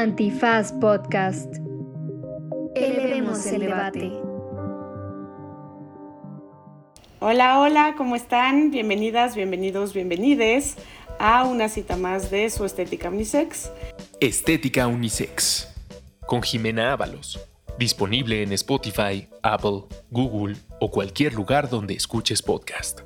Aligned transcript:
Antifaz 0.00 0.72
Podcast. 0.72 1.56
Elevemos 2.74 3.44
el 3.44 3.60
debate. 3.60 4.10
Hola, 7.18 7.60
hola, 7.60 7.94
¿cómo 7.98 8.16
están? 8.16 8.70
Bienvenidas, 8.70 9.36
bienvenidos, 9.36 9.92
bienvenides 9.92 10.76
a 11.18 11.44
una 11.44 11.68
cita 11.68 11.98
más 11.98 12.30
de 12.30 12.48
su 12.48 12.64
Estética 12.64 13.10
Unisex. 13.10 13.70
Estética 14.20 14.86
Unisex. 14.86 15.68
Con 16.24 16.40
Jimena 16.40 16.94
Ábalos. 16.94 17.38
Disponible 17.78 18.42
en 18.42 18.54
Spotify, 18.54 19.28
Apple, 19.42 19.82
Google 20.10 20.56
o 20.80 20.90
cualquier 20.90 21.34
lugar 21.34 21.68
donde 21.68 21.92
escuches 21.92 22.40
podcast. 22.40 23.00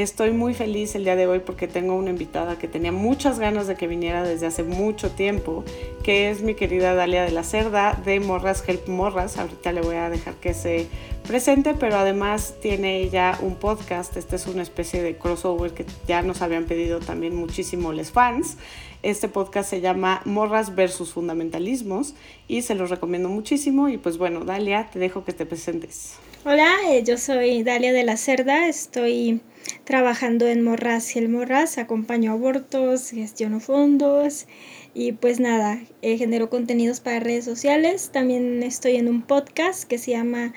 Estoy 0.00 0.30
muy 0.30 0.54
feliz 0.54 0.94
el 0.94 1.04
día 1.04 1.14
de 1.14 1.26
hoy 1.26 1.40
porque 1.40 1.68
tengo 1.68 1.94
una 1.94 2.08
invitada 2.08 2.58
que 2.58 2.68
tenía 2.68 2.90
muchas 2.90 3.38
ganas 3.38 3.66
de 3.66 3.74
que 3.74 3.86
viniera 3.86 4.22
desde 4.22 4.46
hace 4.46 4.62
mucho 4.62 5.10
tiempo, 5.10 5.62
que 6.02 6.30
es 6.30 6.40
mi 6.40 6.54
querida 6.54 6.94
Dalia 6.94 7.22
de 7.22 7.32
la 7.32 7.44
Cerda 7.44 8.00
de 8.02 8.18
Morras 8.18 8.64
Help 8.66 8.88
Morras. 8.88 9.36
Ahorita 9.36 9.72
le 9.72 9.82
voy 9.82 9.96
a 9.96 10.08
dejar 10.08 10.36
que 10.36 10.54
se 10.54 10.86
presente, 11.28 11.74
pero 11.74 11.98
además 11.98 12.54
tiene 12.62 13.00
ella 13.02 13.38
un 13.42 13.56
podcast. 13.56 14.16
Este 14.16 14.36
es 14.36 14.46
una 14.46 14.62
especie 14.62 15.02
de 15.02 15.18
crossover 15.18 15.72
que 15.72 15.84
ya 16.08 16.22
nos 16.22 16.40
habían 16.40 16.64
pedido 16.64 17.00
también 17.00 17.36
muchísimo 17.36 17.92
los 17.92 18.10
fans. 18.10 18.56
Este 19.02 19.28
podcast 19.28 19.68
se 19.68 19.82
llama 19.82 20.22
Morras 20.24 20.74
versus 20.74 21.12
Fundamentalismos 21.12 22.14
y 22.48 22.62
se 22.62 22.74
los 22.74 22.88
recomiendo 22.88 23.28
muchísimo. 23.28 23.90
Y 23.90 23.98
pues 23.98 24.16
bueno, 24.16 24.46
Dalia, 24.46 24.88
te 24.90 24.98
dejo 24.98 25.26
que 25.26 25.34
te 25.34 25.44
presentes. 25.44 26.14
Hola, 26.46 26.74
eh, 26.88 27.02
yo 27.04 27.18
soy 27.18 27.62
Dalia 27.64 27.92
de 27.92 28.02
la 28.02 28.16
Cerda, 28.16 28.66
estoy 28.66 29.42
trabajando 29.84 30.46
en 30.46 30.62
Morras 30.62 31.16
y 31.16 31.18
el 31.18 31.28
Morras, 31.28 31.78
acompaño 31.78 32.32
abortos, 32.32 33.10
gestiono 33.10 33.60
fondos 33.60 34.46
y 34.94 35.12
pues 35.12 35.40
nada, 35.40 35.80
eh, 36.02 36.18
genero 36.18 36.50
contenidos 36.50 37.00
para 37.00 37.20
redes 37.20 37.44
sociales. 37.44 38.10
También 38.12 38.62
estoy 38.62 38.96
en 38.96 39.08
un 39.08 39.22
podcast 39.22 39.84
que 39.84 39.98
se 39.98 40.12
llama 40.12 40.52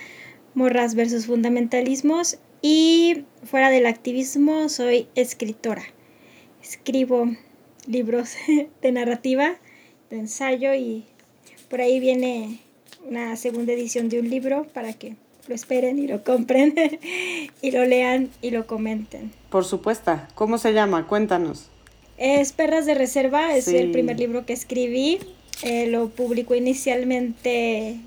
Morras 0.53 0.95
versus 0.95 1.25
Fundamentalismos 1.25 2.39
y 2.61 3.25
fuera 3.43 3.69
del 3.69 3.85
activismo 3.85 4.69
soy 4.69 5.07
escritora. 5.15 5.83
Escribo 6.61 7.29
libros 7.87 8.35
de 8.81 8.91
narrativa, 8.91 9.57
de 10.09 10.19
ensayo 10.19 10.73
y 10.73 11.05
por 11.69 11.81
ahí 11.81 11.99
viene 11.99 12.59
una 13.05 13.35
segunda 13.35 13.73
edición 13.73 14.09
de 14.09 14.19
un 14.19 14.29
libro 14.29 14.67
para 14.73 14.93
que 14.93 15.15
lo 15.47 15.55
esperen 15.55 15.99
y 15.99 16.07
lo 16.07 16.23
compren 16.23 16.73
y 17.61 17.71
lo 17.71 17.85
lean 17.85 18.29
y 18.41 18.51
lo 18.51 18.65
comenten. 18.67 19.31
Por 19.49 19.65
supuesto. 19.65 20.19
¿Cómo 20.35 20.57
se 20.57 20.73
llama? 20.73 21.07
Cuéntanos. 21.07 21.69
Es 22.17 22.53
Perras 22.53 22.85
de 22.85 22.93
Reserva, 22.93 23.55
es 23.55 23.67
el 23.67 23.91
primer 23.91 24.19
libro 24.19 24.45
que 24.45 24.53
escribí. 24.53 25.19
Eh, 25.63 25.87
lo 25.87 26.09
publicó 26.09 26.55
inicialmente 26.55 27.97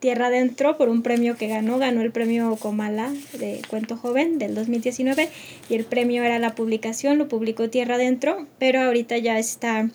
Tierra 0.00 0.26
Adentro 0.26 0.76
por 0.76 0.88
un 0.88 1.02
premio 1.02 1.36
que 1.36 1.48
ganó. 1.48 1.78
Ganó 1.78 2.02
el 2.02 2.10
premio 2.12 2.56
Comala 2.56 3.12
de 3.38 3.60
Cuento 3.68 3.96
Joven 3.96 4.38
del 4.38 4.54
2019 4.54 5.28
y 5.68 5.74
el 5.74 5.84
premio 5.84 6.24
era 6.24 6.38
la 6.38 6.54
publicación, 6.54 7.18
lo 7.18 7.28
publicó 7.28 7.70
Tierra 7.70 7.96
Adentro, 7.96 8.46
pero 8.58 8.80
ahorita 8.80 9.18
ya 9.18 9.38
está, 9.38 9.90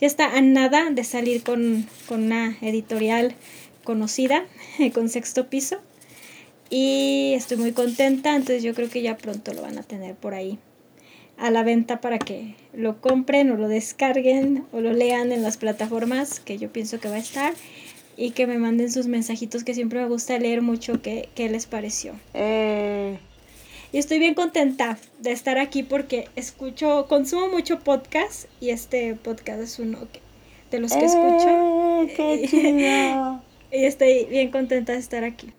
ya 0.00 0.06
está 0.06 0.36
a 0.36 0.40
nada 0.40 0.90
de 0.90 1.04
salir 1.04 1.42
con, 1.42 1.86
con 2.08 2.24
una 2.24 2.56
editorial 2.60 3.34
conocida, 3.84 4.44
con 4.94 5.08
sexto 5.08 5.48
piso 5.48 5.78
y 6.70 7.32
estoy 7.34 7.56
muy 7.58 7.72
contenta, 7.72 8.34
entonces 8.34 8.62
yo 8.62 8.74
creo 8.74 8.88
que 8.88 9.02
ya 9.02 9.16
pronto 9.16 9.52
lo 9.52 9.62
van 9.62 9.78
a 9.78 9.82
tener 9.82 10.14
por 10.14 10.34
ahí 10.34 10.58
a 11.38 11.50
la 11.50 11.62
venta 11.62 12.00
para 12.00 12.18
que 12.18 12.54
lo 12.72 13.00
compren 13.00 13.50
o 13.50 13.56
lo 13.56 13.68
descarguen 13.68 14.64
o 14.72 14.80
lo 14.80 14.92
lean 14.92 15.32
en 15.32 15.42
las 15.42 15.56
plataformas 15.56 16.40
que 16.40 16.58
yo 16.58 16.72
pienso 16.72 16.98
que 16.98 17.08
va 17.08 17.16
a 17.16 17.18
estar 17.18 17.54
y 18.16 18.30
que 18.30 18.46
me 18.46 18.58
manden 18.58 18.90
sus 18.90 19.06
mensajitos 19.06 19.62
que 19.62 19.74
siempre 19.74 20.00
me 20.00 20.08
gusta 20.08 20.38
leer 20.38 20.62
mucho 20.62 21.02
qué, 21.02 21.28
les 21.36 21.66
pareció. 21.66 22.14
Eh. 22.32 23.18
Y 23.92 23.98
estoy 23.98 24.18
bien 24.18 24.34
contenta 24.34 24.98
de 25.20 25.32
estar 25.32 25.58
aquí 25.58 25.82
porque 25.82 26.28
escucho, 26.34 27.06
consumo 27.08 27.48
mucho 27.48 27.78
podcast 27.80 28.46
y 28.60 28.70
este 28.70 29.14
podcast 29.14 29.60
es 29.60 29.78
uno 29.78 29.98
de 30.70 30.80
los 30.80 30.92
que 30.92 31.04
escucho. 31.04 32.06
Eh, 32.18 33.38
y 33.72 33.84
estoy 33.84 34.24
bien 34.24 34.50
contenta 34.50 34.92
de 34.92 34.98
estar 34.98 35.24
aquí. 35.24 35.52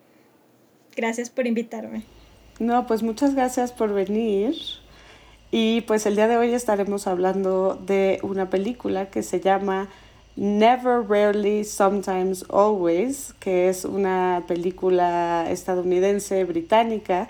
Gracias 0.98 1.30
por 1.30 1.46
invitarme. 1.46 2.02
No, 2.58 2.88
pues 2.88 3.04
muchas 3.04 3.36
gracias 3.36 3.70
por 3.70 3.94
venir. 3.94 4.56
Y 5.52 5.82
pues 5.82 6.06
el 6.06 6.16
día 6.16 6.26
de 6.26 6.36
hoy 6.36 6.52
estaremos 6.52 7.06
hablando 7.06 7.78
de 7.86 8.18
una 8.24 8.50
película 8.50 9.08
que 9.08 9.22
se 9.22 9.38
llama 9.38 9.88
Never, 10.34 11.08
Rarely, 11.08 11.62
Sometimes, 11.62 12.44
Always, 12.50 13.32
que 13.38 13.68
es 13.68 13.84
una 13.84 14.42
película 14.48 15.46
estadounidense, 15.48 16.42
británica. 16.42 17.28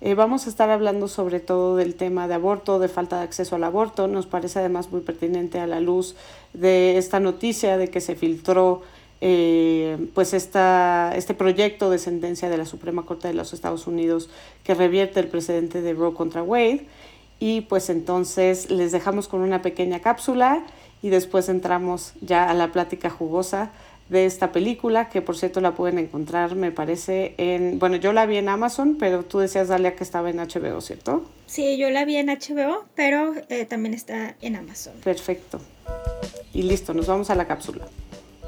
Eh, 0.00 0.14
vamos 0.14 0.46
a 0.46 0.48
estar 0.48 0.70
hablando 0.70 1.06
sobre 1.06 1.40
todo 1.40 1.76
del 1.76 1.96
tema 1.96 2.26
de 2.26 2.32
aborto, 2.32 2.78
de 2.78 2.88
falta 2.88 3.18
de 3.18 3.24
acceso 3.24 3.56
al 3.56 3.64
aborto. 3.64 4.08
Nos 4.08 4.24
parece 4.24 4.60
además 4.60 4.90
muy 4.90 5.02
pertinente 5.02 5.60
a 5.60 5.66
la 5.66 5.80
luz 5.80 6.16
de 6.54 6.96
esta 6.96 7.20
noticia 7.20 7.76
de 7.76 7.88
que 7.88 8.00
se 8.00 8.16
filtró 8.16 8.80
eh, 9.20 10.08
pues 10.14 10.32
esta, 10.32 11.12
este 11.14 11.34
proyecto 11.34 11.90
de 11.90 11.98
sentencia 11.98 12.48
de 12.48 12.56
la 12.56 12.64
Suprema 12.64 13.04
Corte 13.04 13.28
de 13.28 13.34
los 13.34 13.52
Estados 13.52 13.86
Unidos 13.86 14.30
que 14.64 14.74
revierte 14.74 15.20
el 15.20 15.28
precedente 15.28 15.82
de 15.82 15.92
Roe 15.92 16.14
contra 16.14 16.42
Wade. 16.42 16.86
Y 17.38 17.62
pues 17.62 17.88
entonces 17.90 18.70
les 18.70 18.92
dejamos 18.92 19.28
con 19.28 19.40
una 19.40 19.62
pequeña 19.62 20.00
cápsula 20.00 20.62
y 21.02 21.08
después 21.08 21.48
entramos 21.48 22.12
ya 22.20 22.50
a 22.50 22.54
la 22.54 22.72
plática 22.72 23.08
jugosa 23.08 23.70
de 24.10 24.26
esta 24.26 24.50
película, 24.50 25.08
que 25.08 25.22
por 25.22 25.38
cierto 25.38 25.60
la 25.60 25.72
pueden 25.74 25.98
encontrar, 25.98 26.56
me 26.56 26.72
parece, 26.72 27.34
en, 27.38 27.78
bueno, 27.78 27.96
yo 27.96 28.12
la 28.12 28.26
vi 28.26 28.38
en 28.38 28.48
Amazon, 28.48 28.96
pero 28.98 29.24
tú 29.24 29.38
decías, 29.38 29.68
Dalia, 29.68 29.94
que 29.94 30.02
estaba 30.02 30.30
en 30.30 30.38
HBO, 30.38 30.80
¿cierto? 30.80 31.24
Sí, 31.46 31.78
yo 31.78 31.90
la 31.90 32.04
vi 32.04 32.16
en 32.16 32.26
HBO, 32.26 32.84
pero 32.96 33.32
eh, 33.48 33.66
también 33.66 33.94
está 33.94 34.34
en 34.40 34.56
Amazon. 34.56 34.94
Perfecto. 35.04 35.60
Y 36.52 36.62
listo, 36.62 36.92
nos 36.92 37.06
vamos 37.06 37.30
a 37.30 37.36
la 37.36 37.46
cápsula. 37.46 37.86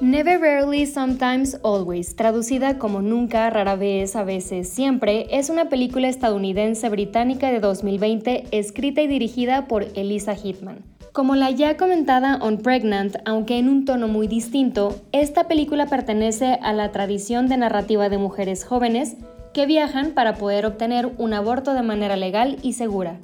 Never, 0.02 0.40
rarely, 0.40 0.84
sometimes, 0.86 1.60
always, 1.62 2.16
traducida 2.16 2.76
como 2.76 3.02
nunca, 3.02 3.48
rara 3.50 3.76
vez, 3.76 4.16
a 4.16 4.24
veces, 4.24 4.68
siempre, 4.68 5.28
es 5.30 5.48
una 5.48 5.68
película 5.68 6.08
estadounidense 6.08 6.88
británica 6.88 7.52
de 7.52 7.60
2020 7.60 8.46
escrita 8.50 9.00
y 9.02 9.06
dirigida 9.06 9.68
por 9.68 9.86
Elisa 9.94 10.34
Hitman. 10.34 10.82
Como 11.12 11.36
la 11.36 11.52
ya 11.52 11.76
comentada 11.76 12.41
On 12.42 12.58
Pregnant, 12.58 13.14
aunque 13.26 13.60
en 13.60 13.68
un 13.68 13.84
tono 13.84 14.08
muy 14.08 14.26
distinto, 14.26 15.00
esta 15.12 15.46
película 15.46 15.86
pertenece 15.86 16.58
a 16.60 16.72
la 16.72 16.91
tradición 16.91 17.46
de 17.46 17.58
narrativa 17.58 18.08
de 18.08 18.18
mujeres 18.18 18.64
jóvenes 18.64 19.14
que 19.54 19.66
viajan 19.66 20.14
para 20.14 20.34
poder 20.34 20.66
obtener 20.66 21.12
un 21.16 21.32
aborto 21.32 21.74
de 21.74 21.82
manera 21.82 22.16
legal 22.16 22.56
y 22.60 22.72
segura. 22.72 23.20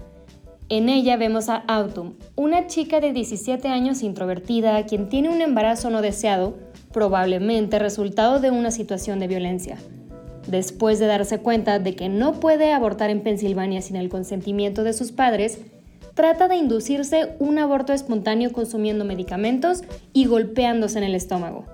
En 0.71 0.91
ella 0.91 1.17
vemos 1.17 1.49
a 1.49 1.65
Autumn, 1.67 2.19
una 2.37 2.67
chica 2.67 3.01
de 3.01 3.15
17 3.15 3.69
años 3.69 4.03
introvertida 4.03 4.85
quien 4.85 5.09
tiene 5.09 5.31
un 5.31 5.41
embarazo 5.41 5.89
no 5.89 6.03
deseado, 6.03 6.59
probablemente 6.93 7.79
resultado 7.79 8.41
de 8.41 8.51
una 8.51 8.71
situación 8.71 9.19
de 9.19 9.29
violencia. 9.29 9.79
Después 10.47 10.99
de 10.99 11.07
darse 11.07 11.39
cuenta 11.41 11.79
de 11.79 11.95
que 11.95 12.09
no 12.09 12.41
puede 12.41 12.73
abortar 12.73 13.11
en 13.11 13.21
Pensilvania 13.21 13.83
sin 13.83 13.97
el 13.97 14.09
consentimiento 14.09 14.83
de 14.83 14.95
sus 14.95 15.13
padres, 15.13 15.59
trata 16.15 16.49
de 16.49 16.57
inducirse 16.57 17.37
un 17.39 17.59
aborto 17.59 17.93
espontáneo 17.93 18.51
consumiendo 18.53 19.05
medicamentos 19.05 19.83
y 20.13 20.25
golpeándose 20.25 20.99
en 20.99 21.05
el 21.05 21.15
estómago. 21.15 21.67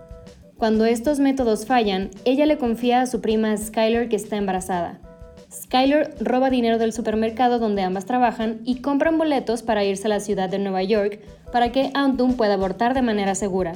Cuando 0.56 0.84
estos 0.84 1.18
métodos 1.18 1.66
fallan, 1.66 2.10
ella 2.24 2.46
le 2.46 2.58
confía 2.58 3.00
a 3.00 3.06
su 3.06 3.20
prima 3.20 3.56
Skyler 3.56 4.08
que 4.08 4.16
está 4.16 4.36
embarazada. 4.36 5.00
Skyler 5.52 6.14
roba 6.20 6.50
dinero 6.50 6.78
del 6.78 6.92
supermercado 6.92 7.58
donde 7.58 7.82
ambas 7.82 8.06
trabajan 8.06 8.60
y 8.64 8.80
compran 8.80 9.18
boletos 9.18 9.62
para 9.62 9.84
irse 9.84 10.08
a 10.08 10.10
la 10.10 10.20
ciudad 10.20 10.48
de 10.48 10.58
Nueva 10.58 10.82
York 10.82 11.20
para 11.52 11.70
que 11.70 11.90
Autumn 11.94 12.34
pueda 12.34 12.54
abortar 12.54 12.94
de 12.94 13.02
manera 13.02 13.34
segura. 13.34 13.74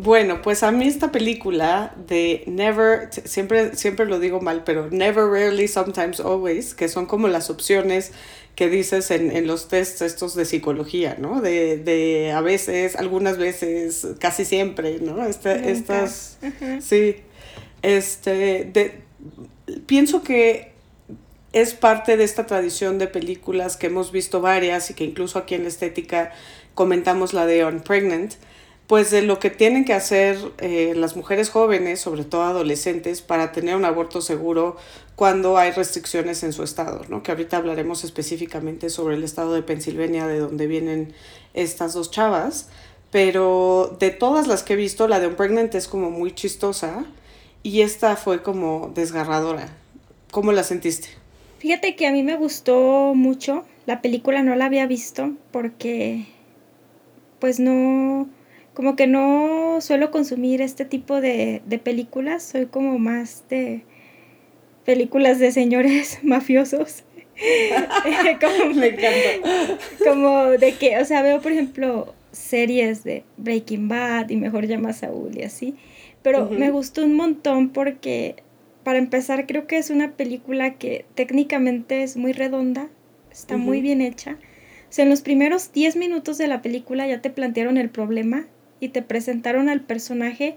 Bueno, 0.00 0.42
pues 0.42 0.62
a 0.62 0.70
mí 0.70 0.86
esta 0.86 1.10
película 1.10 1.92
de 2.06 2.44
Never, 2.46 3.08
siempre, 3.24 3.74
siempre 3.74 4.06
lo 4.06 4.20
digo 4.20 4.40
mal, 4.40 4.62
pero 4.62 4.88
Never, 4.90 5.24
Rarely, 5.24 5.66
Sometimes, 5.66 6.20
Always, 6.20 6.76
que 6.76 6.88
son 6.88 7.06
como 7.06 7.26
las 7.26 7.50
opciones 7.50 8.12
que 8.54 8.68
dices 8.68 9.10
en, 9.10 9.32
en 9.32 9.48
los 9.48 9.66
tests 9.66 10.02
estos 10.02 10.36
de 10.36 10.44
psicología, 10.44 11.16
¿no? 11.18 11.40
De, 11.40 11.78
de, 11.78 12.30
a 12.30 12.40
veces, 12.42 12.94
algunas 12.94 13.38
veces, 13.38 14.06
casi 14.20 14.44
siempre, 14.44 15.00
¿no? 15.00 15.26
Este, 15.26 15.72
estas, 15.72 16.38
sí, 16.80 17.16
este, 17.82 18.70
de, 18.72 19.00
pienso 19.86 20.22
que 20.22 20.74
es 21.52 21.74
parte 21.74 22.16
de 22.16 22.22
esta 22.22 22.46
tradición 22.46 22.98
de 22.98 23.08
películas 23.08 23.76
que 23.76 23.88
hemos 23.88 24.12
visto 24.12 24.40
varias 24.40 24.90
y 24.90 24.94
que 24.94 25.02
incluso 25.02 25.40
aquí 25.40 25.56
en 25.56 25.64
la 25.64 25.68
estética 25.70 26.30
comentamos 26.76 27.34
la 27.34 27.46
de 27.46 27.64
On 27.64 27.80
Pregnant, 27.80 28.34
pues 28.88 29.10
de 29.10 29.20
lo 29.20 29.38
que 29.38 29.50
tienen 29.50 29.84
que 29.84 29.92
hacer 29.92 30.38
eh, 30.58 30.94
las 30.96 31.14
mujeres 31.14 31.50
jóvenes, 31.50 32.00
sobre 32.00 32.24
todo 32.24 32.42
adolescentes, 32.44 33.20
para 33.20 33.52
tener 33.52 33.76
un 33.76 33.84
aborto 33.84 34.22
seguro 34.22 34.78
cuando 35.14 35.58
hay 35.58 35.72
restricciones 35.72 36.42
en 36.42 36.54
su 36.54 36.62
estado, 36.62 37.02
¿no? 37.10 37.22
Que 37.22 37.30
ahorita 37.30 37.58
hablaremos 37.58 38.02
específicamente 38.02 38.88
sobre 38.88 39.16
el 39.16 39.24
estado 39.24 39.52
de 39.52 39.62
Pensilvania, 39.62 40.26
de 40.26 40.38
donde 40.38 40.66
vienen 40.66 41.12
estas 41.52 41.92
dos 41.92 42.10
chavas. 42.10 42.70
pero 43.10 43.96
de 44.00 44.10
todas 44.10 44.46
las 44.46 44.62
que 44.62 44.74
he 44.74 44.76
visto, 44.76 45.08
la 45.08 45.20
de 45.20 45.30
Pregnant 45.30 45.74
es 45.74 45.88
como 45.88 46.10
muy 46.10 46.34
chistosa 46.34 47.06
y 47.62 47.80
esta 47.80 48.16
fue 48.16 48.42
como 48.42 48.92
desgarradora. 48.94 49.68
¿Cómo 50.30 50.52
la 50.52 50.62
sentiste? 50.62 51.08
Fíjate 51.58 51.96
que 51.96 52.06
a 52.06 52.12
mí 52.12 52.22
me 52.22 52.36
gustó 52.36 53.14
mucho. 53.14 53.64
La 53.86 54.02
película 54.02 54.42
no 54.42 54.54
la 54.56 54.66
había 54.66 54.86
visto 54.86 55.32
porque 55.52 56.26
pues 57.38 57.60
no, 57.60 58.28
como 58.78 58.94
que 58.94 59.08
no 59.08 59.80
suelo 59.80 60.12
consumir 60.12 60.62
este 60.62 60.84
tipo 60.84 61.20
de, 61.20 61.62
de 61.66 61.78
películas. 61.80 62.44
Soy 62.44 62.66
como 62.66 63.00
más 63.00 63.42
de 63.50 63.82
películas 64.84 65.40
de 65.40 65.50
señores 65.50 66.20
mafiosos. 66.22 67.02
como, 68.40 68.74
me 68.74 68.86
encanta. 68.86 69.48
Como 70.06 70.44
de 70.50 70.74
que, 70.74 70.96
o 70.98 71.04
sea, 71.04 71.22
veo 71.22 71.40
por 71.40 71.50
ejemplo 71.50 72.14
series 72.30 73.02
de 73.02 73.24
Breaking 73.36 73.88
Bad 73.88 74.30
y 74.30 74.36
Mejor 74.36 74.68
llama 74.68 74.90
a 74.90 74.92
Saúl 74.92 75.36
y 75.36 75.42
así. 75.42 75.74
Pero 76.22 76.48
me 76.48 76.70
gustó 76.70 77.04
un 77.04 77.16
montón 77.16 77.70
porque, 77.70 78.36
para 78.84 78.98
empezar, 78.98 79.48
creo 79.48 79.66
que 79.66 79.78
es 79.78 79.90
una 79.90 80.12
película 80.12 80.74
que 80.74 81.04
técnicamente 81.16 82.04
es 82.04 82.16
muy 82.16 82.30
redonda, 82.30 82.88
está 83.32 83.56
muy 83.56 83.80
bien 83.80 84.02
hecha. 84.02 84.38
O 84.88 84.92
sea, 84.92 85.02
en 85.02 85.10
los 85.10 85.22
primeros 85.22 85.72
10 85.72 85.96
minutos 85.96 86.38
de 86.38 86.46
la 86.46 86.62
película 86.62 87.08
ya 87.08 87.20
te 87.20 87.30
plantearon 87.30 87.76
el 87.76 87.90
problema 87.90 88.46
y 88.80 88.88
te 88.90 89.02
presentaron 89.02 89.68
al 89.68 89.80
personaje 89.80 90.56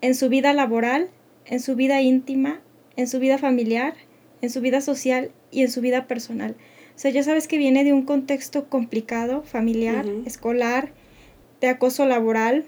en 0.00 0.14
su 0.14 0.28
vida 0.28 0.52
laboral, 0.52 1.08
en 1.44 1.60
su 1.60 1.76
vida 1.76 2.02
íntima, 2.02 2.60
en 2.96 3.08
su 3.08 3.18
vida 3.18 3.38
familiar, 3.38 3.94
en 4.42 4.50
su 4.50 4.60
vida 4.60 4.80
social 4.80 5.30
y 5.50 5.62
en 5.62 5.70
su 5.70 5.80
vida 5.80 6.06
personal. 6.06 6.56
O 6.94 6.98
sea, 6.98 7.10
ya 7.10 7.22
sabes 7.22 7.46
que 7.46 7.58
viene 7.58 7.84
de 7.84 7.92
un 7.92 8.02
contexto 8.02 8.68
complicado, 8.68 9.42
familiar, 9.42 10.06
escolar, 10.24 10.92
de 11.60 11.68
acoso 11.68 12.06
laboral, 12.06 12.64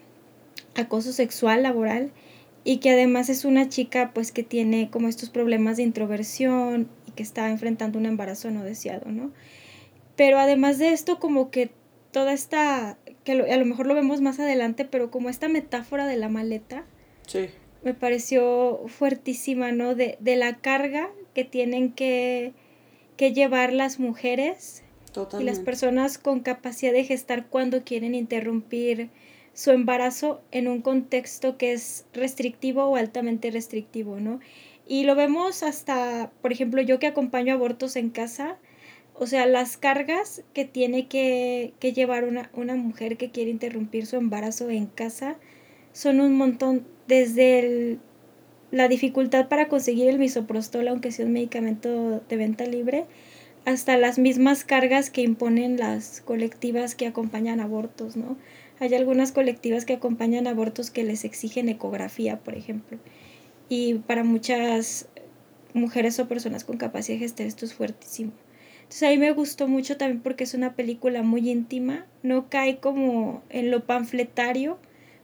acoso 0.74 1.12
sexual 1.12 1.62
laboral, 1.62 2.12
y 2.64 2.78
que 2.78 2.90
además 2.90 3.30
es 3.30 3.46
una 3.46 3.70
chica 3.70 4.10
pues 4.12 4.32
que 4.32 4.42
tiene 4.42 4.90
como 4.90 5.08
estos 5.08 5.30
problemas 5.30 5.78
de 5.78 5.84
introversión 5.84 6.88
y 7.06 7.12
que 7.12 7.22
está 7.22 7.48
enfrentando 7.48 7.98
un 7.98 8.04
embarazo 8.04 8.50
no 8.50 8.62
deseado, 8.62 9.10
¿no? 9.10 9.30
Pero 10.16 10.38
además 10.38 10.78
de 10.78 10.92
esto 10.92 11.18
como 11.18 11.50
que 11.50 11.70
toda 12.10 12.34
esta, 12.34 12.98
que 13.36 13.52
a 13.52 13.56
lo 13.56 13.64
mejor 13.66 13.86
lo 13.86 13.94
vemos 13.94 14.20
más 14.20 14.40
adelante, 14.40 14.84
pero 14.84 15.10
como 15.10 15.28
esta 15.28 15.48
metáfora 15.48 16.06
de 16.06 16.16
la 16.16 16.28
maleta, 16.28 16.84
sí. 17.26 17.46
me 17.84 17.94
pareció 17.94 18.82
fuertísima, 18.86 19.72
¿no? 19.72 19.94
De, 19.94 20.16
de 20.20 20.36
la 20.36 20.56
carga 20.56 21.10
que 21.34 21.44
tienen 21.44 21.92
que 21.92 22.52
que 23.18 23.34
llevar 23.34 23.72
las 23.74 23.98
mujeres 23.98 24.84
y 25.38 25.42
las 25.42 25.58
personas 25.58 26.16
con 26.18 26.40
capacidad 26.40 26.92
de 26.92 27.04
gestar 27.04 27.48
cuando 27.48 27.82
quieren 27.82 28.14
interrumpir 28.14 29.10
su 29.52 29.72
embarazo 29.72 30.40
en 30.52 30.68
un 30.68 30.80
contexto 30.80 31.58
que 31.58 31.72
es 31.72 32.06
restrictivo 32.14 32.84
o 32.84 32.94
altamente 32.94 33.50
restrictivo, 33.50 34.20
¿no? 34.20 34.38
Y 34.86 35.02
lo 35.02 35.16
vemos 35.16 35.64
hasta, 35.64 36.30
por 36.40 36.52
ejemplo, 36.52 36.80
yo 36.80 37.00
que 37.00 37.08
acompaño 37.08 37.52
abortos 37.52 37.96
en 37.96 38.10
casa, 38.10 38.56
o 39.18 39.26
sea, 39.26 39.46
las 39.46 39.76
cargas 39.76 40.42
que 40.54 40.64
tiene 40.64 41.08
que, 41.08 41.72
que 41.80 41.92
llevar 41.92 42.24
una, 42.24 42.50
una 42.54 42.76
mujer 42.76 43.16
que 43.16 43.30
quiere 43.30 43.50
interrumpir 43.50 44.06
su 44.06 44.16
embarazo 44.16 44.70
en 44.70 44.86
casa 44.86 45.36
son 45.92 46.20
un 46.20 46.36
montón, 46.36 46.86
desde 47.08 47.98
la 48.70 48.86
dificultad 48.86 49.48
para 49.48 49.68
conseguir 49.68 50.08
el 50.08 50.18
misoprostol, 50.18 50.86
aunque 50.88 51.10
sea 51.10 51.26
un 51.26 51.32
medicamento 51.32 52.22
de 52.28 52.36
venta 52.36 52.64
libre, 52.64 53.06
hasta 53.64 53.96
las 53.96 54.18
mismas 54.18 54.64
cargas 54.64 55.10
que 55.10 55.22
imponen 55.22 55.78
las 55.78 56.20
colectivas 56.20 56.94
que 56.94 57.06
acompañan 57.06 57.60
abortos, 57.60 58.16
¿no? 58.16 58.36
Hay 58.78 58.94
algunas 58.94 59.32
colectivas 59.32 59.84
que 59.84 59.94
acompañan 59.94 60.46
abortos 60.46 60.90
que 60.90 61.02
les 61.02 61.24
exigen 61.24 61.68
ecografía, 61.68 62.38
por 62.38 62.54
ejemplo. 62.54 62.98
Y 63.68 63.94
para 63.94 64.22
muchas 64.22 65.08
mujeres 65.74 66.20
o 66.20 66.28
personas 66.28 66.64
con 66.64 66.76
capacidad 66.76 67.16
de 67.16 67.24
gestar 67.24 67.46
esto 67.46 67.64
es 67.64 67.74
fuertísimo. 67.74 68.32
Entonces 68.88 69.02
a 69.02 69.10
mí 69.10 69.18
me 69.18 69.32
gustó 69.32 69.68
mucho 69.68 69.98
también 69.98 70.22
porque 70.22 70.44
es 70.44 70.54
una 70.54 70.74
película 70.74 71.22
muy 71.22 71.50
íntima, 71.50 72.06
no 72.22 72.48
cae 72.48 72.78
como 72.78 73.42
en 73.50 73.70
lo 73.70 73.84
panfletario, 73.84 74.78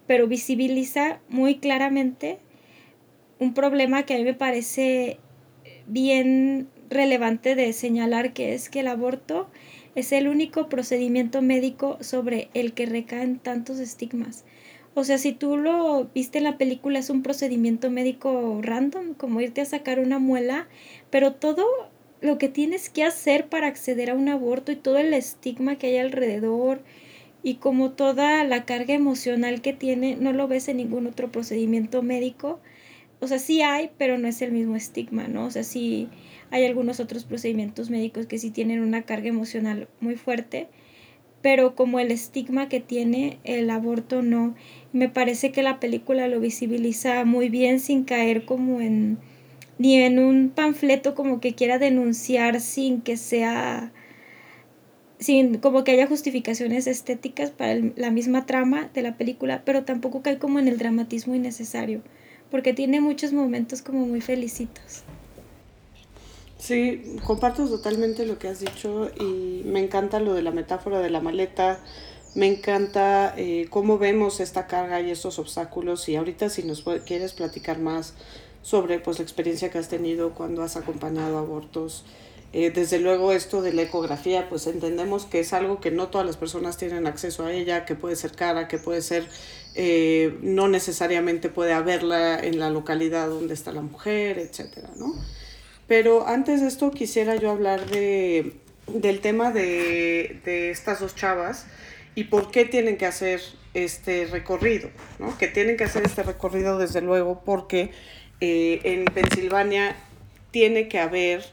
pero 0.06 0.28
visibiliza 0.28 1.20
muy 1.30 1.54
claramente 1.54 2.40
un 3.38 3.54
problema 3.54 4.02
que 4.02 4.12
a 4.12 4.18
mí 4.18 4.24
me 4.24 4.34
parece 4.34 5.18
bien 5.86 6.68
relevante 6.90 7.54
de 7.54 7.72
señalar, 7.72 8.34
que 8.34 8.52
es 8.52 8.68
que 8.68 8.80
el 8.80 8.86
aborto 8.86 9.48
es 9.94 10.12
el 10.12 10.28
único 10.28 10.68
procedimiento 10.68 11.40
médico 11.40 11.96
sobre 12.02 12.50
el 12.52 12.74
que 12.74 12.84
recaen 12.84 13.38
tantos 13.38 13.78
estigmas. 13.78 14.44
O 14.92 15.04
sea, 15.04 15.16
si 15.16 15.32
tú 15.32 15.56
lo 15.56 16.10
viste 16.14 16.36
en 16.36 16.44
la 16.44 16.58
película, 16.58 16.98
es 16.98 17.08
un 17.08 17.22
procedimiento 17.22 17.90
médico 17.90 18.60
random, 18.62 19.14
como 19.14 19.40
irte 19.40 19.62
a 19.62 19.64
sacar 19.64 20.00
una 20.00 20.18
muela, 20.18 20.68
pero 21.08 21.32
todo 21.32 21.64
lo 22.24 22.38
que 22.38 22.48
tienes 22.48 22.88
que 22.88 23.04
hacer 23.04 23.48
para 23.48 23.68
acceder 23.68 24.10
a 24.10 24.14
un 24.14 24.28
aborto 24.28 24.72
y 24.72 24.76
todo 24.76 24.98
el 24.98 25.14
estigma 25.14 25.76
que 25.76 25.88
hay 25.88 25.98
alrededor 25.98 26.82
y 27.42 27.56
como 27.56 27.92
toda 27.92 28.42
la 28.44 28.64
carga 28.64 28.94
emocional 28.94 29.60
que 29.60 29.72
tiene, 29.72 30.16
no 30.16 30.32
lo 30.32 30.48
ves 30.48 30.68
en 30.68 30.78
ningún 30.78 31.06
otro 31.06 31.30
procedimiento 31.30 32.02
médico 32.02 32.60
o 33.24 33.26
sea, 33.26 33.38
sí 33.38 33.62
hay, 33.62 33.90
pero 33.96 34.18
no 34.18 34.28
es 34.28 34.42
el 34.42 34.52
mismo 34.52 34.76
estigma, 34.76 35.28
¿no? 35.28 35.46
O 35.46 35.50
sea, 35.50 35.62
sí 35.62 36.08
hay 36.50 36.66
algunos 36.66 37.00
otros 37.00 37.24
procedimientos 37.24 37.88
médicos 37.88 38.26
que 38.26 38.38
sí 38.38 38.50
tienen 38.50 38.80
una 38.80 39.02
carga 39.02 39.28
emocional 39.28 39.88
muy 40.00 40.16
fuerte, 40.16 40.68
pero 41.40 41.74
como 41.74 42.00
el 42.00 42.10
estigma 42.10 42.68
que 42.68 42.80
tiene 42.80 43.38
el 43.44 43.70
aborto 43.70 44.20
no. 44.20 44.54
Me 44.92 45.08
parece 45.08 45.52
que 45.52 45.62
la 45.62 45.80
película 45.80 46.28
lo 46.28 46.38
visibiliza 46.38 47.24
muy 47.24 47.48
bien 47.48 47.80
sin 47.80 48.04
caer 48.04 48.44
como 48.44 48.82
en 48.82 49.18
ni 49.78 49.96
en 49.96 50.18
un 50.18 50.50
panfleto 50.50 51.14
como 51.14 51.40
que 51.40 51.54
quiera 51.54 51.78
denunciar 51.78 52.60
sin 52.60 53.00
que 53.00 53.16
sea 53.16 53.92
sin 55.18 55.58
como 55.58 55.84
que 55.84 55.92
haya 55.92 56.06
justificaciones 56.06 56.86
estéticas 56.86 57.50
para 57.50 57.76
la 57.96 58.10
misma 58.10 58.46
trama 58.46 58.90
de 58.92 59.02
la 59.02 59.16
película, 59.16 59.62
pero 59.64 59.84
tampoco 59.84 60.22
cae 60.22 60.38
como 60.38 60.58
en 60.58 60.68
el 60.68 60.78
dramatismo 60.78 61.34
innecesario 61.34 62.02
porque 62.50 62.72
tiene 62.72 63.00
muchos 63.00 63.32
momentos 63.32 63.82
como 63.82 64.06
muy 64.06 64.20
felicitos. 64.20 65.02
Sí, 66.58 67.16
comparto 67.26 67.68
totalmente 67.68 68.24
lo 68.26 68.38
que 68.38 68.48
has 68.48 68.60
dicho 68.60 69.10
y 69.18 69.62
me 69.64 69.80
encanta 69.80 70.20
lo 70.20 70.34
de 70.34 70.42
la 70.42 70.50
metáfora 70.50 71.00
de 71.00 71.10
la 71.10 71.20
maleta, 71.20 71.80
me 72.34 72.46
encanta 72.46 73.34
eh, 73.36 73.66
cómo 73.70 73.98
vemos 73.98 74.40
esta 74.40 74.66
carga 74.66 75.00
y 75.00 75.10
estos 75.10 75.38
obstáculos 75.38 76.08
y 76.08 76.16
ahorita 76.16 76.48
si 76.48 76.62
nos 76.62 76.84
quieres 77.04 77.32
platicar 77.32 77.80
más 77.80 78.14
sobre 78.64 78.98
pues 78.98 79.18
la 79.18 79.24
experiencia 79.24 79.70
que 79.70 79.76
has 79.76 79.88
tenido 79.88 80.32
cuando 80.32 80.62
has 80.62 80.76
acompañado 80.76 81.36
abortos. 81.36 82.04
Eh, 82.54 82.70
desde 82.70 82.98
luego 82.98 83.32
esto 83.32 83.60
de 83.60 83.74
la 83.74 83.82
ecografía, 83.82 84.48
pues 84.48 84.66
entendemos 84.66 85.26
que 85.26 85.40
es 85.40 85.52
algo 85.52 85.80
que 85.80 85.90
no 85.90 86.08
todas 86.08 86.26
las 86.26 86.38
personas 86.38 86.78
tienen 86.78 87.06
acceso 87.06 87.44
a 87.44 87.52
ella, 87.52 87.84
que 87.84 87.94
puede 87.94 88.16
ser 88.16 88.32
cara, 88.32 88.66
que 88.66 88.78
puede 88.78 89.02
ser 89.02 89.28
eh, 89.74 90.38
no 90.40 90.68
necesariamente 90.68 91.50
puede 91.50 91.72
haberla 91.72 92.38
en 92.38 92.58
la 92.58 92.70
localidad 92.70 93.28
donde 93.28 93.52
está 93.52 93.70
la 93.72 93.82
mujer, 93.82 94.38
etcétera, 94.38 94.88
¿no? 94.96 95.12
Pero 95.86 96.26
antes 96.26 96.62
de 96.62 96.68
esto 96.68 96.90
quisiera 96.90 97.36
yo 97.36 97.50
hablar 97.50 97.84
de, 97.90 98.54
del 98.86 99.20
tema 99.20 99.50
de, 99.50 100.40
de 100.44 100.70
estas 100.70 101.00
dos 101.00 101.14
chavas 101.14 101.66
y 102.14 102.24
por 102.24 102.50
qué 102.50 102.64
tienen 102.64 102.96
que 102.96 103.04
hacer 103.04 103.42
este 103.74 104.26
recorrido, 104.26 104.88
¿no? 105.18 105.36
Que 105.36 105.48
tienen 105.48 105.76
que 105.76 105.84
hacer 105.84 106.04
este 106.06 106.22
recorrido 106.22 106.78
desde 106.78 107.02
luego 107.02 107.42
porque 107.44 107.90
eh, 108.40 108.80
en 108.84 109.04
Pensilvania 109.06 109.96
tiene 110.50 110.88
que 110.88 110.98
haber 110.98 111.44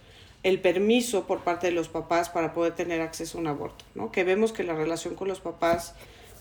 el 0.43 0.59
permiso 0.59 1.27
por 1.27 1.41
parte 1.41 1.67
de 1.67 1.73
los 1.73 1.88
papás 1.88 2.29
para 2.29 2.53
poder 2.53 2.73
tener 2.73 3.01
acceso 3.01 3.38
a 3.38 3.41
un 3.41 3.47
aborto, 3.47 3.85
¿no? 3.95 4.11
Que 4.11 4.23
vemos 4.23 4.51
que 4.53 4.63
la 4.63 4.73
relación 4.73 5.15
con 5.15 5.27
los 5.27 5.39
papás 5.39 5.93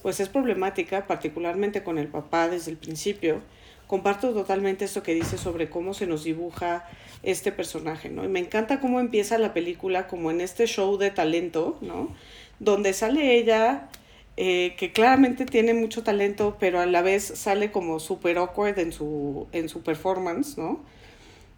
pues 0.03 0.21
es 0.21 0.29
problemática, 0.29 1.07
particularmente 1.07 1.83
con 1.83 1.99
el 1.99 2.09
papá 2.09 2.49
desde 2.49 2.71
el 2.71 2.79
principio. 2.79 3.43
Comparto 3.87 4.33
totalmente 4.33 4.85
esto 4.85 5.03
que 5.03 5.15
dice 5.15 5.37
sobre 5.37 5.69
cómo 5.69 5.95
se 5.95 6.07
nos 6.07 6.25
dibuja 6.25 6.89
este 7.23 7.53
personaje, 7.53 8.09
¿no? 8.09 8.25
Y 8.25 8.29
me 8.29 8.39
encanta 8.39 8.81
cómo 8.81 9.01
empieza 9.01 9.37
la 9.37 9.53
película 9.53 10.07
como 10.07 10.31
en 10.31 10.41
este 10.41 10.67
show 10.67 10.97
de 10.97 11.11
talento, 11.11 11.77
¿no? 11.81 12.15
Donde 12.61 12.93
sale 12.93 13.35
ella, 13.37 13.89
eh, 14.37 14.75
que 14.79 14.93
claramente 14.93 15.45
tiene 15.45 15.75
mucho 15.75 16.03
talento, 16.03 16.57
pero 16.59 16.81
a 16.81 16.87
la 16.87 17.03
vez 17.03 17.25
sale 17.25 17.71
como 17.71 18.01
súper 18.01 18.39
awkward 18.39 18.79
en 18.79 18.93
su, 18.93 19.47
en 19.53 19.69
su 19.69 19.83
performance, 19.83 20.57
¿no? 20.57 20.81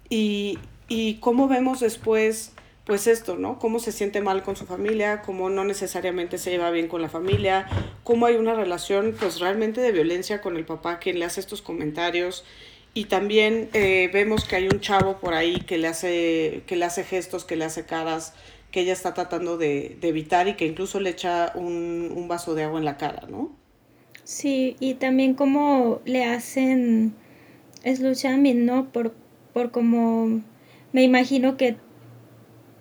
Y, 0.08 0.58
y 0.88 1.14
cómo 1.14 1.48
vemos 1.48 1.80
después 1.80 2.52
pues 2.84 3.06
esto, 3.06 3.36
¿no? 3.36 3.58
Cómo 3.58 3.78
se 3.78 3.92
siente 3.92 4.20
mal 4.20 4.42
con 4.42 4.56
su 4.56 4.66
familia, 4.66 5.22
cómo 5.22 5.48
no 5.50 5.64
necesariamente 5.64 6.36
se 6.36 6.50
lleva 6.50 6.70
bien 6.70 6.88
con 6.88 7.00
la 7.00 7.08
familia, 7.08 7.68
cómo 8.02 8.26
hay 8.26 8.34
una 8.34 8.54
relación 8.54 9.14
pues 9.18 9.38
realmente 9.38 9.80
de 9.80 9.92
violencia 9.92 10.40
con 10.40 10.56
el 10.56 10.64
papá 10.64 10.98
quien 10.98 11.18
le 11.18 11.24
hace 11.24 11.40
estos 11.40 11.62
comentarios 11.62 12.44
y 12.94 13.04
también 13.04 13.70
eh, 13.72 14.10
vemos 14.12 14.44
que 14.44 14.56
hay 14.56 14.68
un 14.68 14.80
chavo 14.80 15.18
por 15.18 15.32
ahí 15.32 15.60
que 15.60 15.78
le 15.78 15.88
hace, 15.88 16.62
que 16.66 16.76
le 16.76 16.84
hace 16.84 17.04
gestos, 17.04 17.44
que 17.44 17.56
le 17.56 17.64
hace 17.64 17.86
caras, 17.86 18.34
que 18.72 18.80
ella 18.80 18.94
está 18.94 19.14
tratando 19.14 19.58
de, 19.58 19.98
evitar 20.02 20.48
y 20.48 20.54
que 20.54 20.66
incluso 20.66 20.98
le 20.98 21.10
echa 21.10 21.52
un, 21.54 22.12
un, 22.16 22.26
vaso 22.26 22.54
de 22.54 22.64
agua 22.64 22.78
en 22.78 22.84
la 22.84 22.96
cara, 22.96 23.28
¿no? 23.30 23.54
Sí, 24.24 24.76
y 24.80 24.94
también 24.94 25.34
como 25.34 26.00
le 26.04 26.24
hacen 26.24 27.14
shaming, 27.84 28.64
¿no? 28.64 28.90
Por, 28.90 29.14
por 29.52 29.70
como 29.70 30.40
me 30.92 31.02
imagino 31.02 31.56
que 31.56 31.76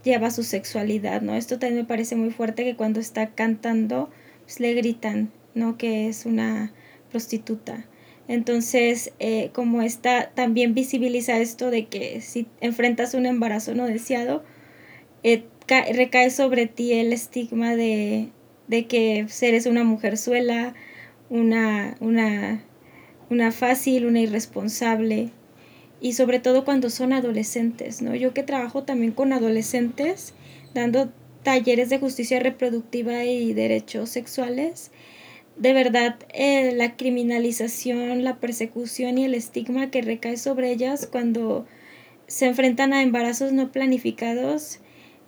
lleva 0.03 0.31
su 0.31 0.43
sexualidad, 0.43 1.21
¿no? 1.21 1.35
Esto 1.35 1.59
también 1.59 1.81
me 1.81 1.87
parece 1.87 2.15
muy 2.15 2.31
fuerte 2.31 2.63
que 2.63 2.75
cuando 2.75 2.99
está 2.99 3.31
cantando, 3.31 4.09
pues 4.43 4.59
le 4.59 4.73
gritan, 4.73 5.31
¿no? 5.53 5.77
Que 5.77 6.07
es 6.07 6.25
una 6.25 6.73
prostituta. 7.09 7.85
Entonces, 8.27 9.13
eh, 9.19 9.49
como 9.53 9.81
está, 9.81 10.31
también 10.31 10.73
visibiliza 10.73 11.37
esto 11.39 11.69
de 11.69 11.87
que 11.87 12.21
si 12.21 12.47
enfrentas 12.61 13.13
un 13.13 13.25
embarazo 13.25 13.75
no 13.75 13.85
deseado, 13.85 14.43
eh, 15.23 15.43
recae 15.93 16.29
sobre 16.29 16.67
ti 16.67 16.93
el 16.93 17.13
estigma 17.13 17.75
de, 17.75 18.29
de 18.67 18.87
que 18.87 19.25
eres 19.41 19.65
una 19.65 19.83
mujer 19.83 20.17
suela, 20.17 20.73
una, 21.29 21.95
una, 21.99 22.63
una 23.29 23.51
fácil, 23.51 24.05
una 24.05 24.19
irresponsable, 24.19 25.29
y 26.01 26.13
sobre 26.13 26.39
todo 26.39 26.65
cuando 26.65 26.89
son 26.89 27.13
adolescentes, 27.13 28.01
¿no? 28.01 28.15
Yo 28.15 28.33
que 28.33 28.43
trabajo 28.43 28.83
también 28.83 29.11
con 29.11 29.33
adolescentes, 29.33 30.33
dando 30.73 31.11
talleres 31.43 31.89
de 31.89 31.99
justicia 31.99 32.39
reproductiva 32.39 33.23
y 33.23 33.53
derechos 33.53 34.09
sexuales, 34.09 34.91
de 35.57 35.73
verdad 35.73 36.15
eh, 36.33 36.73
la 36.75 36.97
criminalización, 36.97 38.23
la 38.23 38.39
persecución 38.39 39.17
y 39.17 39.25
el 39.25 39.35
estigma 39.35 39.91
que 39.91 40.01
recae 40.01 40.37
sobre 40.37 40.71
ellas 40.71 41.07
cuando 41.09 41.65
se 42.27 42.47
enfrentan 42.47 42.93
a 42.93 43.03
embarazos 43.03 43.51
no 43.51 43.71
planificados 43.71 44.80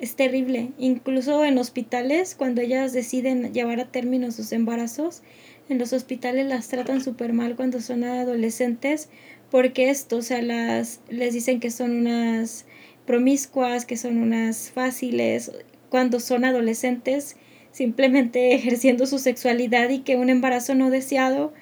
es 0.03 0.15
terrible. 0.15 0.71
Incluso 0.77 1.45
en 1.45 1.57
hospitales, 1.57 2.35
cuando 2.35 2.61
ellas 2.61 2.91
deciden 2.91 3.53
llevar 3.53 3.79
a 3.79 3.89
término 3.89 4.31
sus 4.31 4.51
embarazos, 4.51 5.21
en 5.69 5.77
los 5.77 5.93
hospitales 5.93 6.45
las 6.45 6.67
tratan 6.67 7.01
súper 7.01 7.31
mal 7.31 7.55
cuando 7.55 7.79
son 7.79 8.03
adolescentes, 8.03 9.07
porque 9.49 9.89
esto, 9.89 10.17
o 10.17 10.21
sea, 10.21 10.41
las, 10.41 10.99
les 11.09 11.33
dicen 11.33 11.61
que 11.61 11.71
son 11.71 11.95
unas 11.95 12.65
promiscuas, 13.05 13.85
que 13.85 13.95
son 13.95 14.17
unas 14.17 14.71
fáciles, 14.71 15.53
cuando 15.89 16.19
son 16.19 16.43
adolescentes 16.43 17.37
simplemente 17.71 18.53
ejerciendo 18.55 19.05
su 19.05 19.19
sexualidad 19.19 19.89
y 19.89 19.99
que 19.99 20.17
un 20.17 20.29
embarazo 20.29 20.75
no 20.75 20.89
deseado 20.89 21.53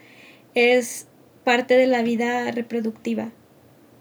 es 0.55 1.07
parte 1.43 1.75
de 1.75 1.85
la 1.85 2.01
vida 2.01 2.49
reproductiva 2.51 3.31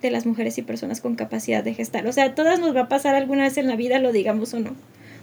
de 0.02 0.10
las 0.10 0.26
mujeres 0.26 0.58
y 0.58 0.62
personas 0.62 1.00
con 1.00 1.14
capacidad 1.14 1.62
de 1.62 1.74
gestar. 1.74 2.06
O 2.06 2.12
sea, 2.12 2.24
a 2.24 2.34
todas 2.34 2.60
nos 2.60 2.74
va 2.74 2.82
a 2.82 2.88
pasar 2.88 3.14
alguna 3.14 3.44
vez 3.44 3.56
en 3.58 3.66
la 3.66 3.76
vida, 3.76 3.98
lo 3.98 4.12
digamos 4.12 4.54
o 4.54 4.60
no, 4.60 4.74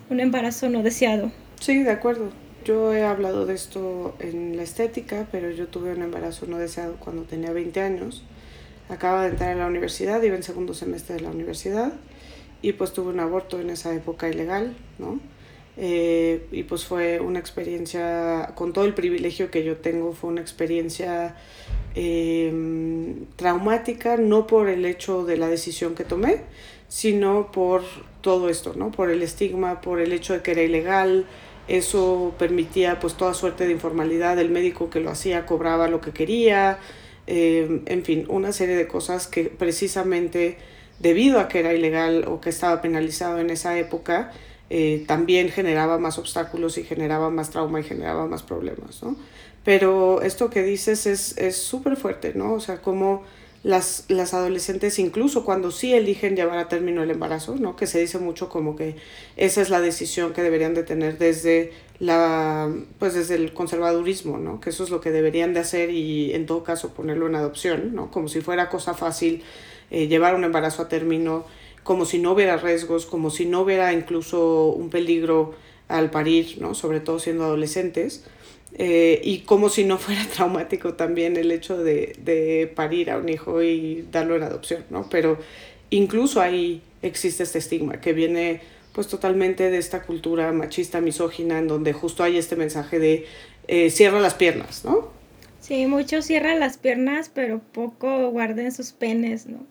un 0.09 0.19
embarazo 0.19 0.69
no 0.69 0.83
deseado. 0.83 1.31
Sí, 1.59 1.83
de 1.83 1.91
acuerdo. 1.91 2.31
Yo 2.65 2.93
he 2.93 3.03
hablado 3.03 3.45
de 3.45 3.53
esto 3.53 4.15
en 4.19 4.57
la 4.57 4.63
estética, 4.63 5.27
pero 5.31 5.51
yo 5.51 5.67
tuve 5.67 5.93
un 5.93 6.01
embarazo 6.01 6.47
no 6.47 6.57
deseado 6.57 6.97
cuando 6.97 7.23
tenía 7.23 7.51
20 7.51 7.79
años. 7.79 8.23
Acaba 8.89 9.23
de 9.23 9.29
entrar 9.29 9.51
a 9.51 9.55
la 9.55 9.67
universidad, 9.67 10.21
iba 10.21 10.35
en 10.35 10.43
segundo 10.43 10.73
semestre 10.73 11.15
de 11.15 11.21
la 11.21 11.29
universidad 11.29 11.93
y 12.61 12.73
pues 12.73 12.93
tuve 12.93 13.09
un 13.09 13.19
aborto 13.19 13.59
en 13.59 13.69
esa 13.69 13.93
época 13.93 14.29
ilegal, 14.29 14.75
¿no? 14.97 15.19
Eh, 15.77 16.47
y 16.51 16.63
pues 16.63 16.85
fue 16.85 17.19
una 17.19 17.39
experiencia, 17.39 18.53
con 18.55 18.73
todo 18.73 18.85
el 18.85 18.95
privilegio 18.95 19.51
que 19.51 19.63
yo 19.63 19.77
tengo, 19.77 20.13
fue 20.13 20.31
una 20.31 20.41
experiencia 20.41 21.35
em, 21.99 23.25
traumática, 23.37 24.17
no 24.17 24.45
por 24.45 24.69
el 24.69 24.85
hecho 24.85 25.25
de 25.25 25.35
la 25.35 25.47
decisión 25.47 25.95
que 25.95 26.03
tomé, 26.03 26.41
sino 26.87 27.51
por 27.51 27.81
todo 28.21 28.49
esto, 28.49 28.73
¿no? 28.75 28.91
Por 28.91 29.09
el 29.09 29.23
estigma, 29.23 29.81
por 29.81 29.99
el 29.99 30.13
hecho 30.13 30.33
de 30.33 30.41
que 30.43 30.51
era 30.51 30.61
ilegal, 30.61 31.25
eso 31.67 32.35
permitía 32.37 32.99
pues 32.99 33.15
toda 33.15 33.33
suerte 33.33 33.65
de 33.65 33.71
informalidad, 33.71 34.37
el 34.37 34.51
médico 34.51 34.91
que 34.91 34.99
lo 34.99 35.09
hacía 35.09 35.47
cobraba 35.47 35.87
lo 35.87 35.99
que 35.99 36.11
quería, 36.11 36.77
em, 37.25 37.81
en 37.87 38.03
fin, 38.05 38.25
una 38.29 38.51
serie 38.51 38.75
de 38.75 38.87
cosas 38.87 39.25
que 39.25 39.45
precisamente 39.45 40.57
debido 40.99 41.39
a 41.39 41.47
que 41.47 41.59
era 41.59 41.73
ilegal 41.73 42.25
o 42.27 42.41
que 42.41 42.49
estaba 42.49 42.79
penalizado 42.81 43.39
en 43.39 43.49
esa 43.49 43.77
época, 43.77 44.31
eh, 44.69 45.03
también 45.07 45.49
generaba 45.49 45.97
más 45.97 46.17
obstáculos 46.19 46.77
y 46.77 46.83
generaba 46.83 47.29
más 47.29 47.49
trauma 47.49 47.79
y 47.79 47.83
generaba 47.83 48.27
más 48.27 48.43
problemas, 48.43 49.01
¿no? 49.01 49.15
Pero 49.67 50.21
esto 50.21 50.49
que 50.49 50.63
dices 50.63 51.05
es 51.05 51.57
súper 51.57 51.97
fuerte, 51.97 52.31
¿no? 52.33 52.53
O 52.53 52.61
sea, 52.61 52.77
como 52.77 53.25
las, 53.63 54.05
las 54.07 54.33
adolescentes, 54.33 54.97
incluso 54.97 55.43
cuando 55.43 55.71
sí 55.71 55.93
eligen 55.93 56.37
llevar 56.37 56.57
a 56.57 56.69
término 56.69 57.03
el 57.03 57.11
embarazo, 57.11 57.57
¿no? 57.57 57.75
Que 57.75 57.85
se 57.85 57.99
dice 57.99 58.17
mucho 58.17 58.47
como 58.47 58.77
que 58.77 58.95
esa 59.35 59.61
es 59.61 59.69
la 59.69 59.81
decisión 59.81 60.31
que 60.31 60.41
deberían 60.41 60.73
de 60.73 60.83
tener 60.83 61.17
desde 61.17 61.73
la, 61.99 62.73
pues 62.97 63.13
desde 63.13 63.35
el 63.35 63.53
conservadurismo, 63.53 64.37
¿no? 64.37 64.61
Que 64.61 64.69
eso 64.69 64.85
es 64.85 64.89
lo 64.89 65.01
que 65.01 65.11
deberían 65.11 65.53
de 65.53 65.59
hacer 65.59 65.89
y 65.89 66.33
en 66.33 66.45
todo 66.45 66.63
caso 66.63 66.93
ponerlo 66.93 67.27
en 67.27 67.35
adopción, 67.35 67.93
¿no? 67.93 68.09
Como 68.09 68.29
si 68.29 68.39
fuera 68.39 68.69
cosa 68.69 68.93
fácil 68.93 69.43
eh, 69.91 70.07
llevar 70.07 70.33
un 70.33 70.45
embarazo 70.45 70.83
a 70.83 70.87
término 70.87 71.43
como 71.83 72.05
si 72.05 72.19
no 72.19 72.31
hubiera 72.31 72.55
riesgos, 72.55 73.05
como 73.05 73.31
si 73.31 73.45
no 73.45 73.63
hubiera 73.63 73.91
incluso 73.91 74.67
un 74.67 74.89
peligro 74.89 75.55
al 75.87 76.09
parir, 76.09 76.57
¿no? 76.59 76.73
sobre 76.73 76.99
todo 76.99 77.19
siendo 77.19 77.45
adolescentes, 77.45 78.25
eh, 78.77 79.21
y 79.23 79.39
como 79.39 79.69
si 79.69 79.83
no 79.83 79.97
fuera 79.97 80.25
traumático 80.33 80.93
también 80.93 81.37
el 81.37 81.51
hecho 81.51 81.77
de, 81.77 82.15
de, 82.23 82.71
parir 82.73 83.11
a 83.11 83.17
un 83.17 83.29
hijo 83.29 83.61
y 83.61 84.07
darlo 84.11 84.35
en 84.35 84.43
adopción, 84.43 84.85
¿no? 84.89 85.09
Pero 85.09 85.37
incluso 85.89 86.41
ahí 86.41 86.81
existe 87.01 87.43
este 87.43 87.59
estigma 87.59 88.01
que 88.01 88.13
viene 88.13 88.61
pues 88.93 89.07
totalmente 89.07 89.69
de 89.69 89.77
esta 89.77 90.03
cultura 90.03 90.51
machista, 90.51 91.01
misógina, 91.01 91.59
en 91.59 91.67
donde 91.67 91.93
justo 91.93 92.23
hay 92.23 92.37
este 92.37 92.55
mensaje 92.55 92.97
de 92.97 93.25
eh, 93.67 93.91
cierra 93.91 94.19
las 94.19 94.33
piernas, 94.33 94.83
¿no? 94.85 95.11
Sí, 95.59 95.85
muchos 95.85 96.25
cierran 96.25 96.59
las 96.59 96.77
piernas, 96.77 97.29
pero 97.33 97.59
poco 97.59 98.29
guarden 98.29 98.71
sus 98.71 98.93
penes, 98.93 99.45
¿no? 99.45 99.65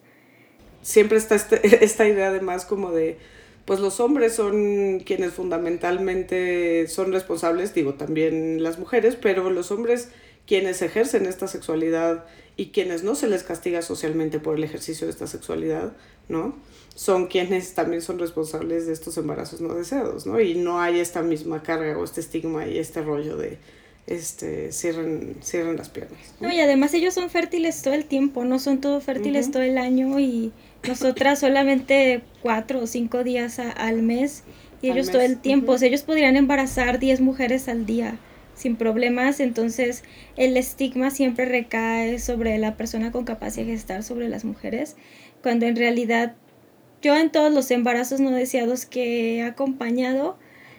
siempre 0.86 1.18
está 1.18 1.34
este, 1.34 1.84
esta 1.84 2.06
idea 2.06 2.28
además 2.28 2.64
como 2.64 2.92
de, 2.92 3.18
pues 3.66 3.80
los 3.80 4.00
hombres 4.00 4.34
son 4.34 5.00
quienes 5.00 5.32
fundamentalmente 5.32 6.86
son 6.88 7.12
responsables, 7.12 7.74
digo 7.74 7.94
también 7.94 8.62
las 8.62 8.78
mujeres, 8.78 9.16
pero 9.20 9.50
los 9.50 9.70
hombres 9.70 10.08
quienes 10.46 10.80
ejercen 10.82 11.26
esta 11.26 11.48
sexualidad 11.48 12.24
y 12.56 12.66
quienes 12.66 13.02
no 13.02 13.14
se 13.16 13.26
les 13.26 13.42
castiga 13.42 13.82
socialmente 13.82 14.38
por 14.38 14.56
el 14.56 14.64
ejercicio 14.64 15.06
de 15.06 15.12
esta 15.12 15.26
sexualidad, 15.26 15.92
¿no? 16.28 16.54
Son 16.94 17.26
quienes 17.26 17.74
también 17.74 18.00
son 18.00 18.18
responsables 18.18 18.86
de 18.86 18.92
estos 18.92 19.18
embarazos 19.18 19.60
no 19.60 19.74
deseados, 19.74 20.24
¿no? 20.24 20.40
Y 20.40 20.54
no 20.54 20.80
hay 20.80 21.00
esta 21.00 21.22
misma 21.22 21.62
carga 21.62 21.98
o 21.98 22.04
este 22.04 22.20
estigma 22.20 22.66
y 22.66 22.78
este 22.78 23.02
rollo 23.02 23.36
de, 23.36 23.58
este, 24.06 24.72
cierran, 24.72 25.34
cierran 25.42 25.76
las 25.76 25.88
piernas. 25.88 26.18
¿no? 26.40 26.52
y 26.52 26.60
además 26.60 26.94
ellos 26.94 27.14
son 27.14 27.28
fértiles 27.28 27.82
todo 27.82 27.94
el 27.94 28.04
tiempo, 28.04 28.44
no 28.44 28.58
son 28.58 28.80
todos 28.80 29.02
fértiles 29.02 29.50
todo 29.50 29.62
el 29.62 29.78
año 29.78 30.18
y 30.20 30.52
nosotras 30.86 31.38
solamente 31.38 32.22
cuatro 32.42 32.80
o 32.80 32.86
cinco 32.86 33.24
días 33.24 33.58
al 33.58 34.02
mes 34.02 34.44
y 34.82 34.90
ellos 34.90 35.10
todo 35.10 35.22
el 35.22 35.38
tiempo. 35.38 35.76
ellos 35.80 36.02
podrían 36.02 36.36
embarazar 36.36 36.98
10 36.98 37.20
mujeres 37.20 37.68
al 37.68 37.86
día 37.86 38.18
sin 38.54 38.76
problemas, 38.76 39.40
entonces 39.40 40.02
el 40.36 40.56
estigma 40.56 41.10
siempre 41.10 41.44
recae 41.44 42.18
sobre 42.18 42.56
la 42.58 42.76
persona 42.76 43.12
con 43.12 43.24
capacidad 43.24 43.66
de 43.66 43.72
gestar 43.72 44.02
sobre 44.02 44.28
las 44.28 44.44
mujeres, 44.44 44.96
cuando 45.42 45.66
en 45.66 45.76
realidad 45.76 46.34
yo 47.02 47.14
en 47.16 47.30
todos 47.30 47.52
los 47.52 47.70
embarazos 47.70 48.18
no 48.18 48.30
deseados 48.30 48.86
que 48.86 49.36
he 49.36 49.42
acompañado, 49.42 50.38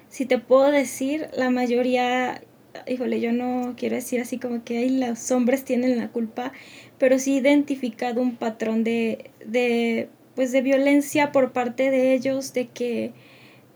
si 0.10 0.26
te 0.26 0.40
puedo 0.40 0.72
decir, 0.72 1.28
la 1.36 1.50
mayoría, 1.50 2.42
híjole, 2.88 3.20
yo 3.20 3.32
no 3.32 3.76
quiero 3.78 3.96
decir 3.96 4.22
así 4.22 4.38
como 4.38 4.64
que 4.64 4.78
ahí 4.78 4.90
los 4.90 5.32
hombres 5.32 5.64
tienen 5.64 5.98
la 5.98 6.10
culpa, 6.10 6.52
pero 6.98 7.20
sí 7.20 7.38
identificado 7.38 8.22
un 8.22 8.36
patrón 8.36 8.84
de, 8.84 9.32
de, 9.46 10.10
pues 10.36 10.52
de 10.52 10.62
violencia 10.62 11.32
por 11.32 11.54
parte 11.54 11.90
de 11.92 12.14
ellos, 12.14 12.54
de 12.54 12.68
que 12.68 13.14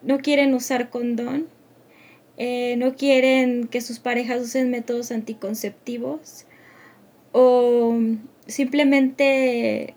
no 0.03 0.19
quieren 0.19 0.53
usar 0.53 0.89
condón, 0.89 1.47
eh, 2.37 2.75
no 2.77 2.95
quieren 2.95 3.67
que 3.67 3.81
sus 3.81 3.99
parejas 3.99 4.41
usen 4.41 4.71
métodos 4.71 5.11
anticonceptivos 5.11 6.45
o 7.31 7.97
simplemente 8.47 9.95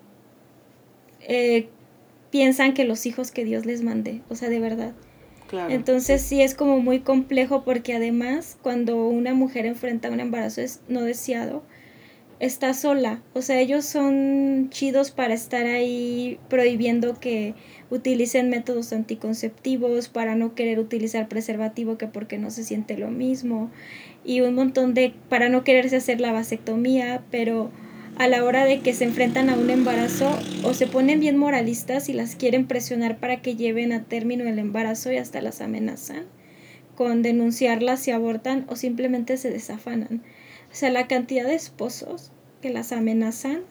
eh, 1.21 1.67
piensan 2.31 2.73
que 2.73 2.85
los 2.85 3.05
hijos 3.05 3.31
que 3.31 3.45
Dios 3.45 3.65
les 3.65 3.81
mande, 3.81 4.21
o 4.29 4.35
sea, 4.35 4.49
de 4.49 4.59
verdad. 4.59 4.93
Entonces 5.69 6.21
sí. 6.21 6.41
es 6.41 6.55
como 6.55 6.79
muy 6.79 6.99
complejo 6.99 7.63
porque 7.63 7.93
además 7.93 8.57
cuando 8.61 9.07
una 9.07 9.33
mujer 9.33 9.65
enfrenta 9.65 10.09
un 10.09 10.19
embarazo 10.19 10.61
es 10.61 10.81
no 10.87 11.01
deseado, 11.01 11.63
está 12.39 12.73
sola. 12.73 13.21
O 13.33 13.41
sea, 13.41 13.59
ellos 13.59 13.85
son 13.85 14.69
chidos 14.69 15.11
para 15.11 15.33
estar 15.33 15.65
ahí 15.65 16.39
prohibiendo 16.49 17.19
que 17.19 17.53
utilicen 17.89 18.49
métodos 18.49 18.91
anticonceptivos, 18.93 20.09
para 20.09 20.35
no 20.35 20.55
querer 20.55 20.79
utilizar 20.79 21.27
preservativo 21.27 21.97
que 21.97 22.07
porque 22.07 22.37
no 22.37 22.49
se 22.51 22.63
siente 22.63 22.97
lo 22.97 23.09
mismo 23.09 23.69
y 24.23 24.41
un 24.41 24.55
montón 24.55 24.93
de 24.93 25.13
para 25.29 25.49
no 25.49 25.63
quererse 25.63 25.97
hacer 25.97 26.19
la 26.19 26.31
vasectomía, 26.31 27.23
pero 27.31 27.69
a 28.17 28.27
la 28.27 28.43
hora 28.43 28.65
de 28.65 28.79
que 28.79 28.93
se 28.93 29.03
enfrentan 29.03 29.49
a 29.49 29.55
un 29.55 29.69
embarazo 29.69 30.37
o 30.63 30.73
se 30.73 30.87
ponen 30.87 31.19
bien 31.19 31.37
moralistas 31.37 32.09
y 32.09 32.13
las 32.13 32.35
quieren 32.35 32.65
presionar 32.67 33.17
para 33.17 33.41
que 33.41 33.55
lleven 33.55 33.91
a 33.91 34.03
término 34.03 34.45
el 34.45 34.59
embarazo 34.59 35.11
y 35.11 35.17
hasta 35.17 35.41
las 35.41 35.61
amenazan 35.61 36.25
con 36.95 37.21
denunciarlas 37.21 37.99
si 37.99 38.11
abortan 38.11 38.65
o 38.69 38.75
simplemente 38.75 39.37
se 39.37 39.51
desafanan. 39.51 40.23
O 40.71 40.75
sea, 40.75 40.89
la 40.89 41.07
cantidad 41.07 41.45
de 41.45 41.55
esposos 41.55 42.31
que 42.61 42.69
las 42.69 42.91
amenazan 42.91 43.61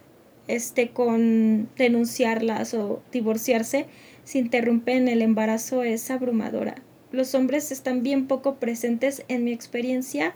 este, 0.46 0.90
con 0.90 1.68
denunciarlas 1.76 2.74
o 2.74 3.02
divorciarse 3.12 3.86
si 4.24 4.38
interrumpen 4.38 5.08
el 5.08 5.22
embarazo 5.22 5.82
es 5.82 6.10
abrumadora. 6.10 6.76
Los 7.12 7.34
hombres 7.34 7.72
están 7.72 8.02
bien 8.02 8.26
poco 8.26 8.56
presentes 8.56 9.24
en 9.28 9.44
mi 9.44 9.52
experiencia 9.52 10.34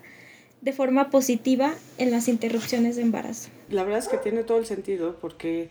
de 0.61 0.73
forma 0.73 1.09
positiva 1.09 1.73
en 1.97 2.11
las 2.11 2.27
interrupciones 2.27 2.95
de 2.95 3.03
embarazo. 3.03 3.49
La 3.69 3.83
verdad 3.83 3.99
es 3.99 4.07
que 4.07 4.17
tiene 4.17 4.43
todo 4.43 4.57
el 4.57 4.65
sentido 4.65 5.17
porque 5.21 5.69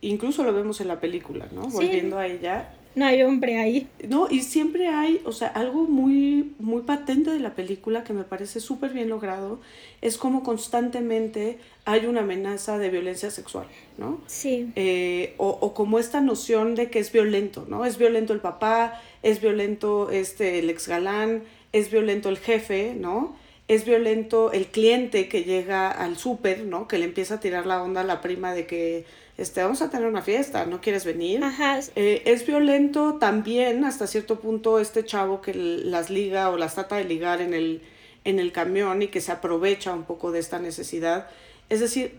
incluso 0.00 0.44
lo 0.44 0.52
vemos 0.52 0.80
en 0.80 0.88
la 0.88 1.00
película, 1.00 1.48
¿no? 1.52 1.68
Volviendo 1.68 2.18
a 2.18 2.26
ella, 2.26 2.70
no 2.94 3.06
hay 3.06 3.22
hombre 3.22 3.58
ahí. 3.58 3.88
No, 4.08 4.26
y 4.28 4.42
siempre 4.42 4.88
hay, 4.88 5.20
o 5.24 5.30
sea, 5.30 5.48
algo 5.48 5.82
muy, 5.82 6.54
muy 6.58 6.82
patente 6.82 7.30
de 7.30 7.38
la 7.38 7.54
película 7.54 8.02
que 8.02 8.12
me 8.12 8.24
parece 8.24 8.58
súper 8.58 8.92
bien 8.92 9.08
logrado, 9.08 9.60
es 10.00 10.16
como 10.16 10.42
constantemente 10.42 11.58
hay 11.84 12.06
una 12.06 12.22
amenaza 12.22 12.78
de 12.78 12.90
violencia 12.90 13.30
sexual, 13.30 13.66
¿no? 13.96 14.20
Sí. 14.26 14.72
Eh, 14.74 15.34
o, 15.36 15.48
o, 15.48 15.72
como 15.72 16.00
esta 16.00 16.20
noción 16.20 16.74
de 16.74 16.90
que 16.90 16.98
es 16.98 17.12
violento, 17.12 17.64
¿no? 17.68 17.84
Es 17.84 17.96
violento 17.96 18.32
el 18.32 18.40
papá, 18.40 19.00
es 19.22 19.40
violento 19.40 20.10
este, 20.10 20.58
el 20.58 20.68
ex 20.68 20.88
galán, 20.88 21.44
es 21.72 21.92
violento 21.92 22.28
el 22.28 22.38
jefe, 22.38 22.94
¿no? 22.98 23.36
Es 23.70 23.84
violento 23.84 24.50
el 24.50 24.66
cliente 24.66 25.28
que 25.28 25.44
llega 25.44 25.92
al 25.92 26.16
súper, 26.16 26.64
¿no? 26.64 26.88
Que 26.88 26.98
le 26.98 27.04
empieza 27.04 27.34
a 27.34 27.40
tirar 27.40 27.66
la 27.66 27.80
onda 27.80 28.00
a 28.00 28.04
la 28.04 28.20
prima 28.20 28.52
de 28.52 28.66
que 28.66 29.04
este, 29.38 29.62
vamos 29.62 29.80
a 29.80 29.90
tener 29.90 30.08
una 30.08 30.22
fiesta, 30.22 30.66
¿no 30.66 30.80
quieres 30.80 31.04
venir? 31.04 31.44
Ajá. 31.44 31.78
Eh, 31.94 32.22
es 32.24 32.44
violento 32.44 33.18
también 33.20 33.84
hasta 33.84 34.08
cierto 34.08 34.40
punto 34.40 34.80
este 34.80 35.04
chavo 35.04 35.40
que 35.40 35.54
las 35.54 36.10
liga 36.10 36.50
o 36.50 36.56
las 36.56 36.74
trata 36.74 36.96
de 36.96 37.04
ligar 37.04 37.40
en 37.40 37.54
el, 37.54 37.80
en 38.24 38.40
el 38.40 38.50
camión 38.50 39.02
y 39.02 39.06
que 39.06 39.20
se 39.20 39.30
aprovecha 39.30 39.94
un 39.94 40.02
poco 40.02 40.32
de 40.32 40.40
esta 40.40 40.58
necesidad. 40.58 41.28
Es 41.68 41.78
decir, 41.78 42.16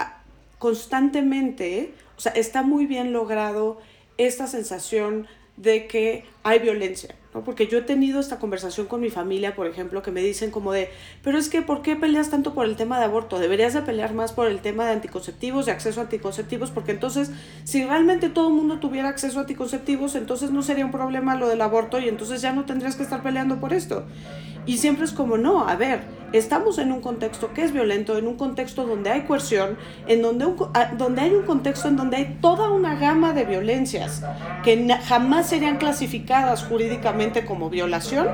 constantemente, 0.58 1.92
o 2.16 2.22
sea, 2.22 2.32
está 2.32 2.64
muy 2.64 2.86
bien 2.86 3.12
logrado 3.12 3.82
esta 4.18 4.48
sensación 4.48 5.28
de 5.58 5.86
que 5.86 6.24
hay 6.44 6.60
violencia, 6.60 7.14
¿no? 7.34 7.44
Porque 7.44 7.68
yo 7.68 7.78
he 7.78 7.82
tenido 7.82 8.20
esta 8.20 8.40
conversación 8.40 8.88
con 8.88 9.02
mi 9.02 9.10
familia, 9.10 9.56
por 9.56 9.68
ejemplo, 9.68 10.02
que 10.02 10.12
me 10.12 10.22
dicen 10.22 10.52
como 10.52 10.72
de, 10.72 10.90
pero 11.24 11.38
es 11.38 11.50
que, 11.50 11.62
¿por 11.62 11.82
qué 11.82 11.96
peleas 11.96 12.30
tanto 12.30 12.54
por 12.54 12.66
el 12.66 12.76
tema 12.76 13.00
de 13.00 13.06
aborto? 13.06 13.40
Deberías 13.40 13.74
de 13.74 13.82
pelear 13.82 14.14
más 14.14 14.34
por 14.34 14.48
el 14.48 14.60
tema 14.60 14.86
de 14.86 14.94
anticonceptivos, 14.94 15.66
de 15.66 15.72
acceso 15.72 16.00
a 16.00 16.04
anticonceptivos, 16.04 16.72
porque 16.72 16.92
entonces, 16.92 17.32
si 17.64 17.84
realmente 17.84 18.30
todo 18.30 18.50
el 18.50 18.54
mundo 18.56 18.80
tuviera 18.80 19.10
acceso 19.10 19.40
a 19.40 19.42
anticonceptivos, 19.42 20.16
entonces 20.16 20.52
no 20.52 20.62
sería 20.62 20.86
un 20.86 20.92
problema 20.92 21.36
lo 21.36 21.48
del 21.48 21.62
aborto 21.62 22.00
y 22.00 22.10
entonces 22.10 22.42
ya 22.42 22.54
no 22.54 22.66
tendrías 22.66 22.96
que 22.96 23.04
estar 23.04 23.24
peleando 23.24 23.60
por 23.60 23.74
esto. 23.74 24.06
Y 24.66 24.78
siempre 24.78 25.06
es 25.06 25.12
como, 25.12 25.38
no, 25.38 25.68
a 25.68 25.76
ver, 25.76 26.02
estamos 26.34 26.78
en 26.78 26.92
un 26.92 27.02
contexto 27.02 27.52
que 27.54 27.64
es 27.64 27.74
violento, 27.74 28.18
en 28.18 28.28
un 28.28 28.36
contexto 28.36 28.86
donde 28.86 29.10
hay 29.10 29.22
coerción, 29.22 29.78
en 30.08 30.22
donde, 30.22 30.46
donde 30.98 31.22
hay 31.22 31.32
un 31.32 31.44
contexto 31.44 31.88
en 31.88 31.98
donde 31.98 32.18
hay 32.18 32.38
toda 32.42 32.70
una 32.70 32.96
gama 32.96 33.34
de 33.34 33.46
violencias 33.46 34.24
que 34.64 34.88
jamás 35.04 35.50
serían 35.50 35.78
clasificadas 35.78 36.64
jurídicamente 36.64 37.21
como 37.46 37.70
violación, 37.70 38.28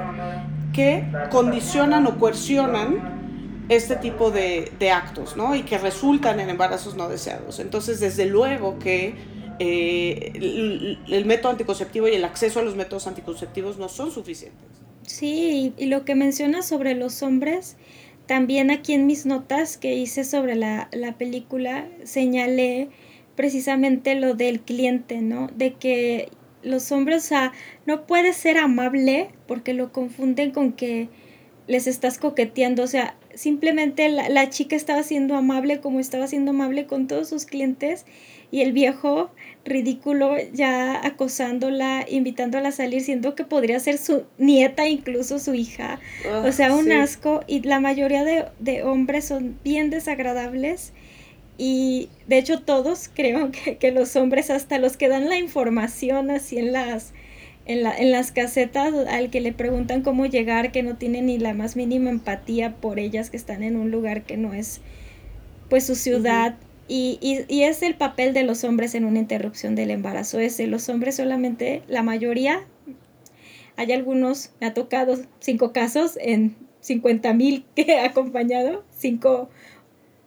que 0.73 1.05
condicionan 1.29 2.07
o 2.07 2.17
coercionan 2.17 3.65
este 3.69 3.97
tipo 3.97 4.31
de, 4.31 4.91
actos, 4.91 5.35
¿no? 5.35 5.55
Y 5.55 5.63
que 5.63 5.77
resultan 5.77 6.39
en 6.39 6.49
embarazos 6.49 6.95
no 6.95 7.09
deseados. 7.09 7.59
Entonces, 7.59 7.99
desde 7.99 8.25
luego 8.25 8.79
que 8.79 9.15
eh, 9.59 10.31
el, 10.35 10.99
el 11.07 11.25
método 11.25 11.51
anticonceptivo 11.51 12.07
y 12.07 12.13
el 12.13 12.23
acceso 12.23 12.59
a 12.59 12.63
los 12.63 12.75
métodos 12.75 13.07
anticonceptivos 13.07 13.77
no 13.77 13.89
son 13.89 14.11
suficientes. 14.11 14.77
Sí, 15.07 15.73
y, 15.77 15.85
lo 15.85 16.03
que 16.03 16.15
mencionas 16.15 16.67
sobre 16.67 16.93
los 16.93 17.23
hombres, 17.23 17.77
también 18.25 18.71
aquí 18.71 18.93
en 18.93 19.07
mis 19.07 19.25
notas 19.25 19.77
que 19.77 19.95
hice 19.95 20.25
sobre 20.25 20.55
la, 20.55 20.89
la 20.91 21.17
película, 21.17 21.87
señalé 22.03 22.89
precisamente 23.35 24.15
lo 24.15 24.33
del 24.33 24.59
cliente, 24.59 25.21
¿no? 25.21 25.47
De 25.55 25.75
que 25.75 26.29
los 26.63 26.91
hombres, 26.91 27.23
o 27.23 27.27
sea, 27.27 27.53
no 27.85 28.05
puede 28.05 28.33
ser 28.33 28.57
amable 28.57 29.29
porque 29.47 29.73
lo 29.73 29.91
confunden 29.91 30.51
con 30.51 30.73
que 30.73 31.09
les 31.67 31.87
estás 31.87 32.17
coqueteando, 32.17 32.83
o 32.83 32.87
sea, 32.87 33.15
simplemente 33.35 34.09
la, 34.09 34.29
la, 34.29 34.49
chica 34.49 34.75
estaba 34.75 35.03
siendo 35.03 35.35
amable 35.35 35.79
como 35.79 35.99
estaba 35.99 36.27
siendo 36.27 36.51
amable 36.51 36.87
con 36.87 37.07
todos 37.07 37.29
sus 37.29 37.45
clientes 37.45 38.05
y 38.49 38.61
el 38.61 38.71
viejo 38.71 39.29
ridículo 39.65 40.35
ya 40.53 41.05
acosándola, 41.05 42.05
invitándola 42.09 42.69
a 42.69 42.71
salir, 42.71 43.01
siendo 43.01 43.35
que 43.35 43.43
podría 43.43 43.79
ser 43.79 43.97
su 43.97 44.23
nieta, 44.37 44.87
incluso 44.87 45.39
su 45.39 45.53
hija. 45.53 45.99
o 46.45 46.51
sea, 46.51 46.73
un 46.73 46.91
asco. 46.91 47.41
Y 47.47 47.61
la 47.61 47.79
mayoría 47.79 48.23
de, 48.23 48.45
de, 48.59 48.83
hombres 48.83 49.25
son 49.25 49.59
bien 49.63 49.89
desagradables. 49.89 50.93
Y 51.57 52.09
de 52.27 52.37
hecho 52.37 52.61
todos 52.61 53.09
creo 53.13 53.51
que, 53.51 53.77
que, 53.77 53.91
los 53.91 54.15
hombres, 54.15 54.49
hasta 54.49 54.77
los 54.79 54.97
que 54.97 55.07
dan 55.07 55.29
la 55.29 55.37
información 55.37 56.29
así 56.29 56.59
en 56.59 56.71
las, 56.71 57.13
en, 57.65 57.83
la, 57.83 57.97
en 57.97 58.11
las 58.11 58.31
casetas, 58.31 58.93
al 59.07 59.29
que 59.29 59.41
le 59.41 59.53
preguntan 59.53 60.01
cómo 60.01 60.25
llegar, 60.25 60.71
que 60.71 60.83
no 60.83 60.95
tienen 60.95 61.27
ni 61.27 61.37
la 61.37 61.53
más 61.53 61.75
mínima 61.75 62.09
empatía 62.09 62.75
por 62.75 62.99
ellas 62.99 63.29
que 63.29 63.37
están 63.37 63.63
en 63.63 63.75
un 63.75 63.91
lugar 63.91 64.23
que 64.23 64.37
no 64.37 64.53
es 64.53 64.81
pues 65.69 65.85
su 65.85 65.95
ciudad. 65.95 66.55
Y, 66.87 67.17
y, 67.21 67.43
y, 67.53 67.63
es 67.63 67.81
el 67.81 67.95
papel 67.95 68.33
de 68.33 68.43
los 68.43 68.63
hombres 68.63 68.95
en 68.95 69.03
una 69.03 69.19
interrupción 69.19 69.75
del 69.75 69.91
embarazo. 69.91 70.39
Es 70.39 70.55
de 70.55 70.67
los 70.67 70.87
hombres 70.87 71.17
solamente, 71.17 71.83
la 71.89 72.01
mayoría, 72.01 72.65
hay 73.75 73.91
algunos, 73.91 74.51
me 74.61 74.67
ha 74.67 74.73
tocado 74.73 75.17
cinco 75.39 75.73
casos 75.73 76.17
en 76.21 76.55
50 76.79 77.33
mil 77.33 77.65
que 77.75 77.83
he 77.83 77.99
acompañado, 77.99 78.85
cinco 78.97 79.49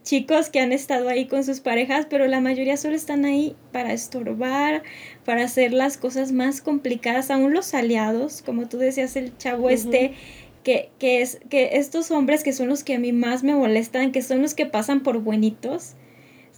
chicos 0.02 0.48
que 0.48 0.60
han 0.60 0.72
estado 0.72 1.08
ahí 1.08 1.26
con 1.26 1.44
sus 1.44 1.60
parejas, 1.60 2.06
pero 2.08 2.26
la 2.26 2.40
mayoría 2.40 2.76
solo 2.76 2.96
están 2.96 3.24
ahí 3.24 3.56
para 3.72 3.92
estorbar, 3.92 4.82
para 5.24 5.44
hacer 5.44 5.72
las 5.72 5.96
cosas 5.96 6.32
más 6.32 6.60
complicadas, 6.60 7.30
aún 7.30 7.52
los 7.52 7.74
aliados, 7.74 8.42
como 8.42 8.68
tú 8.68 8.78
decías, 8.78 9.16
el 9.16 9.36
chavo 9.36 9.70
este. 9.70 10.14
Que, 10.62 10.90
que, 10.98 11.22
es, 11.22 11.40
que 11.48 11.70
estos 11.78 12.10
hombres 12.10 12.44
que 12.44 12.52
son 12.52 12.68
los 12.68 12.84
que 12.84 12.94
a 12.94 12.98
mí 12.98 13.12
más 13.12 13.42
me 13.42 13.54
molestan, 13.54 14.12
que 14.12 14.20
son 14.20 14.42
los 14.42 14.52
que 14.52 14.66
pasan 14.66 15.02
por 15.02 15.20
buenitos, 15.20 15.94